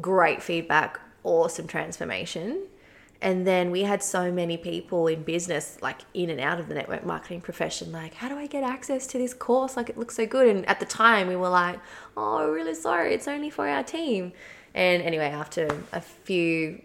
great 0.00 0.42
feedback, 0.42 1.00
awesome 1.24 1.66
transformation. 1.66 2.66
And 3.22 3.46
then 3.46 3.70
we 3.70 3.82
had 3.82 4.02
so 4.02 4.30
many 4.30 4.58
people 4.58 5.06
in 5.06 5.22
business, 5.22 5.78
like 5.80 6.02
in 6.12 6.28
and 6.28 6.38
out 6.38 6.60
of 6.60 6.68
the 6.68 6.74
network 6.74 7.06
marketing 7.06 7.40
profession, 7.40 7.90
like, 7.90 8.14
how 8.14 8.28
do 8.28 8.36
I 8.36 8.46
get 8.46 8.62
access 8.62 9.06
to 9.08 9.18
this 9.18 9.32
course? 9.32 9.76
Like, 9.76 9.88
it 9.88 9.96
looks 9.96 10.14
so 10.16 10.26
good. 10.26 10.46
And 10.54 10.68
at 10.68 10.80
the 10.80 10.86
time, 10.86 11.28
we 11.28 11.36
were 11.36 11.48
like, 11.48 11.80
oh, 12.16 12.50
really 12.50 12.74
sorry, 12.74 13.14
it's 13.14 13.26
only 13.26 13.48
for 13.48 13.66
our 13.66 13.82
team. 13.82 14.32
And 14.74 15.02
anyway, 15.02 15.28
after 15.28 15.68
a 15.92 16.00
few 16.00 16.82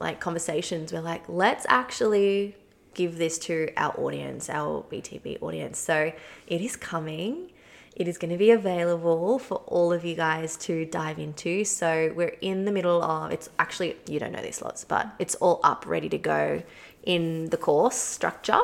like 0.00 0.20
conversations, 0.20 0.92
we're 0.92 1.00
like, 1.00 1.28
let's 1.28 1.66
actually 1.68 2.56
give 2.94 3.18
this 3.18 3.38
to 3.40 3.70
our 3.76 3.98
audience, 3.98 4.48
our 4.48 4.84
BTB 4.90 5.42
audience. 5.42 5.78
So 5.78 6.12
it 6.46 6.60
is 6.60 6.76
coming. 6.76 7.50
It 7.96 8.08
is 8.08 8.18
going 8.18 8.32
to 8.32 8.38
be 8.38 8.50
available 8.50 9.38
for 9.38 9.58
all 9.66 9.92
of 9.92 10.04
you 10.04 10.16
guys 10.16 10.56
to 10.58 10.84
dive 10.84 11.18
into. 11.18 11.64
So 11.64 12.12
we're 12.14 12.36
in 12.40 12.64
the 12.64 12.72
middle 12.72 13.02
of 13.02 13.30
it's 13.30 13.48
actually 13.58 13.96
you 14.08 14.18
don't 14.18 14.32
know 14.32 14.42
these 14.42 14.62
lots, 14.62 14.84
but 14.84 15.14
it's 15.18 15.36
all 15.36 15.60
up 15.62 15.86
ready 15.86 16.08
to 16.08 16.18
go 16.18 16.62
in 17.04 17.50
the 17.50 17.56
course 17.56 17.96
structure. 17.96 18.60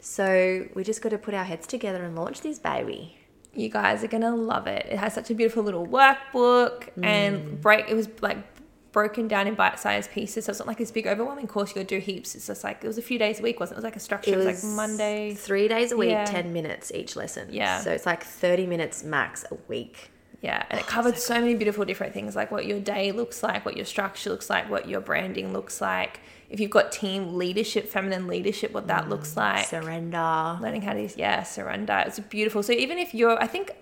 So 0.00 0.66
we 0.74 0.82
just 0.82 1.02
got 1.02 1.10
to 1.10 1.18
put 1.18 1.34
our 1.34 1.44
heads 1.44 1.66
together 1.66 2.02
and 2.02 2.16
launch 2.16 2.40
this 2.40 2.58
baby. 2.58 3.16
You 3.52 3.68
guys 3.68 4.04
are 4.04 4.08
gonna 4.08 4.34
love 4.34 4.68
it. 4.68 4.86
It 4.88 4.98
has 4.98 5.12
such 5.12 5.28
a 5.30 5.34
beautiful 5.34 5.64
little 5.64 5.84
workbook 5.84 6.88
and 7.02 7.36
mm. 7.36 7.60
break. 7.60 7.88
It 7.88 7.94
was 7.94 8.08
like 8.20 8.49
broken 8.92 9.28
down 9.28 9.46
in 9.46 9.54
bite-sized 9.54 10.10
pieces, 10.10 10.44
so 10.44 10.50
it's 10.50 10.58
not 10.58 10.68
like 10.68 10.78
this 10.78 10.90
big 10.90 11.06
overwhelming 11.06 11.46
course. 11.46 11.70
You 11.70 11.76
got 11.76 11.88
to 11.88 11.96
do 11.96 12.00
heaps. 12.00 12.34
It's 12.34 12.46
just 12.46 12.64
like 12.64 12.82
it 12.82 12.86
was 12.86 12.98
a 12.98 13.02
few 13.02 13.18
days 13.18 13.40
a 13.40 13.42
week, 13.42 13.60
wasn't 13.60 13.76
it? 13.76 13.78
It 13.78 13.82
was 13.82 13.84
like 13.84 13.96
a 13.96 14.00
structure. 14.00 14.32
It 14.32 14.36
was, 14.36 14.64
like 14.64 14.74
Monday, 14.74 15.34
three 15.34 15.68
days 15.68 15.92
a 15.92 15.96
week, 15.96 16.10
Yeah. 16.10 16.24
ten 16.24 16.52
minutes 16.52 16.90
each 16.92 17.16
lesson. 17.16 17.48
Yeah. 17.50 17.80
So 17.80 17.90
it's 17.90 18.06
like 18.06 18.24
thirty 18.24 18.66
minutes 18.66 19.02
max 19.02 19.44
a 19.50 19.56
week. 19.68 20.10
Yeah, 20.42 20.64
and 20.70 20.80
it 20.80 20.86
oh, 20.88 20.90
covered 20.90 21.18
so 21.18 21.34
many 21.34 21.54
beautiful 21.54 21.84
different 21.84 22.14
things 22.14 22.34
like 22.34 22.50
what 22.50 22.64
your 22.64 22.80
day 22.80 23.12
looks 23.12 23.42
like, 23.42 23.66
what 23.66 23.76
your 23.76 23.84
structure 23.84 24.30
looks 24.30 24.48
like, 24.48 24.70
what 24.70 24.88
your 24.88 25.00
branding 25.00 25.52
looks 25.52 25.82
like. 25.82 26.20
If 26.48 26.60
you've 26.60 26.70
got 26.70 26.92
team 26.92 27.36
leadership, 27.36 27.88
feminine 27.88 28.26
leadership, 28.26 28.72
what 28.72 28.86
that 28.86 29.08
looks 29.08 29.34
mm, 29.34 29.36
like. 29.36 29.66
Surrender. 29.66 30.58
Learning 30.60 30.82
how 30.82 30.94
to 30.94 31.08
yeah 31.16 31.42
surrender. 31.42 32.04
It's 32.06 32.18
beautiful. 32.18 32.62
So 32.62 32.72
even 32.72 32.98
if 32.98 33.14
you're, 33.14 33.40
I 33.40 33.46
think 33.46 33.72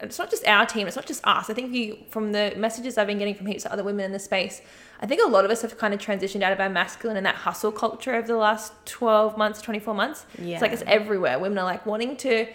it's 0.00 0.18
not 0.18 0.28
just 0.28 0.46
our 0.46 0.66
team, 0.66 0.86
it's 0.86 0.96
not 0.96 1.06
just 1.06 1.24
us. 1.24 1.48
I 1.48 1.54
think 1.54 1.72
you 1.72 1.98
from 2.10 2.32
the 2.32 2.52
messages 2.56 2.98
I've 2.98 3.06
been 3.06 3.18
getting 3.18 3.34
from 3.34 3.46
heaps 3.46 3.64
of 3.64 3.72
other 3.72 3.84
women 3.84 4.04
in 4.04 4.12
the 4.12 4.18
space, 4.18 4.60
I 5.00 5.06
think 5.06 5.22
a 5.22 5.28
lot 5.28 5.44
of 5.44 5.50
us 5.50 5.62
have 5.62 5.78
kind 5.78 5.94
of 5.94 6.00
transitioned 6.00 6.42
out 6.42 6.52
of 6.52 6.60
our 6.60 6.68
masculine 6.68 7.16
and 7.16 7.26
that 7.26 7.36
hustle 7.36 7.72
culture 7.72 8.14
over 8.14 8.26
the 8.26 8.36
last 8.36 8.72
twelve 8.84 9.38
months, 9.38 9.62
twenty 9.62 9.78
four 9.78 9.94
months. 9.94 10.26
Yeah. 10.38 10.54
It's 10.54 10.62
like 10.62 10.72
it's 10.72 10.84
everywhere. 10.86 11.38
Women 11.38 11.58
are 11.58 11.64
like 11.64 11.86
wanting 11.86 12.16
to. 12.18 12.46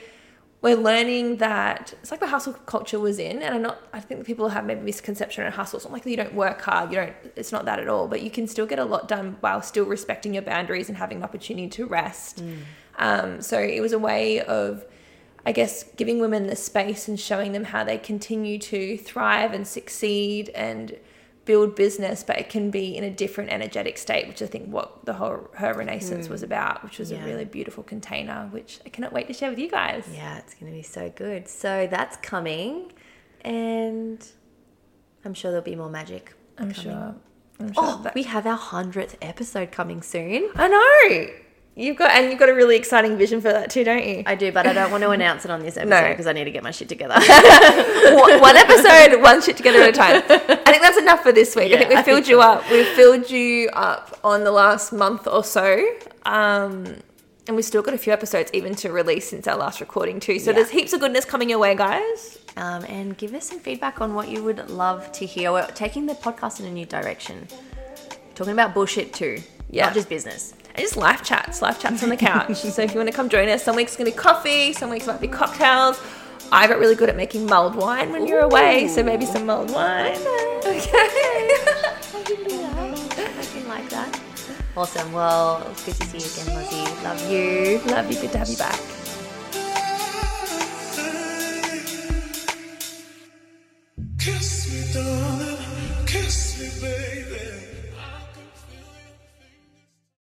We're 0.62 0.76
learning 0.76 1.38
that 1.38 1.94
it's 2.02 2.12
like 2.12 2.20
the 2.20 2.28
hustle 2.28 2.52
culture 2.52 3.00
was 3.00 3.18
in, 3.18 3.42
and 3.42 3.56
I'm 3.56 3.62
not. 3.62 3.82
I 3.94 4.02
think 4.02 4.26
people 4.26 4.50
have 4.50 4.66
maybe 4.66 4.82
misconception 4.82 5.46
around 5.46 5.54
hustle. 5.54 5.78
It's 5.78 5.86
not 5.86 5.94
like 5.94 6.06
you 6.06 6.18
don't 6.18 6.34
work 6.34 6.60
hard. 6.60 6.92
You 6.92 6.98
don't. 6.98 7.14
It's 7.38 7.54
not 7.54 7.64
that 7.64 7.80
at 7.80 7.88
all. 7.88 8.10
But 8.10 8.22
you 8.22 8.30
can 8.30 8.46
still 8.46 8.66
get 8.66 8.78
a 8.78 8.84
lot 8.84 9.08
done 9.08 9.38
while 9.40 9.62
still 9.62 9.86
respecting 9.86 10.34
your 10.34 10.44
boundaries 10.44 10.90
and 10.90 10.98
having 10.98 11.20
an 11.20 11.24
opportunity 11.24 11.70
to 11.70 11.86
rest. 11.86 12.44
Um, 12.98 13.42
so 13.42 13.58
it 13.58 13.80
was 13.80 13.94
a 13.94 14.00
way 14.00 14.42
of, 14.42 14.84
I 15.46 15.52
guess, 15.52 15.84
giving 15.96 16.20
women 16.20 16.48
the 16.48 16.56
space 16.56 17.08
and 17.08 17.20
showing 17.20 17.54
them 17.54 17.66
how 17.66 17.84
they 17.84 17.98
continue 17.98 18.58
to 18.60 18.98
thrive 18.98 19.54
and 19.54 19.68
succeed 19.68 20.50
and 20.50 20.98
build 21.50 21.76
business, 21.76 22.24
but 22.24 22.38
it 22.38 22.48
can 22.48 22.70
be 22.70 22.96
in 22.96 23.04
a 23.04 23.10
different 23.10 23.50
energetic 23.50 23.98
state, 23.98 24.28
which 24.28 24.40
I 24.42 24.46
think 24.46 24.68
what 24.68 25.06
the 25.06 25.14
whole 25.14 25.50
her 25.56 25.74
renaissance 25.74 26.28
hmm. 26.28 26.32
was 26.32 26.44
about, 26.44 26.84
which 26.84 27.00
was 27.00 27.12
Yeah. 27.12 27.24
a 27.24 27.26
really 27.26 27.46
beautiful 27.46 27.84
container, 27.84 28.48
which 28.52 28.80
I 28.86 28.90
cannot 28.90 29.14
wait 29.14 29.26
to 29.28 29.34
share 29.34 29.50
with 29.50 29.58
you 29.58 29.68
guys. 29.68 30.06
Yeah, 30.14 30.38
it's 30.38 30.54
going 30.54 30.72
to 30.72 30.78
be 30.78 30.84
so 30.84 31.10
good. 31.10 31.48
So 31.48 31.88
that's 31.90 32.18
coming, 32.18 32.92
and 33.42 34.24
I'm 35.26 35.34
sure 35.34 35.50
there'll 35.50 35.66
be 35.66 35.76
more 35.76 35.90
magic. 35.90 36.36
I'm 36.60 36.72
coming. 36.72 36.92
sure. 36.92 37.16
I'm 37.60 37.70
oh, 37.70 37.74
sure. 37.74 37.84
Oh, 37.84 38.02
that- 38.04 38.14
we 38.14 38.24
have 38.24 38.46
our 38.46 38.56
hundredth 38.56 39.18
episode 39.20 39.72
coming 39.72 40.04
soon. 40.04 40.52
I 40.56 40.68
know. 40.68 41.34
You've 41.76 41.96
got 41.96 42.12
and 42.12 42.30
you've 42.30 42.40
got 42.40 42.50
a 42.50 42.54
really 42.54 42.76
exciting 42.76 43.18
vision 43.18 43.40
for 43.40 43.54
that 43.54 43.70
too, 43.70 43.86
don't 43.86 44.06
you? 44.06 44.24
I 44.26 44.36
do, 44.36 44.52
but 44.52 44.68
I 44.68 44.74
don't 44.74 44.92
want 44.92 45.02
to 45.04 45.10
announce 45.20 45.46
it 45.46 45.52
on 45.52 45.62
this 45.62 45.78
episode 45.78 45.90
No. 46.02 46.10
because 46.10 46.28
I 46.28 46.34
need 46.34 46.44
to 46.44 46.52
get 46.52 46.62
my 46.62 46.72
shit 46.72 46.90
together. 46.90 47.14
one 47.20 48.58
episode, 48.58 49.22
one 49.22 49.42
shit 49.42 49.56
together 49.56 49.82
at 49.84 49.90
a 49.90 49.92
time. 49.94 50.16
I 50.30 50.72
think 50.72 50.82
that's 50.82 50.98
enough 50.98 51.24
for 51.24 51.32
this 51.32 51.56
week. 51.56 51.72
I 51.74 51.78
think 51.78 51.90
we 51.90 51.96
filled 51.96 52.06
think 52.06 52.28
you 52.28 52.42
up. 52.42 52.70
We 52.70 52.84
filled 52.84 53.30
you 53.30 53.70
up 53.70 54.20
on 54.26 54.44
the 54.44 54.52
last 54.52 54.92
month 54.92 55.26
or 55.28 55.44
so. 55.44 55.86
Um, 56.26 56.98
and 57.48 57.56
we've 57.56 57.64
still 57.66 57.82
got 57.82 57.94
a 57.94 57.98
few 57.98 58.12
episodes 58.12 58.52
even 58.54 58.76
to 58.76 58.92
release 58.92 59.30
since 59.30 59.48
our 59.48 59.56
last 59.58 59.80
recording 59.80 60.20
too. 60.20 60.38
So 60.40 60.52
Yeah. 60.52 60.56
there's 60.58 60.70
heaps 60.70 60.92
of 60.94 61.00
goodness 61.00 61.24
coming 61.24 61.50
your 61.50 61.60
way, 61.60 61.76
guys. 61.76 62.40
um, 62.58 62.84
and 62.90 63.18
give 63.18 63.34
us 63.34 63.48
some 63.48 63.60
feedback 63.60 64.02
on 64.02 64.14
what 64.16 64.28
you 64.28 64.44
would 64.44 64.70
love 64.70 65.12
to 65.14 65.26
hear. 65.26 65.52
We're 65.54 65.66
taking 65.68 66.08
the 66.08 66.14
podcast 66.16 66.60
in 66.60 66.66
a 66.66 66.72
new 66.72 66.86
direction. 66.86 67.48
Talking 68.36 68.54
about 68.54 68.74
bullshit 68.74 69.14
too, 69.14 69.42
Yeah. 69.70 69.86
not 69.86 69.94
just 69.94 70.10
business 70.10 70.54
is 70.80 70.96
live 70.98 71.24
chats, 71.24 71.62
live 71.62 71.80
chats 71.80 72.04
on 72.04 72.10
the 72.10 72.18
couch. 72.18 72.58
so 72.58 72.82
if 72.82 72.92
you 72.92 72.98
want 72.98 73.10
to 73.10 73.16
come 73.16 73.30
join 73.30 73.50
us, 73.50 73.64
some 73.64 73.76
weeks 73.76 73.92
it's 73.92 73.98
going 73.98 74.10
to 74.10 74.16
be 74.16 74.22
coffee, 74.22 74.74
some 74.74 74.90
weeks 74.90 75.08
it 75.08 75.12
might 75.12 75.22
be 75.22 75.28
cocktails. 75.28 76.02
I 76.52 76.68
got 76.68 76.80
really 76.80 76.96
good 76.96 77.10
at 77.10 77.16
making 77.16 77.46
mulled 77.46 77.76
wine 77.76 78.12
when 78.12 78.24
Ooh. 78.24 78.28
you're 78.28 78.40
away, 78.42 78.88
so 78.88 79.04
maybe 79.04 79.26
some 79.26 79.46
mulled 79.46 79.72
wine. 79.72 80.18
Okay. 80.60 80.78
okay. 80.78 80.92
I 82.18 83.46
didn't 83.54 83.70
like 83.70 83.90
that. 83.90 84.22
Awesome. 84.76 85.12
Well, 85.14 85.66
it's 85.72 85.86
good 85.86 85.96
to 85.96 86.06
see 86.06 86.18
you 86.20 86.44
again, 86.44 86.56
Lizzie. 86.58 87.04
Love 87.04 87.32
you. 87.32 87.80
Love 87.92 88.12
you. 88.12 88.20
Good 88.20 88.32
to 88.34 88.38
have 88.38 88.50
you 88.50 88.58
back. 88.58 88.80
Kiss 94.20 94.70
me, 94.70 94.94
darling. 94.94 95.59